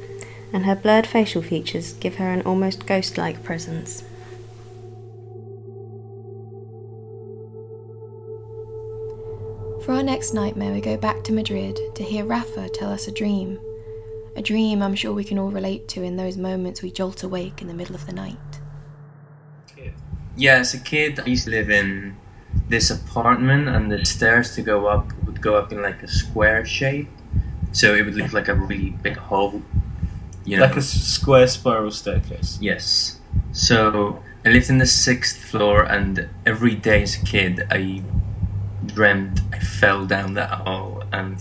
and 0.52 0.66
her 0.66 0.76
blurred 0.76 1.06
facial 1.06 1.44
features 1.44 1.94
give 1.94 2.16
her 2.16 2.32
an 2.32 2.42
almost 2.42 2.88
ghost 2.88 3.20
like 3.20 3.44
presence. 3.44 4.02
For 9.86 9.92
our 9.92 10.02
next 10.02 10.34
nightmare, 10.34 10.74
we 10.74 10.82
go 10.82 10.98
back 10.98 11.24
to 11.26 11.34
Madrid 11.34 11.78
to 11.94 12.04
hear 12.04 12.26
Rafa 12.26 12.70
tell 12.70 12.92
us 12.92 13.08
a 13.08 13.12
dream. 13.12 13.60
A 14.36 14.42
dream 14.42 14.82
I'm 14.82 14.96
sure 14.96 15.14
we 15.14 15.24
can 15.24 15.40
all 15.40 15.50
relate 15.50 15.88
to 15.90 16.04
in 16.04 16.18
those 16.18 16.36
moments 16.36 16.82
we 16.82 16.92
jolt 16.92 17.24
awake 17.24 17.62
in 17.62 17.68
the 17.68 17.74
middle 17.74 17.96
of 17.96 18.06
the 18.06 18.14
night. 18.14 18.38
Yeah, 20.38 20.58
as 20.58 20.74
a 20.74 20.80
kid, 20.80 21.22
I 21.22 21.28
used 21.28 21.46
to 21.46 21.52
live 21.52 21.70
in 21.70 22.18
this 22.68 22.92
apartment, 22.92 23.70
and 23.70 23.90
the 23.90 24.06
stairs 24.06 24.54
to 24.56 24.62
go 24.62 24.88
up 24.88 25.14
would 25.26 25.42
go 25.42 25.56
up 25.56 25.72
in 25.72 25.82
like 25.82 26.04
a 26.04 26.10
square 26.10 26.66
shape. 26.66 27.08
So 27.72 27.96
it 27.96 28.04
would 28.04 28.16
look 28.16 28.34
like 28.34 28.50
a 28.50 28.54
really 28.54 28.90
big 28.90 29.16
hole. 29.16 29.62
You 30.44 30.58
know? 30.58 30.66
Like 30.66 30.76
a 30.76 30.82
square 30.82 31.48
spiral 31.48 31.92
staircase. 31.92 32.58
Yes. 32.62 33.20
So 33.54 34.22
I 34.46 34.50
lived 34.50 34.70
in 34.70 34.80
the 34.80 34.86
sixth 34.86 35.38
floor, 35.38 35.84
and 35.84 36.30
every 36.46 36.76
day 36.76 37.04
as 37.04 37.16
a 37.16 37.26
kid, 37.26 37.66
I 37.72 38.04
dreamt 38.86 39.40
I 39.54 39.60
fell 39.60 40.06
down 40.06 40.34
that 40.34 40.50
hole, 40.50 41.04
and 41.14 41.38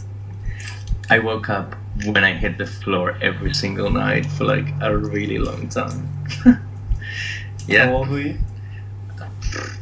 I 1.11 1.18
woke 1.18 1.49
up 1.51 1.74
when 2.05 2.24
I 2.24 2.32
hit 2.32 2.59
the 2.59 2.66
floor 2.66 3.16
every 3.22 3.55
single 3.55 3.90
night 3.90 4.26
for 4.26 4.45
like 4.45 4.66
a 4.80 4.97
really 4.97 5.38
long 5.38 5.68
time. 5.68 6.09
yeah. 7.66 7.86
How 7.86 7.97
old 7.97 8.09
were 8.09 8.20
you? 8.20 8.38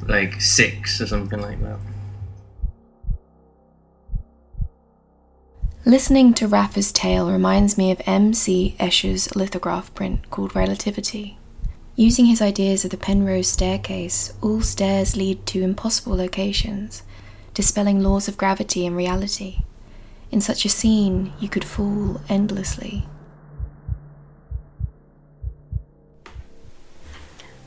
Like 0.06 0.40
six 0.40 1.00
or 1.00 1.06
something 1.06 1.40
like 1.40 1.60
that. 1.62 1.78
Listening 5.84 6.32
to 6.34 6.46
Rafa's 6.46 6.92
tale 6.92 7.30
reminds 7.30 7.76
me 7.76 7.90
of 7.90 8.00
M.C. 8.06 8.76
Escher's 8.78 9.34
lithograph 9.34 9.92
print 9.94 10.30
called 10.30 10.54
Relativity. 10.54 11.38
Using 11.96 12.26
his 12.26 12.40
ideas 12.40 12.84
of 12.84 12.92
the 12.92 12.96
Penrose 12.96 13.48
staircase, 13.48 14.32
all 14.40 14.60
stairs 14.60 15.16
lead 15.16 15.44
to 15.46 15.62
impossible 15.62 16.16
locations, 16.16 17.02
dispelling 17.52 18.00
laws 18.00 18.28
of 18.28 18.36
gravity 18.36 18.86
and 18.86 18.96
reality. 18.96 19.64
In 20.32 20.40
such 20.40 20.64
a 20.64 20.70
scene, 20.70 21.34
you 21.38 21.48
could 21.50 21.64
fall 21.64 22.22
endlessly. 22.26 23.06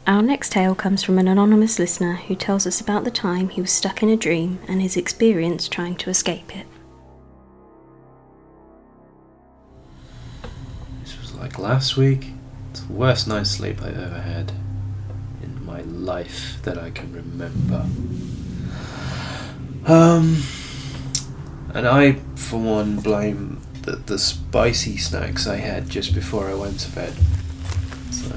Our 0.08 0.24
next 0.24 0.52
tale 0.52 0.74
comes 0.74 1.04
from 1.04 1.20
an 1.20 1.28
anonymous 1.28 1.78
listener 1.78 2.16
who 2.16 2.36
tells 2.36 2.66
us 2.66 2.82
about 2.82 3.04
the 3.04 3.12
time 3.12 3.50
he 3.50 3.62
was 3.62 3.72
stuck 3.72 4.02
in 4.02 4.10
a 4.10 4.18
dream 4.18 4.60
and 4.68 4.82
his 4.82 4.98
experience 4.98 5.68
trying 5.68 5.96
to 5.98 6.10
escape 6.10 6.56
it. 6.56 6.66
This 11.04 11.20
was 11.20 11.36
like 11.36 11.60
last 11.60 11.98
week. 11.98 12.30
It's 12.72 12.82
the 12.82 12.94
worst 12.94 13.28
night's 13.28 13.52
sleep 13.52 13.82
I've 13.84 13.98
ever 13.98 14.22
had 14.22 14.52
in 15.44 15.64
my 15.66 15.82
life 15.82 16.58
that 16.64 16.80
I 16.80 16.90
can 16.90 17.14
remember. 17.14 17.86
Um, 19.86 20.42
and 21.76 21.88
I, 21.88 22.14
for 22.36 22.60
one, 22.60 22.96
blame 23.02 23.62
the, 23.84 23.98
the 23.98 24.18
spicy 24.18 24.98
snacks 24.98 25.46
I 25.46 25.58
had 25.58 25.90
just 25.90 26.16
before 26.16 26.48
I 26.48 26.54
went 26.56 26.80
to 26.80 26.92
bed. 26.92 27.14
So, 28.12 28.34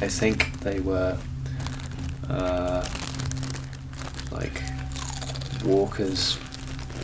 I 0.00 0.08
think 0.08 0.60
they 0.60 0.80
were 0.80 1.18
uh, 2.28 2.88
like 4.30 4.62
Walker's 5.64 6.38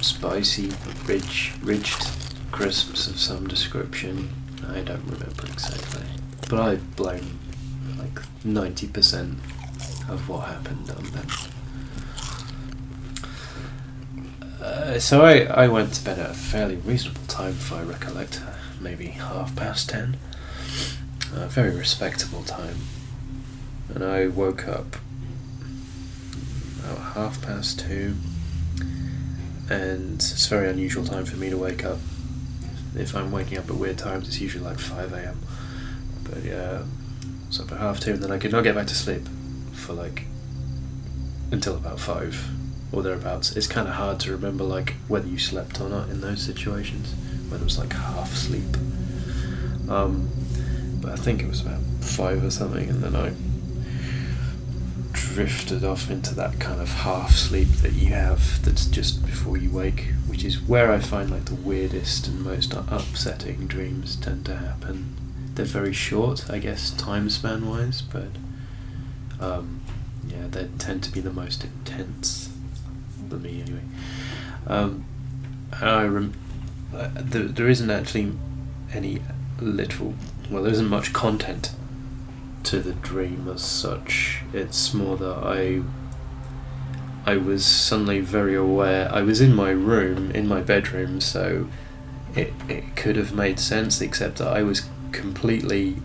spicy, 0.01 0.72
ridge, 1.05 1.53
ridged 1.62 2.07
crisps 2.53 3.09
of 3.09 3.18
some 3.18 3.46
description. 3.48 4.30
I 4.68 4.80
don't 4.82 5.05
remember 5.05 5.46
exactly, 5.46 6.07
but 6.48 6.61
I 6.61 6.76
blame 6.96 7.38
like 7.98 8.20
ninety 8.44 8.86
percent 8.86 9.38
of 10.09 10.28
what 10.28 10.48
happened 10.48 10.90
on 10.90 11.05
them. 11.11 11.26
Uh, 14.61 14.98
so 14.98 15.22
I, 15.22 15.44
I 15.44 15.68
went 15.68 15.94
to 15.94 16.04
bed 16.04 16.18
at 16.18 16.30
a 16.30 16.34
fairly 16.34 16.76
reasonable 16.76 17.22
time, 17.28 17.52
if 17.52 17.72
I 17.72 17.82
recollect, 17.82 18.42
maybe 18.80 19.06
half 19.06 19.56
past 19.56 19.88
ten. 19.88 20.18
A 21.34 21.46
very 21.46 21.74
respectable 21.74 22.42
time. 22.42 22.76
And 23.94 24.04
I 24.04 24.26
woke 24.26 24.68
up 24.68 24.96
about 26.84 26.98
half 27.14 27.40
past 27.40 27.80
two, 27.80 28.16
and 29.70 30.14
it's 30.16 30.46
a 30.46 30.50
very 30.50 30.68
unusual 30.68 31.04
time 31.04 31.24
for 31.24 31.36
me 31.36 31.48
to 31.48 31.56
wake 31.56 31.84
up. 31.84 31.98
If 32.94 33.14
I'm 33.14 33.32
waking 33.32 33.58
up 33.58 33.70
at 33.70 33.76
weird 33.76 33.98
times, 33.98 34.28
it's 34.28 34.40
usually 34.40 34.64
like 34.64 34.78
5 34.78 35.12
a.m. 35.12 35.40
But 36.24 36.42
yeah, 36.42 36.82
it's 37.48 37.61
up 37.61 37.72
at 37.72 37.78
half 37.78 38.00
two, 38.00 38.12
and 38.14 38.22
then 38.22 38.32
I 38.32 38.38
could 38.38 38.52
not 38.52 38.64
get 38.64 38.74
back 38.74 38.88
to 38.88 38.94
sleep 38.94 39.22
for 39.72 39.94
like 39.94 40.24
until 41.50 41.76
about 41.76 41.98
five 41.98 42.48
or 42.93 43.03
thereabouts. 43.03 43.57
It's 43.57 43.66
kind 43.66 43.88
of 43.88 43.95
hard 43.95 44.20
to 44.20 44.32
remember 44.32 44.64
like 44.64 44.95
whether 45.09 45.28
you 45.28 45.38
slept 45.38 45.80
or 45.80 45.88
not 45.88 46.09
in 46.09 46.20
those 46.20 46.43
situations 46.43 47.14
when 47.49 47.61
it 47.61 47.64
was 47.64 47.78
like 47.78 47.93
half 47.93 48.34
sleep. 48.34 48.76
Um, 49.88 50.30
but 51.01 51.12
I 51.12 51.16
think 51.16 51.43
it 51.43 51.49
was 51.49 51.62
about 51.62 51.80
five 52.01 52.45
or 52.45 52.51
something, 52.51 52.88
and 52.88 53.03
then 53.03 53.16
I 53.16 53.32
drifted 55.12 55.84
off 55.84 56.11
into 56.11 56.34
that 56.34 56.59
kind 56.61 56.80
of 56.80 56.88
half 56.88 57.32
sleep 57.32 57.68
that 57.82 57.93
you 57.93 58.09
have 58.09 58.64
that's 58.64 58.86
just 58.86 59.24
before 59.24 59.57
you 59.57 59.70
wake, 59.70 60.07
which 60.26 60.45
is 60.45 60.61
where 60.61 60.93
I 60.93 60.99
find 60.99 61.30
like 61.30 61.47
the 61.47 61.55
weirdest 61.55 62.28
and 62.28 62.43
most 62.43 62.74
upsetting 62.74 63.66
dreams 63.66 64.16
tend 64.16 64.47
to 64.47 64.57
happen. 64.57 65.16
They're 65.55 65.64
very 65.64 65.93
short, 65.93 66.49
I 66.51 66.59
guess, 66.59 66.91
time 66.91 67.28
span 67.30 67.68
wise, 67.68 68.03
but 68.03 68.28
um, 69.41 69.80
yeah, 70.26 70.47
they 70.49 70.68
tend 70.78 71.03
to 71.05 71.11
be 71.11 71.20
the 71.20 71.32
most 71.32 71.64
intense 71.64 72.49
for 73.31 73.37
me 73.37 73.62
anyway. 73.62 73.83
Um, 74.66 75.05
I 75.81 76.05
rem- 76.05 76.35
uh, 76.95 77.09
there, 77.14 77.45
there 77.45 77.68
isn't 77.68 77.91
actually 77.91 78.33
any 78.93 79.20
literal, 79.61 80.14
well, 80.51 80.64
there 80.64 80.72
isn't 80.72 80.89
much 80.89 81.12
content 81.12 81.72
to 82.64 82.81
the 82.81 82.93
dream 82.93 83.49
as 83.49 83.62
such. 83.62 84.43
It's 84.53 84.93
more 84.93 85.16
that 85.16 85.37
I 85.43 85.83
I 87.26 87.37
was 87.37 87.64
suddenly 87.64 88.20
very 88.20 88.57
aware. 88.57 89.09
I 89.12 89.22
was 89.22 89.41
in 89.41 89.55
my 89.55 89.70
room, 89.70 90.31
in 90.33 90.49
my 90.49 90.61
bedroom, 90.61 91.20
so 91.20 91.68
it 92.35 92.53
it 92.68 92.97
could 92.97 93.16
have 93.16 93.33
made 93.35 93.61
sense, 93.61 94.01
except 94.01 94.39
that 94.39 94.49
I 94.49 94.62
was 94.62 94.89
completely 95.12 95.97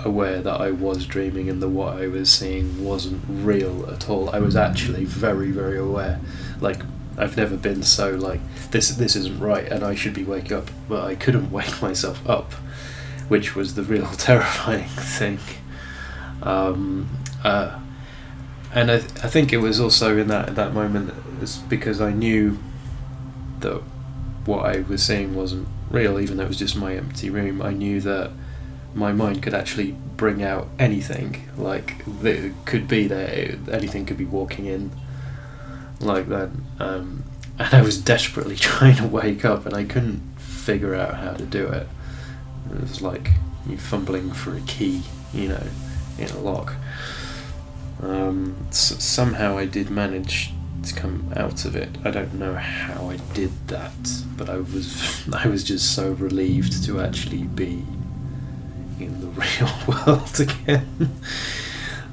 aware 0.00 0.40
that 0.40 0.60
I 0.60 0.70
was 0.70 1.06
dreaming 1.06 1.48
and 1.48 1.60
that 1.60 1.68
what 1.68 1.96
I 1.96 2.06
was 2.06 2.30
seeing 2.30 2.84
wasn't 2.84 3.22
real 3.28 3.88
at 3.90 4.08
all. 4.08 4.30
I 4.30 4.38
was 4.38 4.56
actually 4.56 5.04
very, 5.04 5.50
very 5.50 5.78
aware. 5.78 6.20
Like 6.60 6.80
I've 7.16 7.36
never 7.36 7.56
been 7.56 7.82
so 7.82 8.10
like 8.10 8.40
this 8.70 8.90
this 8.90 9.16
isn't 9.16 9.40
right 9.40 9.66
and 9.66 9.82
I 9.82 9.94
should 9.94 10.14
be 10.14 10.24
waking 10.24 10.56
up, 10.56 10.70
but 10.88 11.04
I 11.04 11.14
couldn't 11.14 11.50
wake 11.58 11.82
myself 11.82 12.26
up, 12.28 12.52
which 13.28 13.56
was 13.56 13.74
the 13.74 13.82
real 13.82 14.06
terrifying 14.16 14.88
thing. 14.88 15.38
Um, 16.42 17.08
uh, 17.42 17.80
and 18.72 18.90
I, 18.90 18.98
th- 18.98 19.24
I 19.24 19.28
think 19.28 19.52
it 19.52 19.58
was 19.58 19.80
also 19.80 20.16
in 20.18 20.28
that 20.28 20.54
that 20.54 20.74
moment 20.74 21.12
because 21.68 22.00
I 22.00 22.12
knew 22.12 22.58
that 23.60 23.82
what 24.44 24.64
I 24.64 24.80
was 24.80 25.02
seeing 25.02 25.34
wasn't 25.34 25.68
real, 25.90 26.20
even 26.20 26.36
though 26.36 26.44
it 26.44 26.48
was 26.48 26.58
just 26.58 26.76
my 26.76 26.94
empty 26.94 27.30
room. 27.30 27.60
I 27.60 27.70
knew 27.72 28.00
that 28.02 28.30
my 28.94 29.12
mind 29.12 29.42
could 29.42 29.54
actually 29.54 29.92
bring 30.16 30.42
out 30.42 30.68
anything, 30.78 31.48
like 31.56 32.02
it 32.22 32.52
could 32.64 32.88
be 32.88 33.06
there. 33.06 33.56
Anything 33.70 34.06
could 34.06 34.16
be 34.18 34.24
walking 34.24 34.66
in, 34.66 34.90
like 36.00 36.28
that. 36.28 36.50
Um, 36.80 37.24
and 37.58 37.74
I 37.74 37.82
was 37.82 38.00
desperately 38.00 38.56
trying 38.70 38.96
to 38.96 39.06
wake 39.06 39.44
up, 39.44 39.66
and 39.66 39.74
I 39.74 39.84
couldn't 39.84 40.22
figure 40.38 40.94
out 40.94 41.14
how 41.14 41.32
to 41.32 41.44
do 41.44 41.66
it. 41.68 41.86
It 42.72 42.80
was 42.80 43.00
like 43.02 43.30
you 43.68 43.76
fumbling 43.78 44.32
for 44.32 44.56
a 44.56 44.60
key, 44.62 45.02
you 45.32 45.48
know, 45.48 45.62
in 46.18 46.28
a 46.30 46.38
lock. 46.38 46.74
Um, 48.02 48.56
s- 48.68 49.02
somehow 49.02 49.58
I 49.58 49.64
did 49.66 49.90
manage 49.90 50.52
to 50.84 50.94
come 50.94 51.32
out 51.36 51.64
of 51.64 51.74
it. 51.74 51.88
I 52.04 52.10
don't 52.10 52.34
know 52.34 52.54
how 52.54 53.10
I 53.10 53.16
did 53.34 53.50
that, 53.68 54.22
but 54.36 54.48
I 54.48 54.58
was 54.58 55.28
I 55.32 55.48
was 55.48 55.64
just 55.64 55.94
so 55.94 56.12
relieved 56.12 56.84
to 56.84 57.00
actually 57.00 57.42
be 57.44 57.84
in 59.00 59.20
the 59.20 59.26
real 59.28 60.06
world 60.06 60.40
again. 60.40 61.20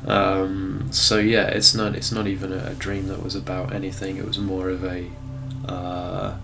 um, 0.08 0.88
so 0.92 1.18
yeah, 1.18 1.48
it's 1.48 1.74
not 1.74 1.96
it's 1.96 2.12
not 2.12 2.28
even 2.28 2.52
a, 2.52 2.72
a 2.72 2.74
dream 2.74 3.08
that 3.08 3.24
was 3.24 3.36
about 3.36 3.74
anything. 3.74 4.18
It 4.18 4.26
was 4.26 4.40
more 4.40 4.70
of 4.70 4.84
a 4.84 5.08
uh, 5.68 6.38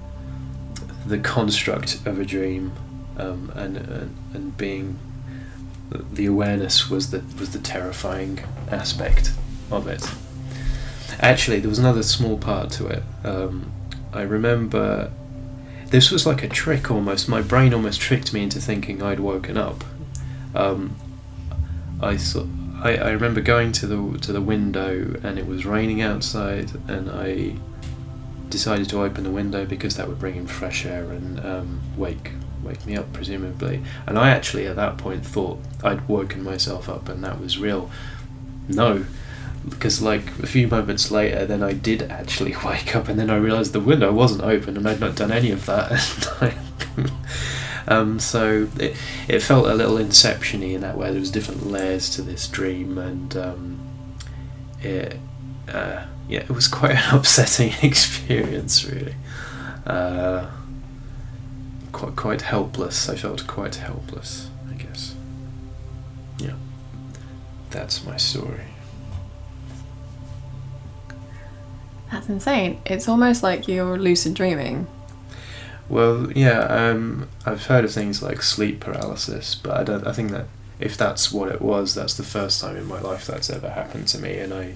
the 1.06 1.20
construct 1.20 2.06
of 2.06 2.20
a 2.20 2.26
dream, 2.26 2.74
um, 3.18 3.52
and, 3.56 3.78
and 3.78 4.18
and 4.34 4.58
being 4.58 5.00
the 6.14 6.26
awareness 6.26 6.90
was 6.90 7.12
the 7.12 7.24
was 7.40 7.52
the 7.52 7.60
terrifying 7.60 8.40
aspect 8.70 9.34
of 9.70 9.88
it. 9.88 10.10
Actually, 11.20 11.60
there 11.60 11.70
was 11.70 11.80
another 11.80 12.04
small 12.04 12.38
part 12.38 12.72
to 12.72 12.88
it. 12.88 13.04
Um, 13.24 13.72
I 14.14 14.22
remember 14.22 15.12
this 15.88 16.10
was 16.10 16.26
like 16.26 16.44
a 16.44 16.48
trick 16.48 16.90
almost. 16.90 17.28
My 17.28 17.42
brain 17.42 17.74
almost 17.74 18.00
tricked 18.00 18.34
me 18.34 18.44
into 18.44 18.60
thinking 18.60 19.04
I'd 19.04 19.20
woken 19.20 19.58
up. 19.58 19.84
Um, 20.56 20.96
I 22.02 22.18
thought 22.18 22.48
I, 22.84 22.96
I 22.98 23.10
remember 23.12 23.42
going 23.42 23.72
to 23.74 23.88
the 23.88 24.20
to 24.20 24.34
the 24.34 24.42
window 24.42 25.16
and 25.24 25.38
it 25.38 25.46
was 25.46 25.66
raining 25.66 26.02
outside, 26.02 26.72
and 26.88 27.10
I 27.10 27.56
decided 28.50 28.90
to 28.90 29.02
open 29.02 29.24
the 29.24 29.32
window 29.32 29.66
because 29.66 29.96
that 29.96 30.08
would 30.08 30.20
bring 30.20 30.36
in 30.36 30.48
fresh 30.48 30.86
air 30.86 31.12
and 31.12 31.40
um, 31.46 31.82
wake 31.96 32.32
wake 32.64 32.86
me 32.86 32.96
up, 32.96 33.12
presumably. 33.14 33.82
And 34.06 34.20
I 34.20 34.30
actually, 34.30 34.68
at 34.68 34.76
that 34.76 34.98
point, 34.98 35.26
thought 35.26 35.60
I'd 35.84 36.08
woken 36.08 36.44
myself 36.44 36.90
up 36.90 37.10
and 37.10 37.24
that 37.24 37.40
was 37.40 37.58
real. 37.58 37.90
No, 38.68 39.06
because 39.68 40.02
like 40.02 40.28
a 40.40 40.48
few 40.48 40.68
moments 40.68 41.12
later, 41.12 41.46
then 41.46 41.64
I 41.64 41.74
did 41.74 42.04
actually 42.04 42.56
wake 42.66 42.96
up, 42.96 43.08
and 43.08 43.20
then 43.20 43.30
I 43.30 43.38
realised 43.38 43.74
the 43.74 43.80
window 43.80 44.12
wasn't 44.12 44.44
open, 44.44 44.78
and 44.78 44.88
I'd 44.88 45.00
not 45.00 45.16
done 45.16 45.32
any 45.32 45.52
of 45.52 45.66
that. 45.66 46.62
um, 47.88 48.20
so 48.20 48.68
it 48.78 48.96
it 49.28 49.40
felt 49.42 49.68
a 49.68 49.74
little 49.74 49.98
inceptiony 49.98 50.74
in 50.74 50.82
that 50.82 50.98
way. 50.98 51.12
There 51.12 51.20
was 51.20 51.32
different 51.32 51.68
layers 51.68 52.10
to 52.12 52.22
this 52.22 52.48
dream, 52.48 52.98
and 52.98 53.36
um, 53.36 53.80
it 54.82 55.18
uh, 55.68 56.06
yeah, 56.28 56.40
it 56.40 56.50
was 56.50 56.68
quite 56.68 56.92
an 56.92 57.04
upsetting 57.16 57.74
experience, 57.82 58.86
really. 58.86 59.16
Uh, 59.86 60.50
quite 61.92 62.16
quite 62.16 62.42
helpless. 62.42 63.10
I 63.10 63.16
felt 63.16 63.48
quite 63.48 63.76
helpless. 63.76 64.50
I 64.70 64.74
guess. 64.74 65.16
Yeah, 66.38 66.56
that's 67.70 68.06
my 68.06 68.18
story. 68.18 68.66
That's 72.12 72.28
insane. 72.28 72.82
It's 72.86 73.08
almost 73.08 73.42
like 73.42 73.70
you're 73.70 73.98
lucid 73.98 74.34
dreaming. 74.34 74.86
Well, 75.92 76.32
yeah, 76.32 76.62
um, 76.62 77.28
I've 77.46 77.66
heard 77.66 77.84
of 77.84 77.92
things 77.92 78.24
like 78.24 78.42
sleep 78.42 78.80
paralysis, 78.80 79.56
but 79.56 79.76
I 79.76 79.84
don't. 79.84 80.08
I 80.08 80.14
think 80.14 80.32
that 80.32 80.46
if 80.80 80.96
that's 80.96 81.34
what 81.34 81.52
it 81.52 81.62
was, 81.62 81.94
that's 81.94 82.14
the 82.14 82.24
first 82.24 82.62
time 82.62 82.78
in 82.78 82.86
my 82.86 83.02
life 83.02 83.28
that's 83.28 83.50
ever 83.50 83.70
happened 83.70 84.08
to 84.08 84.18
me, 84.18 84.38
and 84.38 84.54
I 84.54 84.76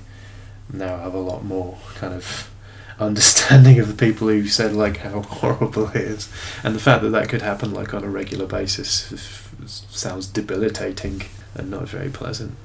now 0.73 0.97
have 0.97 1.13
a 1.13 1.19
lot 1.19 1.45
more 1.45 1.77
kind 1.95 2.13
of 2.13 2.51
understanding 2.99 3.79
of 3.79 3.87
the 3.87 3.93
people 3.93 4.27
who 4.27 4.45
said 4.45 4.73
like 4.73 4.97
how 4.97 5.21
horrible 5.39 5.87
it 5.91 5.95
is, 5.95 6.29
and 6.65 6.75
the 6.75 6.81
fact 6.81 7.01
that 7.01 7.11
that 7.11 7.29
could 7.29 7.41
happen 7.41 7.73
like 7.73 7.93
on 7.93 8.03
a 8.03 8.09
regular 8.09 8.45
basis 8.45 9.41
sounds 9.65 10.27
debilitating 10.27 11.21
and 11.53 11.71
not 11.71 11.87
very 11.87 12.09
pleasant. 12.09 12.57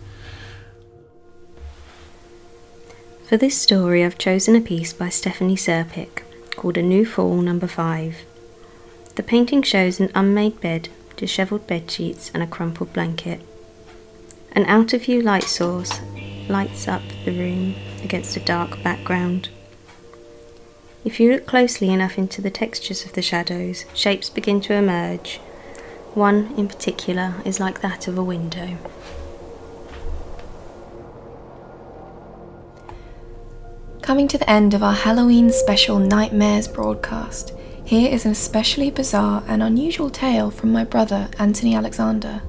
For 3.29 3.37
this 3.37 3.57
story, 3.57 4.05
I've 4.05 4.19
chosen 4.19 4.57
a 4.57 4.61
piece 4.61 4.93
by 4.93 5.09
Stephanie 5.09 5.55
Serpick 5.55 6.25
called 6.57 6.77
A 6.77 6.83
New 6.83 7.07
Fall 7.07 7.37
Number 7.37 7.69
5. 7.69 8.25
The 9.17 9.23
painting 9.23 9.63
shows 9.63 10.01
an 10.01 10.11
unmade 10.15 10.61
bed, 10.61 10.89
dishevelled 11.17 11.67
bed 11.67 11.91
sheets, 11.91 12.31
and 12.33 12.43
a 12.43 12.47
crumpled 12.47 12.93
blanket. 12.93 13.41
An 14.53 14.65
out 14.67 14.93
of 14.93 15.05
view 15.05 15.21
light 15.21 15.45
source 15.45 16.01
lights 16.49 16.89
up 16.89 17.03
the 17.25 17.33
room 17.33 17.75
against 18.03 18.37
a 18.37 18.41
dark 18.41 18.83
background. 18.83 19.49
If 21.05 21.19
you 21.19 21.33
look 21.33 21.47
closely 21.47 21.91
enough 21.91 22.19
into 22.19 22.43
the 22.43 22.51
textures 22.51 23.05
of 23.05 23.13
the 23.13 23.23
shadows, 23.23 23.85
shapes 23.95 24.29
begin 24.29 24.61
to 24.63 24.75
emerge. 24.75 25.39
One 26.15 26.53
in 26.57 26.69
particular 26.69 27.37
is 27.45 27.61
like 27.61 27.81
that 27.81 28.09
of 28.09 28.19
a 28.19 28.25
window. 28.25 28.77
Coming 34.03 34.29
to 34.29 34.39
the 34.39 34.51
end 34.51 34.75
of 34.75 34.83
our 34.83 34.95
Halloween 34.95 35.51
special 35.51 35.99
Nightmares 35.99 36.67
broadcast, 36.67 37.55
here 37.91 38.09
is 38.09 38.25
an 38.25 38.31
especially 38.31 38.89
bizarre 38.89 39.43
and 39.49 39.65
unusual 39.65 40.09
tale 40.09 40.49
from 40.49 40.73
my 40.73 40.85
brother, 40.85 41.29
Anthony 41.41 41.75
Alexander. 41.75 42.41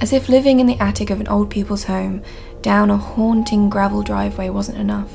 As 0.00 0.12
if 0.12 0.28
living 0.28 0.60
in 0.60 0.68
the 0.68 0.78
attic 0.78 1.10
of 1.10 1.18
an 1.18 1.26
old 1.26 1.50
people's 1.50 1.82
home 1.82 2.22
down 2.62 2.88
a 2.88 2.96
haunting 2.96 3.68
gravel 3.68 4.04
driveway 4.04 4.48
wasn't 4.48 4.78
enough, 4.78 5.12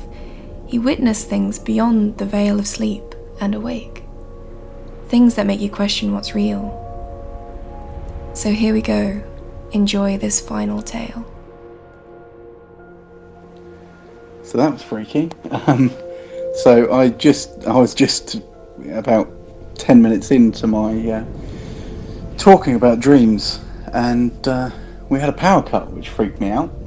he 0.66 0.78
witnessed 0.78 1.30
things 1.30 1.58
beyond 1.58 2.18
the 2.18 2.26
veil 2.26 2.58
of 2.58 2.66
sleep 2.66 3.14
and 3.40 3.54
awake. 3.54 4.04
Things 5.08 5.34
that 5.36 5.46
make 5.46 5.60
you 5.60 5.70
question 5.70 6.12
what's 6.12 6.34
real. 6.34 6.78
So 8.34 8.52
here 8.52 8.74
we 8.74 8.82
go. 8.82 9.22
Enjoy 9.72 10.18
this 10.18 10.46
final 10.46 10.82
tale. 10.82 11.24
So 14.42 14.58
that 14.58 14.70
was 14.70 14.82
freaky. 14.82 15.30
Um, 15.66 15.90
so 16.56 16.92
I 16.92 17.08
just, 17.08 17.66
I 17.66 17.78
was 17.78 17.94
just 17.94 18.42
about 18.90 19.30
ten 19.76 20.02
minutes 20.02 20.30
into 20.30 20.66
my 20.66 21.10
uh, 21.10 21.24
talking 22.36 22.74
about 22.74 23.00
dreams, 23.00 23.60
and 23.92 24.46
uh, 24.48 24.70
we 25.08 25.20
had 25.20 25.28
a 25.28 25.32
power 25.32 25.62
cut, 25.62 25.90
which 25.92 26.08
freaked 26.08 26.40
me 26.40 26.50
out. 26.50 26.72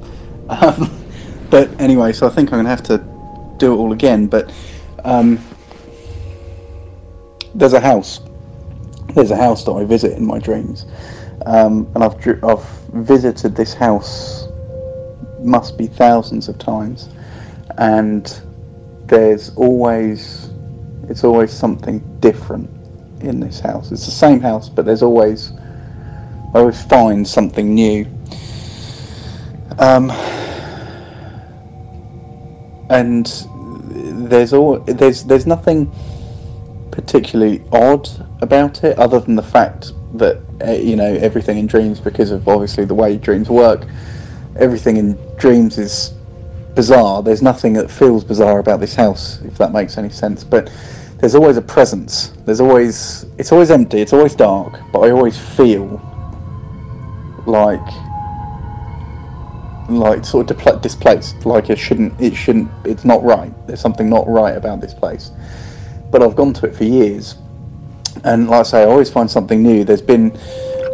Um, 0.48 0.88
but 1.50 1.68
anyway, 1.80 2.12
so 2.12 2.28
I 2.28 2.30
think 2.30 2.50
I'm 2.52 2.62
going 2.62 2.66
to 2.66 2.70
have 2.70 2.84
to 2.84 2.98
do 3.58 3.74
it 3.74 3.76
all 3.76 3.92
again. 3.92 4.28
But 4.28 4.52
um, 5.04 5.40
there's 7.52 7.72
a 7.72 7.80
house. 7.80 8.20
There's 9.14 9.32
a 9.32 9.36
house 9.36 9.64
that 9.64 9.72
I 9.72 9.84
visit 9.84 10.12
in 10.12 10.24
my 10.24 10.38
dreams, 10.38 10.86
um, 11.46 11.90
and 11.94 12.04
I've 12.04 12.44
I've 12.44 12.64
visited 12.92 13.56
this 13.56 13.74
house 13.74 14.46
must 15.40 15.76
be 15.78 15.86
thousands 15.86 16.48
of 16.48 16.58
times, 16.58 17.08
and 17.78 18.40
there's 19.06 19.50
always 19.56 20.50
it's 21.08 21.24
always 21.24 21.52
something 21.52 21.98
different 22.20 22.70
in 23.22 23.40
this 23.40 23.60
house. 23.60 23.92
It's 23.92 24.06
the 24.06 24.12
same 24.12 24.40
house, 24.40 24.68
but 24.68 24.84
there's 24.84 25.02
always 25.02 25.52
I 26.54 26.60
always 26.60 26.82
find 26.82 27.26
something 27.26 27.74
new. 27.74 28.06
Um, 29.78 30.10
and 32.88 33.26
there's 34.30 34.52
all 34.52 34.78
there's 34.80 35.24
there's 35.24 35.46
nothing 35.46 35.92
particularly 36.90 37.62
odd 37.72 38.08
about 38.40 38.84
it, 38.84 38.98
other 38.98 39.20
than 39.20 39.36
the 39.36 39.42
fact 39.42 39.92
that 40.14 40.40
uh, 40.66 40.72
you 40.72 40.96
know 40.96 41.14
everything 41.16 41.58
in 41.58 41.66
dreams, 41.66 42.00
because 42.00 42.30
of 42.30 42.48
obviously 42.48 42.84
the 42.84 42.94
way 42.94 43.16
dreams 43.16 43.50
work, 43.50 43.86
everything 44.56 44.96
in 44.96 45.18
dreams 45.36 45.78
is 45.78 46.14
bizarre. 46.76 47.22
There's 47.22 47.42
nothing 47.42 47.72
that 47.72 47.90
feels 47.90 48.22
bizarre 48.22 48.60
about 48.60 48.78
this 48.78 48.94
house, 48.94 49.40
if 49.42 49.58
that 49.58 49.72
makes 49.72 49.98
any 49.98 50.10
sense. 50.10 50.44
But 50.44 50.70
there's 51.18 51.34
always 51.34 51.56
a 51.56 51.62
presence. 51.62 52.32
There's 52.44 52.60
always 52.60 53.26
it's 53.38 53.50
always 53.50 53.72
empty. 53.72 54.00
It's 54.00 54.12
always 54.12 54.36
dark, 54.36 54.78
but 54.92 55.00
I 55.00 55.10
always 55.10 55.36
feel 55.36 56.00
like 57.46 57.80
like 59.88 60.24
sort 60.24 60.50
of 60.50 60.56
depl- 60.56 60.80
displaced. 60.80 61.44
Like 61.46 61.70
it 61.70 61.78
shouldn't. 61.78 62.20
It 62.20 62.36
shouldn't. 62.36 62.70
It's 62.84 63.04
not 63.04 63.24
right. 63.24 63.52
There's 63.66 63.80
something 63.80 64.08
not 64.08 64.28
right 64.28 64.56
about 64.56 64.80
this 64.80 64.94
place. 64.94 65.32
But 66.12 66.22
I've 66.22 66.36
gone 66.36 66.52
to 66.54 66.66
it 66.66 66.76
for 66.76 66.84
years, 66.84 67.36
and 68.24 68.48
like 68.48 68.60
I 68.60 68.62
say, 68.62 68.82
I 68.82 68.86
always 68.86 69.10
find 69.10 69.28
something 69.30 69.62
new. 69.62 69.84
There's 69.84 70.02
been 70.02 70.30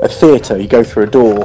a 0.02 0.08
theatre. 0.08 0.56
You 0.56 0.68
go 0.68 0.84
through 0.84 1.04
a 1.04 1.10
door, 1.10 1.44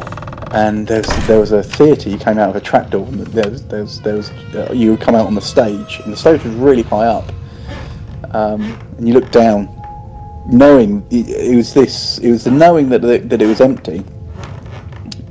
and 0.57 0.87
there 0.87 1.39
was 1.39 1.51
a 1.51 1.61
theatre. 1.61 2.09
You 2.09 2.17
came 2.17 2.39
out 2.39 2.49
of 2.49 2.55
a 2.55 2.61
trapdoor, 2.61 3.05
there 3.05 3.49
was 3.49 3.63
there 3.65 3.81
was, 3.83 4.01
there 4.01 4.15
was 4.15 4.31
uh, 4.55 4.71
you 4.73 4.91
would 4.91 5.01
come 5.01 5.13
out 5.13 5.27
on 5.27 5.35
the 5.35 5.41
stage, 5.41 5.99
and 6.03 6.11
the 6.11 6.17
stage 6.17 6.43
was 6.43 6.55
really 6.55 6.81
high 6.81 7.05
up. 7.05 7.31
Um, 8.31 8.63
and 8.97 9.07
you 9.07 9.13
looked 9.13 9.31
down, 9.31 9.69
knowing 10.47 11.05
it, 11.11 11.29
it 11.29 11.55
was 11.55 11.75
this. 11.75 12.17
It 12.17 12.31
was 12.31 12.43
the 12.43 12.51
knowing 12.51 12.89
that 12.89 13.01
that 13.01 13.39
it 13.39 13.45
was 13.45 13.61
empty, 13.61 14.03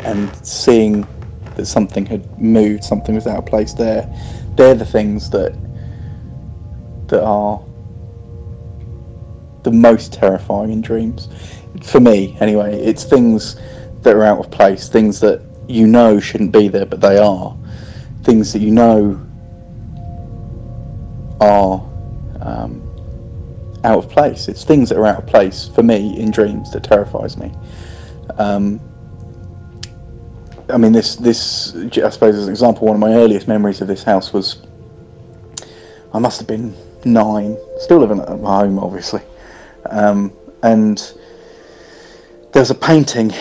and 0.05 0.47
seeing 0.47 1.05
that 1.57 1.67
something 1.67 2.07
had 2.07 2.41
moved, 2.41 2.85
something 2.85 3.17
was 3.17 3.27
out 3.27 3.39
of 3.39 3.47
place 3.47 3.73
there. 3.73 4.09
They're 4.55 4.77
the 4.77 4.87
things 4.87 5.29
that 5.31 5.53
that 7.09 7.25
are 7.25 7.61
the 9.65 9.73
most 9.73 10.13
terrifying 10.13 10.71
in 10.71 10.83
dreams. 10.83 11.29
For 11.83 11.99
me, 11.99 12.37
anyway, 12.39 12.81
it's 12.81 13.03
things 13.03 13.57
that 14.03 14.15
are 14.15 14.25
out 14.25 14.39
of 14.39 14.51
place, 14.51 14.89
things 14.89 15.21
that 15.21 15.43
you 15.69 15.87
know 15.87 16.21
shouldn't 16.21 16.53
be 16.53 16.69
there, 16.69 16.87
but 16.87 17.01
they 17.01 17.19
are. 17.19 17.57
Things 18.23 18.53
that 18.53 18.61
you 18.61 18.71
know 18.71 19.21
are 21.41 21.81
um, 22.41 22.83
out 23.85 23.99
of 23.99 24.11
place. 24.11 24.49
It's 24.49 24.65
things 24.65 24.89
that 24.89 24.99
are 24.99 25.07
out 25.07 25.19
of 25.19 25.27
place 25.27 25.69
for 25.69 25.83
me 25.83 26.19
in 26.19 26.31
dreams 26.31 26.73
that 26.73 26.85
terrifies 26.85 27.37
me. 27.37 27.53
Um, 28.39 28.81
I 30.69 30.77
mean, 30.77 30.93
this 30.93 31.17
this 31.17 31.75
I 31.77 32.11
suppose 32.11 32.35
as 32.35 32.47
an 32.47 32.51
example, 32.51 32.87
one 32.87 32.97
of 32.97 33.01
my 33.01 33.13
earliest 33.15 33.47
memories 33.47 33.81
of 33.81 33.89
this 33.89 34.03
house 34.03 34.33
was 34.33 34.63
I 36.13 36.19
must 36.19 36.39
have 36.39 36.49
been 36.49 36.75
nine, 37.05 37.57
still 37.79 37.99
living 37.99 38.21
at 38.21 38.29
home, 38.29 38.79
obviously, 38.79 39.23
um, 39.91 40.33
and 40.63 40.99
there 42.53 42.63
was 42.63 42.71
a 42.71 42.75
painting 42.75 43.33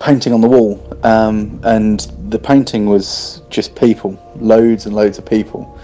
painting 0.00 0.32
on 0.32 0.40
the 0.40 0.48
wall, 0.48 0.80
um, 1.04 1.60
and 1.64 2.00
the 2.28 2.38
painting 2.38 2.86
was 2.86 3.42
just 3.50 3.74
people, 3.74 4.18
loads 4.36 4.86
and 4.86 4.94
loads 4.94 5.18
of 5.18 5.26
people, 5.26 5.78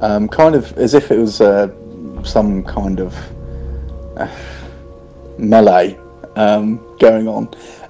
um, 0.00 0.28
kind 0.28 0.54
of 0.54 0.76
as 0.78 0.94
if 0.94 1.10
it 1.10 1.18
was 1.18 1.40
uh, 1.40 1.68
some 2.24 2.64
kind 2.64 3.00
of 3.00 3.16
uh, 4.16 4.28
melee 5.38 5.98
um, 6.36 6.80
going 6.98 7.28
on, 7.28 7.48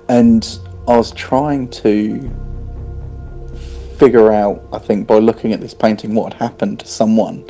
and 0.08 0.58
I 0.88 0.96
was 0.96 1.12
trying 1.12 1.68
to 1.70 2.30
figure 3.98 4.32
out, 4.32 4.64
I 4.72 4.78
think, 4.78 5.06
by 5.06 5.18
looking 5.18 5.52
at 5.52 5.60
this 5.60 5.74
painting, 5.74 6.14
what 6.14 6.32
had 6.32 6.42
happened 6.42 6.80
to 6.80 6.86
someone 6.86 7.48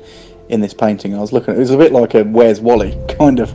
in 0.50 0.60
this 0.60 0.74
painting. 0.74 1.14
I 1.14 1.18
was 1.18 1.32
looking, 1.32 1.54
it 1.54 1.58
was 1.58 1.70
a 1.70 1.78
bit 1.78 1.92
like 1.92 2.14
a 2.14 2.24
Where's 2.24 2.60
Wally 2.60 2.96
kind 3.18 3.40
of 3.40 3.50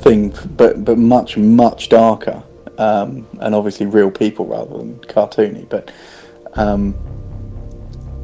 thing, 0.00 0.34
but 0.56 0.84
but 0.84 0.98
much 0.98 1.36
much 1.36 1.88
darker, 1.90 2.42
um, 2.78 3.26
and 3.40 3.54
obviously 3.54 3.86
real 3.86 4.10
people 4.10 4.46
rather 4.46 4.78
than 4.78 4.98
cartoony. 5.00 5.68
But 5.68 5.92
um, 6.54 6.94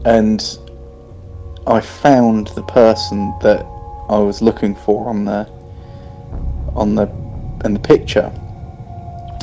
and 0.04 0.58
I 1.66 1.80
found 1.80 2.48
the 2.48 2.62
person 2.62 3.34
that 3.42 3.62
I 4.08 4.18
was 4.18 4.40
looking 4.40 4.74
for 4.74 5.08
on 5.08 5.24
the 5.24 5.48
on 6.74 6.94
the 6.94 7.08
in 7.64 7.74
the 7.74 7.80
picture. 7.80 8.32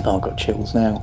Oh, 0.05 0.17
I've 0.17 0.21
got 0.21 0.37
chills 0.37 0.73
now. 0.73 1.01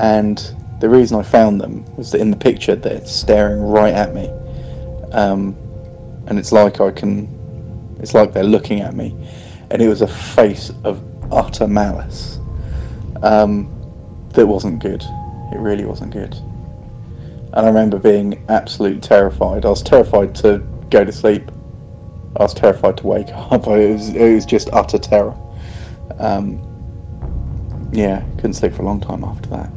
And 0.00 0.38
the 0.80 0.88
reason 0.88 1.18
I 1.18 1.22
found 1.22 1.60
them 1.60 1.84
was 1.96 2.12
that 2.12 2.20
in 2.20 2.30
the 2.30 2.36
picture 2.36 2.76
they're 2.76 3.04
staring 3.04 3.60
right 3.60 3.92
at 3.92 4.14
me, 4.14 4.28
um, 5.12 5.56
and 6.26 6.38
it's 6.38 6.52
like 6.52 6.80
I 6.80 6.90
can, 6.90 7.28
it's 8.00 8.14
like 8.14 8.32
they're 8.32 8.44
looking 8.44 8.80
at 8.80 8.94
me, 8.94 9.16
and 9.70 9.82
it 9.82 9.88
was 9.88 10.02
a 10.02 10.08
face 10.08 10.72
of 10.84 11.02
utter 11.32 11.66
malice. 11.66 12.37
Um, 13.22 13.74
that 14.30 14.46
wasn't 14.46 14.80
good. 14.80 15.02
It 15.52 15.58
really 15.58 15.84
wasn't 15.84 16.12
good. 16.12 16.34
And 16.34 17.66
I 17.66 17.66
remember 17.66 17.98
being 17.98 18.44
absolutely 18.48 19.00
terrified. 19.00 19.64
I 19.64 19.70
was 19.70 19.82
terrified 19.82 20.34
to 20.36 20.58
go 20.90 21.04
to 21.04 21.12
sleep. 21.12 21.50
I 22.36 22.42
was 22.42 22.54
terrified 22.54 22.98
to 22.98 23.06
wake 23.06 23.28
up. 23.32 23.66
It 23.66 23.92
was, 23.92 24.10
it 24.10 24.34
was 24.34 24.46
just 24.46 24.68
utter 24.72 24.98
terror. 24.98 25.36
Um, 26.18 26.64
yeah, 27.92 28.22
couldn't 28.36 28.54
sleep 28.54 28.74
for 28.74 28.82
a 28.82 28.84
long 28.84 29.00
time 29.00 29.24
after 29.24 29.48
that. 29.50 29.70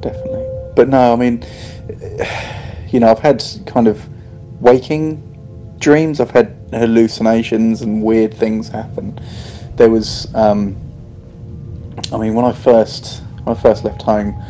Definitely. 0.00 0.46
But 0.76 0.88
no, 0.88 1.12
I 1.12 1.16
mean, 1.16 1.44
you 2.88 3.00
know, 3.00 3.10
I've 3.10 3.18
had 3.18 3.44
kind 3.66 3.88
of 3.88 4.06
waking 4.60 5.22
dreams. 5.78 6.20
I've 6.20 6.30
had 6.30 6.56
hallucinations 6.72 7.82
and 7.82 8.02
weird 8.02 8.32
things 8.32 8.68
happen. 8.68 9.18
There 9.76 9.90
was, 9.90 10.32
um, 10.34 10.76
I 12.12 12.16
mean, 12.18 12.34
when 12.34 12.44
I 12.44 12.52
first 12.52 13.22
when 13.44 13.56
I 13.56 13.60
first 13.60 13.84
left 13.84 14.02
home, 14.02 14.40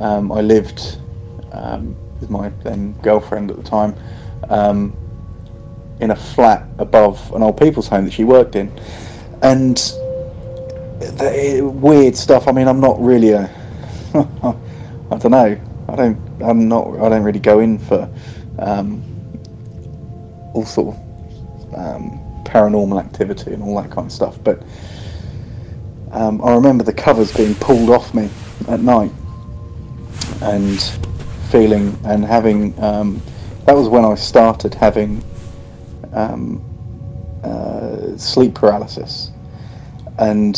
um, 0.00 0.32
I 0.32 0.40
lived 0.40 0.98
um, 1.52 1.94
with 2.20 2.30
my 2.30 2.48
then 2.62 2.92
girlfriend 3.02 3.50
at 3.50 3.56
the 3.56 3.62
time 3.62 3.94
um, 4.48 4.96
in 6.00 6.10
a 6.10 6.16
flat 6.16 6.68
above 6.78 7.32
an 7.34 7.42
old 7.42 7.58
people's 7.58 7.88
home 7.88 8.04
that 8.06 8.12
she 8.12 8.24
worked 8.24 8.56
in, 8.56 8.72
and 9.42 9.76
the, 10.98 11.60
weird 11.62 12.16
stuff. 12.16 12.48
I 12.48 12.52
mean, 12.52 12.66
I'm 12.66 12.80
not 12.80 13.00
really 13.00 13.30
a, 13.30 13.50
I 14.14 15.18
don't 15.18 15.30
know. 15.30 15.60
I 15.88 15.96
don't. 15.96 16.18
I'm 16.42 16.68
not. 16.68 16.88
I 17.00 17.08
don't 17.08 17.22
really 17.22 17.38
go 17.38 17.60
in 17.60 17.78
for 17.78 18.08
um, 18.58 19.02
all 20.54 20.64
sort 20.64 20.96
of 20.96 21.74
um, 21.74 22.23
paranormal 22.54 23.00
activity 23.04 23.52
and 23.52 23.62
all 23.62 23.80
that 23.82 23.90
kind 23.90 24.06
of 24.06 24.12
stuff, 24.12 24.38
but. 24.44 24.62
Um, 26.14 26.40
I 26.44 26.54
remember 26.54 26.84
the 26.84 26.92
covers 26.92 27.36
being 27.36 27.56
pulled 27.56 27.90
off 27.90 28.14
me 28.14 28.30
at 28.68 28.78
night 28.78 29.10
and 30.42 30.80
feeling 31.50 31.98
and 32.04 32.24
having. 32.24 32.72
Um, 32.80 33.20
that 33.66 33.74
was 33.74 33.88
when 33.88 34.04
I 34.04 34.14
started 34.14 34.74
having 34.74 35.24
um, 36.12 36.62
uh, 37.42 38.16
sleep 38.16 38.54
paralysis, 38.54 39.32
and 40.18 40.56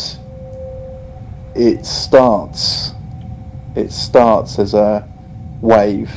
it 1.54 1.86
starts. 1.86 2.92
It 3.74 3.90
starts 3.90 4.58
as 4.58 4.74
a 4.74 5.08
wave 5.62 6.14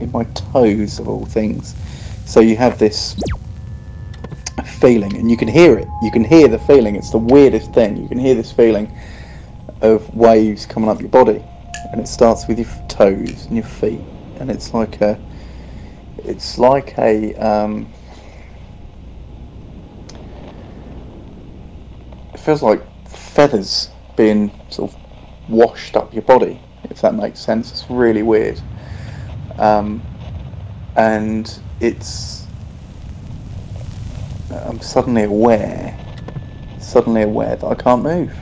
in 0.00 0.10
my 0.10 0.24
toes, 0.24 0.98
of 0.98 1.08
all 1.08 1.26
things. 1.26 1.76
So 2.24 2.40
you 2.40 2.56
have 2.56 2.78
this 2.78 3.14
feeling, 4.64 5.16
and 5.16 5.30
you 5.30 5.36
can 5.36 5.48
hear 5.48 5.78
it. 5.78 5.88
You 6.00 6.10
can 6.10 6.24
hear 6.24 6.48
the 6.48 6.58
feeling. 6.58 6.96
It's 6.96 7.10
the 7.10 7.18
weirdest 7.18 7.72
thing. 7.72 7.96
You 7.96 8.08
can 8.08 8.18
hear 8.18 8.34
this 8.34 8.52
feeling 8.52 8.92
of 9.80 10.12
waves 10.14 10.66
coming 10.66 10.88
up 10.88 11.00
your 11.00 11.08
body, 11.08 11.42
and 11.90 12.00
it 12.00 12.08
starts 12.08 12.46
with 12.46 12.58
your 12.58 12.68
toes 12.88 13.46
and 13.46 13.56
your 13.56 13.64
feet, 13.64 14.00
and 14.38 14.50
it's 14.50 14.72
like 14.74 15.00
a, 15.00 15.18
it's 16.24 16.58
like 16.58 16.96
a, 16.98 17.34
um, 17.34 17.88
it 22.32 22.40
feels 22.40 22.62
like 22.62 22.82
feathers 23.08 23.90
being 24.16 24.52
sort 24.68 24.92
of 24.92 24.98
washed 25.48 25.96
up 25.96 26.12
your 26.12 26.22
body, 26.22 26.60
if 26.84 27.00
that 27.00 27.14
makes 27.14 27.40
sense. 27.40 27.72
It's 27.72 27.90
really 27.90 28.22
weird, 28.22 28.60
um, 29.58 30.02
and 30.94 31.58
it's 31.80 32.41
I'm 34.54 34.80
suddenly 34.80 35.24
aware, 35.24 35.98
suddenly 36.78 37.22
aware 37.22 37.56
that 37.56 37.66
I 37.66 37.74
can't 37.74 38.02
move. 38.02 38.36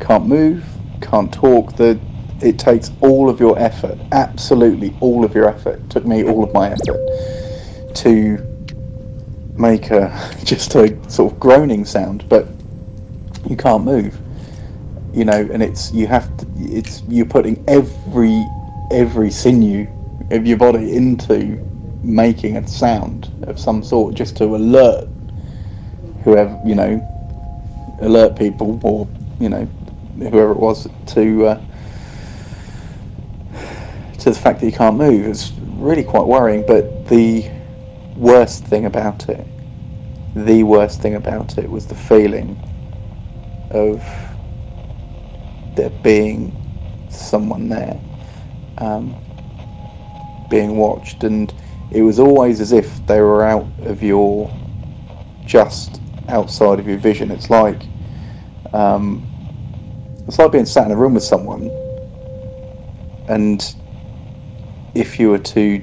Can't 0.00 0.26
move, 0.26 0.64
can't 1.00 1.32
talk. 1.32 1.76
The 1.76 2.00
it 2.40 2.58
takes 2.58 2.90
all 3.00 3.28
of 3.28 3.38
your 3.38 3.58
effort, 3.58 3.98
absolutely 4.12 4.94
all 5.00 5.24
of 5.24 5.34
your 5.34 5.48
effort. 5.48 5.74
It 5.80 5.90
took 5.90 6.06
me 6.06 6.24
all 6.24 6.42
of 6.42 6.52
my 6.54 6.70
effort 6.70 7.94
to 7.96 8.38
make 9.56 9.90
a 9.90 10.10
just 10.44 10.74
a 10.74 10.96
sort 11.10 11.32
of 11.32 11.40
groaning 11.40 11.84
sound, 11.84 12.28
but 12.28 12.48
you 13.48 13.56
can't 13.56 13.84
move. 13.84 14.18
You 15.12 15.24
know, 15.24 15.48
and 15.52 15.62
it's 15.62 15.92
you 15.92 16.06
have 16.06 16.34
to. 16.38 16.46
It's 16.56 17.02
you're 17.08 17.26
putting 17.26 17.62
every 17.68 18.44
every 18.90 19.30
sinew 19.30 19.86
of 20.30 20.46
your 20.46 20.56
body 20.56 20.94
into 20.94 21.58
making 22.02 22.56
a 22.56 22.66
sound 22.66 23.30
of 23.44 23.58
some 23.58 23.82
sort 23.82 24.14
just 24.14 24.36
to 24.36 24.44
alert 24.56 25.08
whoever 26.24 26.58
you 26.64 26.74
know 26.74 27.02
alert 28.00 28.36
people 28.36 28.80
or 28.82 29.08
you 29.38 29.48
know 29.48 29.68
whoever 30.18 30.52
it 30.52 30.58
was 30.58 30.88
to 31.06 31.46
uh, 31.46 31.62
to 34.18 34.30
the 34.30 34.36
fact 34.36 34.60
that 34.60 34.66
you 34.66 34.72
can't 34.72 34.96
move. 34.96 35.26
It's 35.26 35.54
really 35.60 36.04
quite 36.04 36.26
worrying 36.26 36.64
but 36.66 37.06
the 37.06 37.50
worst 38.16 38.66
thing 38.66 38.84
about 38.86 39.28
it 39.28 39.48
the 40.34 40.62
worst 40.62 41.00
thing 41.00 41.14
about 41.14 41.58
it 41.58 41.70
was 41.70 41.86
the 41.86 41.94
feeling 41.94 42.58
of 43.70 44.36
there 45.74 45.90
being 45.90 46.56
someone 47.08 47.68
there 47.68 48.00
um, 48.78 49.16
being 50.48 50.76
watched 50.76 51.24
and 51.24 51.52
it 51.90 52.02
was 52.02 52.20
always 52.20 52.60
as 52.60 52.72
if 52.72 53.04
they 53.06 53.20
were 53.20 53.44
out 53.44 53.66
of 53.80 54.02
your 54.02 54.50
just 55.46 56.00
outside 56.28 56.78
of 56.78 56.86
your 56.86 56.98
vision. 56.98 57.30
It's 57.30 57.50
like 57.50 57.82
um, 58.72 59.26
it's 60.26 60.38
like 60.38 60.52
being 60.52 60.66
sat 60.66 60.86
in 60.86 60.92
a 60.92 60.96
room 60.96 61.14
with 61.14 61.24
someone, 61.24 61.68
and 63.28 63.74
if 64.94 65.18
you 65.18 65.30
were 65.30 65.38
to 65.38 65.82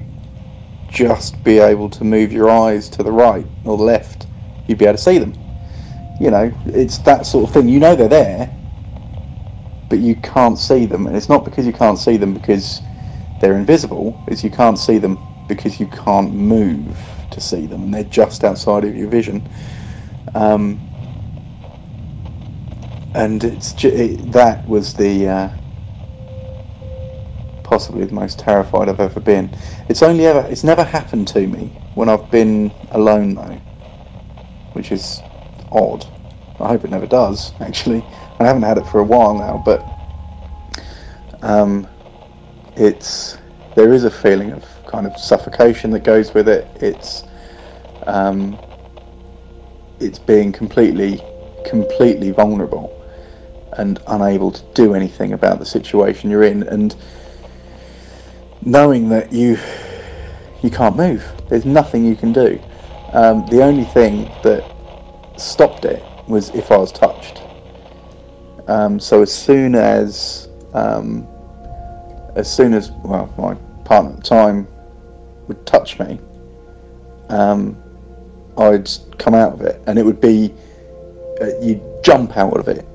just 0.88 1.42
be 1.44 1.58
able 1.58 1.90
to 1.90 2.04
move 2.04 2.32
your 2.32 2.48
eyes 2.50 2.88
to 2.88 3.02
the 3.02 3.12
right 3.12 3.46
or 3.64 3.76
the 3.76 3.82
left, 3.82 4.26
you'd 4.66 4.78
be 4.78 4.86
able 4.86 4.96
to 4.96 5.02
see 5.02 5.18
them. 5.18 5.34
You 6.20 6.30
know, 6.30 6.52
it's 6.66 6.98
that 6.98 7.26
sort 7.26 7.48
of 7.48 7.52
thing. 7.52 7.68
You 7.68 7.78
know 7.78 7.94
they're 7.94 8.08
there, 8.08 8.50
but 9.90 9.98
you 9.98 10.16
can't 10.16 10.58
see 10.58 10.86
them, 10.86 11.06
and 11.06 11.14
it's 11.14 11.28
not 11.28 11.44
because 11.44 11.66
you 11.66 11.72
can't 11.74 11.98
see 11.98 12.16
them 12.16 12.32
because 12.32 12.80
they're 13.40 13.56
invisible. 13.56 14.18
It's 14.26 14.42
you 14.42 14.50
can't 14.50 14.78
see 14.78 14.96
them 14.96 15.18
because 15.48 15.80
you 15.80 15.86
can't 15.86 16.32
move 16.32 16.98
to 17.30 17.40
see 17.40 17.66
them 17.66 17.82
and 17.82 17.94
they're 17.94 18.04
just 18.04 18.44
outside 18.44 18.84
of 18.84 18.96
your 18.96 19.08
vision. 19.08 19.46
Um, 20.34 20.78
and 23.14 23.42
it's 23.42 23.82
it, 23.84 24.32
that 24.32 24.68
was 24.68 24.94
the 24.94 25.28
uh, 25.28 25.50
possibly 27.64 28.04
the 28.04 28.14
most 28.14 28.38
terrified 28.38 28.88
I've 28.88 29.00
ever 29.00 29.20
been. 29.20 29.50
It's 29.88 30.02
only 30.02 30.26
ever 30.26 30.46
it's 30.50 30.64
never 30.64 30.84
happened 30.84 31.28
to 31.28 31.46
me 31.46 31.72
when 31.94 32.08
I've 32.08 32.30
been 32.30 32.72
alone 32.92 33.34
though, 33.34 33.60
which 34.74 34.92
is 34.92 35.20
odd. 35.72 36.06
I 36.60 36.68
hope 36.68 36.84
it 36.84 36.90
never 36.90 37.06
does. 37.06 37.52
Actually, 37.60 38.02
I 38.40 38.44
haven't 38.44 38.62
had 38.62 38.78
it 38.78 38.86
for 38.86 39.00
a 39.00 39.04
while 39.04 39.34
now, 39.34 39.62
but 39.64 39.84
um, 41.42 41.88
it's 42.76 43.38
there 43.78 43.92
is 43.92 44.02
a 44.02 44.10
feeling 44.10 44.50
of 44.50 44.64
kind 44.86 45.06
of 45.06 45.16
suffocation 45.16 45.92
that 45.92 46.02
goes 46.02 46.34
with 46.34 46.48
it. 46.48 46.66
It's 46.80 47.22
um, 48.08 48.58
it's 50.00 50.18
being 50.18 50.50
completely 50.50 51.22
completely 51.64 52.32
vulnerable 52.32 52.92
and 53.74 54.00
unable 54.08 54.50
to 54.50 54.64
do 54.74 54.94
anything 54.94 55.32
about 55.32 55.60
the 55.60 55.64
situation 55.64 56.28
you're 56.28 56.42
in. 56.42 56.64
And 56.64 56.96
knowing 58.62 59.08
that 59.10 59.32
you 59.32 59.56
you 60.60 60.70
can't 60.70 60.96
move 60.96 61.24
there's 61.48 61.64
nothing 61.64 62.04
you 62.04 62.16
can 62.16 62.32
do. 62.32 62.60
Um, 63.12 63.46
the 63.46 63.62
only 63.62 63.84
thing 63.84 64.24
that 64.42 64.64
stopped 65.36 65.84
it 65.84 66.04
was 66.26 66.50
if 66.50 66.72
I 66.72 66.76
was 66.76 66.90
touched. 66.90 67.44
Um, 68.66 68.98
so 68.98 69.22
as 69.22 69.32
soon 69.32 69.76
as 69.76 70.48
um, 70.74 71.28
as 72.34 72.52
soon 72.52 72.74
as 72.74 72.90
well 72.90 73.32
my 73.38 73.56
partner 73.88 74.10
at 74.10 74.16
the 74.18 74.22
time 74.22 74.68
would 75.48 75.64
touch 75.66 75.98
me, 75.98 76.20
um, 77.30 77.76
I'd 78.58 78.88
come 79.18 79.34
out 79.34 79.54
of 79.54 79.62
it, 79.62 79.80
and 79.86 79.98
it 79.98 80.04
would 80.04 80.20
be 80.20 80.54
uh, 81.40 81.58
you'd 81.60 81.82
jump 82.04 82.36
out 82.36 82.58
of 82.58 82.68
it. 82.68 82.86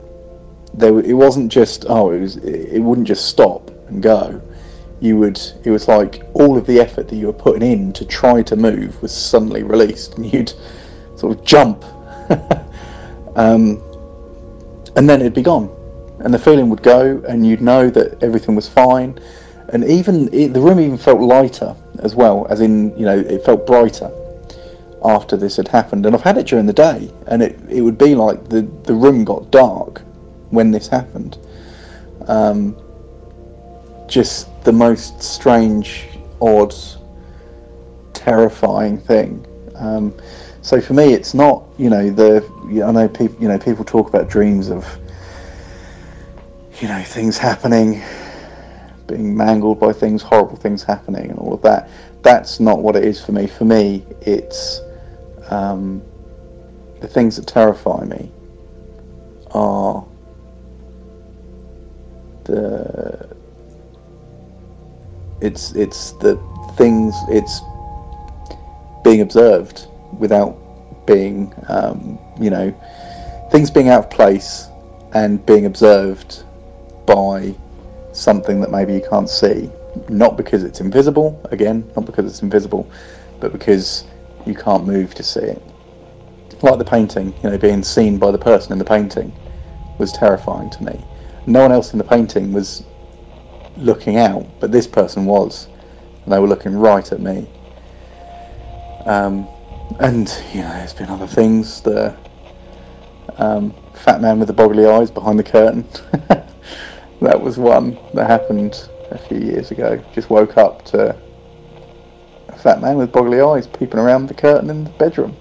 There, 0.76 1.00
it 1.00 1.14
wasn't 1.14 1.52
just 1.52 1.86
oh, 1.90 2.12
it 2.12 2.20
was 2.20 2.38
it 2.38 2.80
wouldn't 2.80 3.08
just 3.08 3.26
stop 3.26 3.72
and 3.88 4.02
go. 4.02 4.42
You 5.02 5.18
would 5.18 5.40
it 5.64 5.72
was 5.72 5.88
like 5.88 6.24
all 6.34 6.58
of 6.58 6.68
the 6.68 6.80
effort 6.80 7.08
that 7.08 7.16
you 7.16 7.28
were 7.28 7.34
putting 7.34 7.64
in 7.72 7.94
to 7.94 8.06
try 8.06 8.44
to 8.44 8.56
move 8.56 9.02
was 9.02 9.12
suddenly 9.12 9.64
released, 9.64 10.16
and 10.16 10.32
you'd 10.32 10.54
sort 11.16 11.38
of 11.38 11.44
jump, 11.44 11.84
um, 13.36 13.82
and 14.96 15.10
then 15.10 15.22
it'd 15.22 15.34
be 15.34 15.42
gone, 15.42 15.70
and 16.20 16.34
the 16.34 16.40
feeling 16.40 16.70
would 16.70 16.84
go, 16.84 17.24
and 17.28 17.46
you'd 17.46 17.62
know 17.62 17.90
that 17.90 18.22
everything 18.22 18.56
was 18.56 18.68
fine, 18.68 19.20
and 19.74 19.84
even 19.86 20.32
it, 20.32 20.54
the 20.54 20.62
room 20.62 20.80
even 20.80 20.98
felt 20.98 21.20
lighter 21.20 21.76
as 22.00 22.16
well, 22.16 22.46
as 22.50 22.62
in 22.62 22.98
you 22.98 23.06
know 23.06 23.18
it 23.18 23.44
felt 23.44 23.66
brighter 23.66 24.12
after 25.04 25.36
this 25.36 25.58
had 25.58 25.68
happened. 25.68 26.06
And 26.06 26.16
I've 26.16 26.22
had 26.22 26.38
it 26.38 26.48
during 26.48 26.68
the 26.68 26.74
day, 26.74 27.12
and 27.28 27.42
it, 27.42 27.60
it 27.70 27.82
would 27.82 27.98
be 27.98 28.16
like 28.16 28.48
the, 28.50 28.62
the 28.84 28.94
room 28.94 29.26
got 29.26 29.52
dark 29.52 30.02
when 30.52 30.72
this 30.72 30.88
happened. 30.88 31.38
Um, 32.28 32.78
just 34.08 34.48
the 34.64 34.72
most 34.72 35.22
strange, 35.22 36.06
odd, 36.40 36.74
terrifying 38.14 39.00
thing. 39.00 39.46
Um, 39.76 40.14
so 40.62 40.80
for 40.80 40.94
me, 40.94 41.14
it's 41.14 41.34
not 41.34 41.64
you 41.80 41.90
know 41.90 42.12
the 42.12 42.46
I 42.86 42.92
know 42.92 43.10
people 43.10 43.42
you 43.42 43.48
know 43.48 43.58
people 43.58 43.84
talk 43.84 44.08
about 44.08 44.30
dreams 44.30 44.70
of 44.70 44.86
you 46.80 46.88
know 46.88 47.02
things 47.02 47.40
happening, 47.40 48.04
being 49.14 49.36
mangled 49.36 49.80
by 49.80 49.94
things, 49.94 50.22
horrible 50.22 50.56
things 50.56 50.84
happening, 50.84 51.30
and 51.30 51.40
all 51.40 51.54
of 51.54 51.62
that. 51.62 51.90
That's 52.24 52.60
not 52.60 52.80
what 52.80 52.96
it 52.96 53.04
is 53.04 53.24
for 53.24 53.32
me. 53.32 53.48
For 53.48 53.66
me, 53.66 54.06
it's 54.22 54.82
um, 55.50 56.02
the 57.00 57.08
things 57.08 57.36
that 57.36 57.48
terrify 57.48 58.06
me 58.06 58.32
are 59.52 60.06
the 62.46 63.30
it's 65.42 65.74
it's 65.74 66.12
the 66.14 66.36
things 66.76 67.14
it's 67.30 67.62
being 69.04 69.22
observed 69.22 69.88
without 70.18 70.58
being 71.06 71.54
um, 71.68 72.18
you 72.40 72.50
know 72.50 72.72
things 73.52 73.70
being 73.70 73.90
out 73.90 74.06
of 74.06 74.10
place 74.10 74.68
and 75.14 75.46
being 75.46 75.66
observed 75.66 76.44
by 77.06 77.54
something 78.14 78.62
that 78.62 78.72
maybe 78.72 78.94
you 78.94 79.02
can't 79.10 79.30
see 79.30 79.70
not 80.10 80.38
because 80.38 80.64
it's 80.64 80.80
invisible 80.82 81.40
again 81.52 81.90
not 81.96 82.06
because 82.06 82.26
it's 82.26 82.42
invisible 82.42 82.90
but 83.40 83.52
because 83.52 84.06
you 84.46 84.56
can't 84.56 84.86
move 84.86 85.14
to 85.16 85.24
see 85.24 85.42
it. 85.42 85.62
Like 86.62 86.80
the 86.80 86.86
painting, 86.86 87.34
you 87.44 87.50
know, 87.50 87.58
being 87.58 87.84
seen 87.84 88.18
by 88.18 88.32
the 88.32 88.38
person 88.38 88.72
in 88.72 88.80
the 88.80 88.86
painting 88.86 89.34
was 89.98 90.12
terrifying 90.12 90.70
to 90.72 90.84
me. 90.84 91.04
No 91.46 91.62
one 91.62 91.72
else 91.72 91.92
in 91.92 91.98
the 91.98 92.06
painting 92.06 92.54
was 92.54 92.86
looking 93.76 94.18
out, 94.18 94.46
but 94.60 94.72
this 94.72 94.88
person 94.88 95.26
was, 95.26 95.68
and 96.24 96.32
they 96.32 96.40
were 96.40 96.48
looking 96.48 96.74
right 96.76 97.12
at 97.12 97.20
me. 97.20 97.48
Um, 99.06 99.48
and 100.00 100.30
you 100.54 100.62
know, 100.62 100.70
there's 100.70 100.94
been 100.94 101.10
other 101.10 101.28
things. 101.28 101.82
The 101.82 102.16
um, 103.38 103.74
fat 103.94 104.22
man 104.22 104.40
with 104.40 104.48
the 104.48 104.54
boggly 104.54 104.90
eyes 104.90 105.12
behind 105.12 105.38
the 105.38 105.44
curtain. 105.44 105.88
that 107.24 107.42
was 107.42 107.58
one 107.58 107.98
that 108.14 108.30
happened 108.30 108.90
a 109.12 109.18
few 109.18 109.38
years 109.38 109.72
ago. 109.72 110.04
Just 110.14 110.30
woke 110.30 110.58
up 110.58 110.84
to 110.86 111.16
a 112.50 112.58
fat 112.58 112.82
man 112.82 112.98
with 112.98 113.12
boggly 113.12 113.42
eyes 113.56 113.66
peeping 113.66 114.00
around 114.00 114.28
the 114.28 114.34
curtain 114.34 114.70
in 114.70 114.84
the 114.84 114.90
bedroom. 114.92 115.36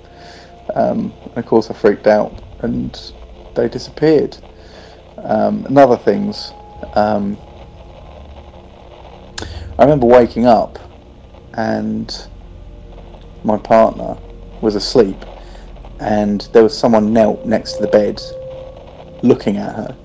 Um, 0.74 1.12
and 1.24 1.38
of 1.38 1.46
course, 1.46 1.70
I 1.70 1.74
freaked 1.74 2.06
out 2.06 2.40
and 2.60 2.98
they 3.54 3.68
disappeared. 3.68 4.36
Um, 5.18 5.66
and 5.66 5.76
other 5.76 5.96
things. 5.96 6.52
Um, 6.94 7.36
I 9.78 9.82
remember 9.82 10.06
waking 10.06 10.46
up 10.46 10.78
and 11.54 12.26
my 13.42 13.58
partner 13.58 14.16
was 14.60 14.76
asleep 14.76 15.24
and 15.98 16.42
there 16.52 16.62
was 16.62 16.76
someone 16.76 17.12
knelt 17.12 17.44
next 17.44 17.74
to 17.74 17.82
the 17.82 17.88
bed 17.88 18.22
looking 19.22 19.56
at 19.56 19.74
her. 19.74 20.01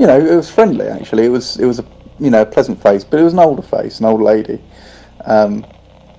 You 0.00 0.06
know, 0.06 0.18
it 0.18 0.34
was 0.34 0.48
friendly 0.48 0.86
actually. 0.86 1.26
It 1.26 1.28
was 1.28 1.58
it 1.58 1.66
was 1.66 1.78
a 1.78 1.84
you 2.18 2.30
know 2.30 2.40
a 2.40 2.46
pleasant 2.46 2.82
face, 2.82 3.04
but 3.04 3.20
it 3.20 3.22
was 3.22 3.34
an 3.34 3.38
older 3.38 3.60
face, 3.60 4.00
an 4.00 4.06
old 4.06 4.22
lady. 4.22 4.58
Um, 5.26 5.66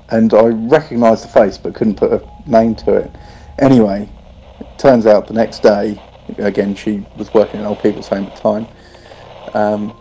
and 0.09 0.31
I 0.35 0.43
recognised 0.43 1.23
the 1.23 1.29
face 1.29 1.57
but 1.57 1.73
couldn't 1.73 1.95
put 1.95 2.13
a 2.13 2.23
name 2.45 2.75
to 2.75 2.93
it. 2.93 3.15
Anyway, 3.57 4.07
it 4.59 4.67
turns 4.77 5.07
out 5.07 5.25
the 5.25 5.33
next 5.33 5.61
day, 5.61 5.99
again, 6.37 6.75
she 6.75 7.03
was 7.15 7.33
working 7.33 7.59
in 7.59 7.65
old 7.65 7.81
people's 7.81 8.07
home 8.07 8.27
at 8.27 8.35
the 8.35 8.41
time. 8.41 8.67
Um, 9.55 9.97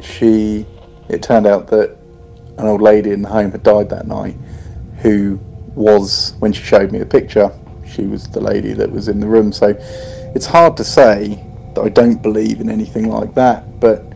she, 0.00 0.66
it 1.08 1.22
turned 1.22 1.46
out 1.46 1.68
that 1.68 1.96
an 2.58 2.66
old 2.66 2.82
lady 2.82 3.12
in 3.12 3.22
the 3.22 3.28
home 3.28 3.52
had 3.52 3.62
died 3.62 3.88
that 3.90 4.08
night, 4.08 4.36
who 5.02 5.38
was, 5.76 6.34
when 6.40 6.52
she 6.52 6.64
showed 6.64 6.90
me 6.90 6.98
the 6.98 7.06
picture, 7.06 7.52
she 7.86 8.06
was 8.06 8.26
the 8.26 8.40
lady 8.40 8.72
that 8.72 8.90
was 8.90 9.06
in 9.06 9.20
the 9.20 9.28
room. 9.28 9.52
So 9.52 9.76
it's 10.34 10.46
hard 10.46 10.76
to 10.78 10.84
say 10.84 11.44
that 11.74 11.82
I 11.82 11.88
don't 11.88 12.22
believe 12.22 12.60
in 12.60 12.68
anything 12.70 13.08
like 13.08 13.34
that, 13.34 13.80
but 13.80 14.12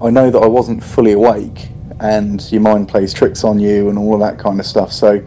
I 0.00 0.10
know 0.10 0.30
that 0.30 0.38
I 0.38 0.46
wasn't 0.46 0.82
fully 0.82 1.12
awake 1.12 1.70
and 2.00 2.50
your 2.52 2.60
mind 2.60 2.88
plays 2.88 3.12
tricks 3.12 3.44
on 3.44 3.58
you 3.58 3.88
and 3.88 3.98
all 3.98 4.14
of 4.14 4.20
that 4.20 4.38
kind 4.38 4.60
of 4.60 4.66
stuff. 4.66 4.92
So, 4.92 5.18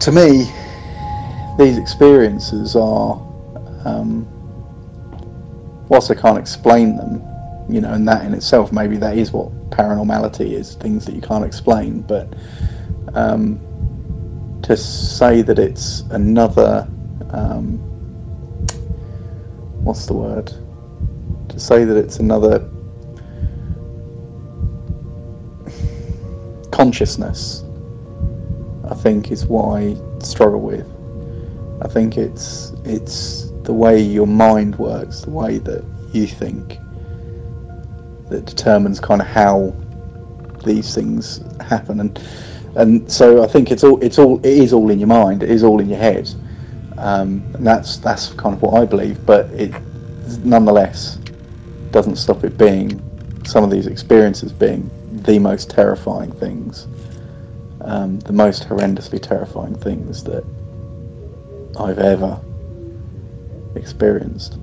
to 0.00 0.12
me, 0.12 0.46
these 1.58 1.78
experiences 1.78 2.76
are, 2.76 3.14
um, 3.84 4.26
whilst 5.88 6.10
I 6.10 6.14
can't 6.14 6.38
explain 6.38 6.96
them, 6.96 7.22
you 7.68 7.80
know, 7.80 7.92
and 7.92 8.06
that 8.08 8.24
in 8.24 8.34
itself, 8.34 8.72
maybe 8.72 8.96
that 8.98 9.18
is 9.18 9.32
what 9.32 9.50
paranormality 9.70 10.52
is 10.52 10.74
things 10.74 11.04
that 11.06 11.14
you 11.14 11.20
can't 11.20 11.44
explain. 11.44 12.02
But 12.02 12.32
um, 13.14 13.60
to 14.62 14.76
say 14.76 15.42
that 15.42 15.58
it's 15.58 16.00
another, 16.10 16.88
um, 17.30 17.80
what's 19.82 20.06
the 20.06 20.14
word? 20.14 20.52
To 21.48 21.60
say 21.60 21.84
that 21.84 21.96
it's 21.96 22.18
another 22.18 22.68
consciousness, 26.70 27.64
I 28.88 28.94
think, 28.94 29.30
is 29.30 29.46
what 29.46 29.76
I 29.78 29.96
struggle 30.20 30.60
with. 30.60 30.86
I 31.82 31.88
think 31.88 32.16
it's 32.16 32.72
it's 32.84 33.50
the 33.64 33.72
way 33.72 34.00
your 34.00 34.26
mind 34.26 34.76
works, 34.76 35.22
the 35.22 35.30
way 35.30 35.58
that 35.58 35.84
you 36.12 36.26
think, 36.26 36.78
that 38.28 38.44
determines 38.46 39.00
kind 39.00 39.20
of 39.20 39.26
how 39.26 39.74
these 40.64 40.94
things 40.94 41.42
happen, 41.60 42.00
and 42.00 42.22
and 42.76 43.10
so 43.10 43.42
I 43.42 43.46
think 43.48 43.70
it's 43.70 43.84
all 43.84 44.02
it's 44.02 44.18
all 44.18 44.38
it 44.38 44.46
is 44.46 44.72
all 44.72 44.90
in 44.90 44.98
your 44.98 45.08
mind, 45.08 45.42
it 45.42 45.50
is 45.50 45.62
all 45.62 45.80
in 45.80 45.88
your 45.88 45.98
head, 45.98 46.32
um, 47.02 47.42
and 47.54 47.66
that's 47.66 47.98
that's 47.98 48.32
kind 48.34 48.54
of 48.54 48.62
what 48.62 48.80
I 48.80 48.86
believe. 48.86 49.24
But 49.26 49.46
it 49.50 49.74
nonetheless 50.44 51.16
doesn't 51.90 52.16
stop 52.16 52.44
it 52.44 52.56
being 52.56 53.00
some 53.44 53.64
of 53.64 53.70
these 53.70 53.86
experiences 53.86 54.52
being 54.52 54.88
the 55.24 55.38
most 55.38 55.68
terrifying 55.68 56.32
things, 56.32 56.86
um, 57.82 58.20
the 58.20 58.32
most 58.32 58.68
horrendously 58.68 59.20
terrifying 59.20 59.74
things 59.74 60.22
that 60.24 60.44
I've 61.78 61.98
ever 61.98 62.40
experienced. 63.74 64.58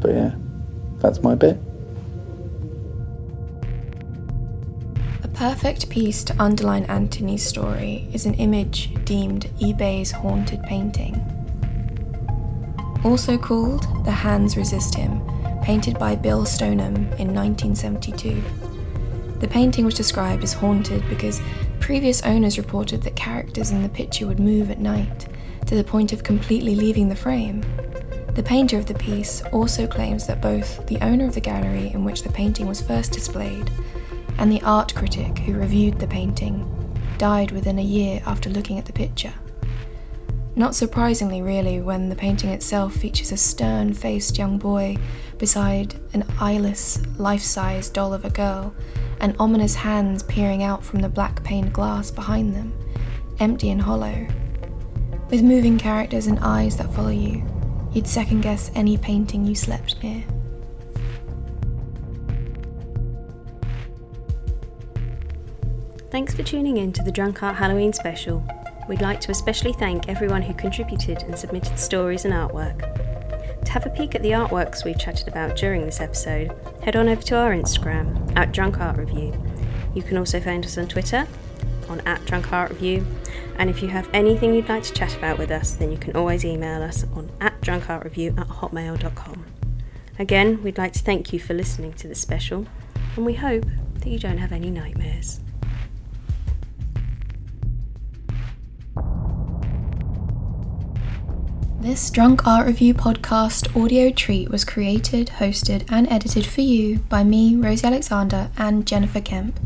But 0.00 0.12
yeah, 0.12 0.34
that's 0.98 1.20
my 1.22 1.34
bit. 1.34 1.58
Perfect 5.42 5.90
piece 5.90 6.22
to 6.22 6.40
underline 6.40 6.84
Anthony's 6.84 7.44
story 7.44 8.06
is 8.12 8.26
an 8.26 8.34
image 8.34 8.94
deemed 9.04 9.46
eBay's 9.58 10.12
haunted 10.12 10.62
painting. 10.62 11.20
Also 13.02 13.36
called 13.36 14.04
The 14.04 14.12
Hands 14.12 14.56
Resist 14.56 14.94
Him, 14.94 15.20
painted 15.60 15.98
by 15.98 16.14
Bill 16.14 16.46
Stoneham 16.46 16.94
in 16.94 17.34
1972. 17.34 18.40
The 19.40 19.48
painting 19.48 19.84
was 19.84 19.94
described 19.94 20.44
as 20.44 20.52
haunted 20.52 21.02
because 21.08 21.42
previous 21.80 22.22
owners 22.22 22.56
reported 22.56 23.02
that 23.02 23.16
characters 23.16 23.72
in 23.72 23.82
the 23.82 23.88
picture 23.88 24.28
would 24.28 24.38
move 24.38 24.70
at 24.70 24.78
night, 24.78 25.26
to 25.66 25.74
the 25.74 25.82
point 25.82 26.12
of 26.12 26.22
completely 26.22 26.76
leaving 26.76 27.08
the 27.08 27.16
frame. 27.16 27.64
The 28.36 28.44
painter 28.44 28.78
of 28.78 28.86
the 28.86 28.94
piece 28.94 29.42
also 29.52 29.88
claims 29.88 30.24
that 30.28 30.40
both 30.40 30.86
the 30.86 31.00
owner 31.00 31.26
of 31.26 31.34
the 31.34 31.40
gallery 31.40 31.90
in 31.92 32.04
which 32.04 32.22
the 32.22 32.30
painting 32.30 32.68
was 32.68 32.80
first 32.80 33.10
displayed 33.10 33.72
and 34.38 34.50
the 34.50 34.62
art 34.62 34.94
critic 34.94 35.38
who 35.38 35.54
reviewed 35.54 35.98
the 35.98 36.06
painting 36.06 36.68
died 37.18 37.50
within 37.50 37.78
a 37.78 37.82
year 37.82 38.22
after 38.26 38.50
looking 38.50 38.78
at 38.78 38.86
the 38.86 38.92
picture. 38.92 39.34
Not 40.54 40.74
surprisingly, 40.74 41.40
really, 41.40 41.80
when 41.80 42.10
the 42.10 42.16
painting 42.16 42.50
itself 42.50 42.94
features 42.94 43.32
a 43.32 43.36
stern 43.38 43.94
faced 43.94 44.36
young 44.36 44.58
boy 44.58 44.96
beside 45.38 45.94
an 46.12 46.24
eyeless, 46.38 47.00
life 47.16 47.40
size 47.40 47.88
doll 47.88 48.12
of 48.12 48.24
a 48.24 48.30
girl, 48.30 48.74
and 49.20 49.34
ominous 49.38 49.74
hands 49.74 50.22
peering 50.24 50.62
out 50.62 50.84
from 50.84 51.00
the 51.00 51.08
black 51.08 51.42
paned 51.42 51.72
glass 51.72 52.10
behind 52.10 52.54
them, 52.54 52.74
empty 53.38 53.70
and 53.70 53.80
hollow. 53.80 54.26
With 55.30 55.42
moving 55.42 55.78
characters 55.78 56.26
and 56.26 56.38
eyes 56.40 56.76
that 56.76 56.92
follow 56.92 57.08
you, 57.08 57.42
you'd 57.92 58.06
second 58.06 58.42
guess 58.42 58.70
any 58.74 58.98
painting 58.98 59.46
you 59.46 59.54
slept 59.54 60.02
near. 60.02 60.22
Thanks 66.12 66.34
for 66.34 66.42
tuning 66.42 66.76
in 66.76 66.92
to 66.92 67.02
the 67.02 67.10
Drunk 67.10 67.42
Art 67.42 67.56
Halloween 67.56 67.94
special. 67.94 68.46
We'd 68.86 69.00
like 69.00 69.18
to 69.22 69.30
especially 69.30 69.72
thank 69.72 70.10
everyone 70.10 70.42
who 70.42 70.52
contributed 70.52 71.22
and 71.22 71.38
submitted 71.38 71.78
stories 71.78 72.26
and 72.26 72.34
artwork. 72.34 72.80
To 73.64 73.72
have 73.72 73.86
a 73.86 73.88
peek 73.88 74.14
at 74.14 74.20
the 74.20 74.32
artworks 74.32 74.84
we've 74.84 74.98
chatted 74.98 75.26
about 75.26 75.56
during 75.56 75.86
this 75.86 76.02
episode, 76.02 76.54
head 76.82 76.96
on 76.96 77.08
over 77.08 77.22
to 77.22 77.36
our 77.36 77.52
Instagram, 77.52 78.36
at 78.36 78.52
Drunk 78.52 78.78
Art 78.78 78.98
Review. 78.98 79.32
You 79.94 80.02
can 80.02 80.18
also 80.18 80.38
find 80.38 80.66
us 80.66 80.76
on 80.76 80.86
Twitter, 80.86 81.26
on 81.88 82.00
at 82.02 82.22
Drunk 82.26 82.52
Art 82.52 82.72
Review, 82.72 83.06
and 83.56 83.70
if 83.70 83.80
you 83.80 83.88
have 83.88 84.06
anything 84.12 84.52
you'd 84.52 84.68
like 84.68 84.82
to 84.82 84.92
chat 84.92 85.16
about 85.16 85.38
with 85.38 85.50
us, 85.50 85.72
then 85.76 85.90
you 85.90 85.96
can 85.96 86.14
always 86.14 86.44
email 86.44 86.82
us 86.82 87.06
on 87.14 87.30
at 87.40 87.58
drunkartreview 87.62 88.38
at 88.38 88.48
hotmail.com. 88.48 89.46
Again, 90.18 90.62
we'd 90.62 90.76
like 90.76 90.92
to 90.92 91.00
thank 91.00 91.32
you 91.32 91.40
for 91.40 91.54
listening 91.54 91.94
to 91.94 92.06
this 92.06 92.20
special, 92.20 92.66
and 93.16 93.24
we 93.24 93.32
hope 93.32 93.64
that 93.94 94.08
you 94.08 94.18
don't 94.18 94.36
have 94.36 94.52
any 94.52 94.68
nightmares. 94.68 95.41
This 101.82 102.12
Drunk 102.12 102.46
Art 102.46 102.68
Review 102.68 102.94
podcast 102.94 103.76
audio 103.76 104.12
treat 104.12 104.48
was 104.48 104.64
created, 104.64 105.32
hosted, 105.40 105.84
and 105.90 106.06
edited 106.12 106.46
for 106.46 106.60
you 106.60 107.00
by 107.08 107.24
me, 107.24 107.56
Rosie 107.56 107.84
Alexander, 107.84 108.52
and 108.56 108.86
Jennifer 108.86 109.20
Kemp. 109.20 109.58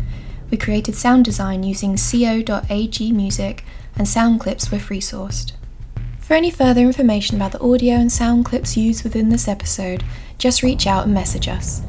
We 0.51 0.57
created 0.57 0.95
sound 0.95 1.27
design 1.27 1.63
using 1.63 1.99
co.ag 1.99 3.13
music, 3.13 3.65
and 3.99 4.09
sound 4.09 4.41
clips 4.41 4.73
were 4.73 4.79
free 4.79 5.03
sourced. 5.03 5.53
For 6.19 6.33
any 6.33 6.51
further 6.51 6.81
information 6.81 7.37
about 7.37 7.53
the 7.53 7.61
audio 7.61 7.97
and 7.97 8.11
sound 8.11 8.47
clips 8.47 8.79
used 8.79 9.05
within 9.05 9.29
this 9.29 9.47
episode, 9.47 10.03
just 10.39 10.63
reach 10.63 10.87
out 10.87 11.05
and 11.05 11.13
message 11.13 11.49
us. 11.49 11.83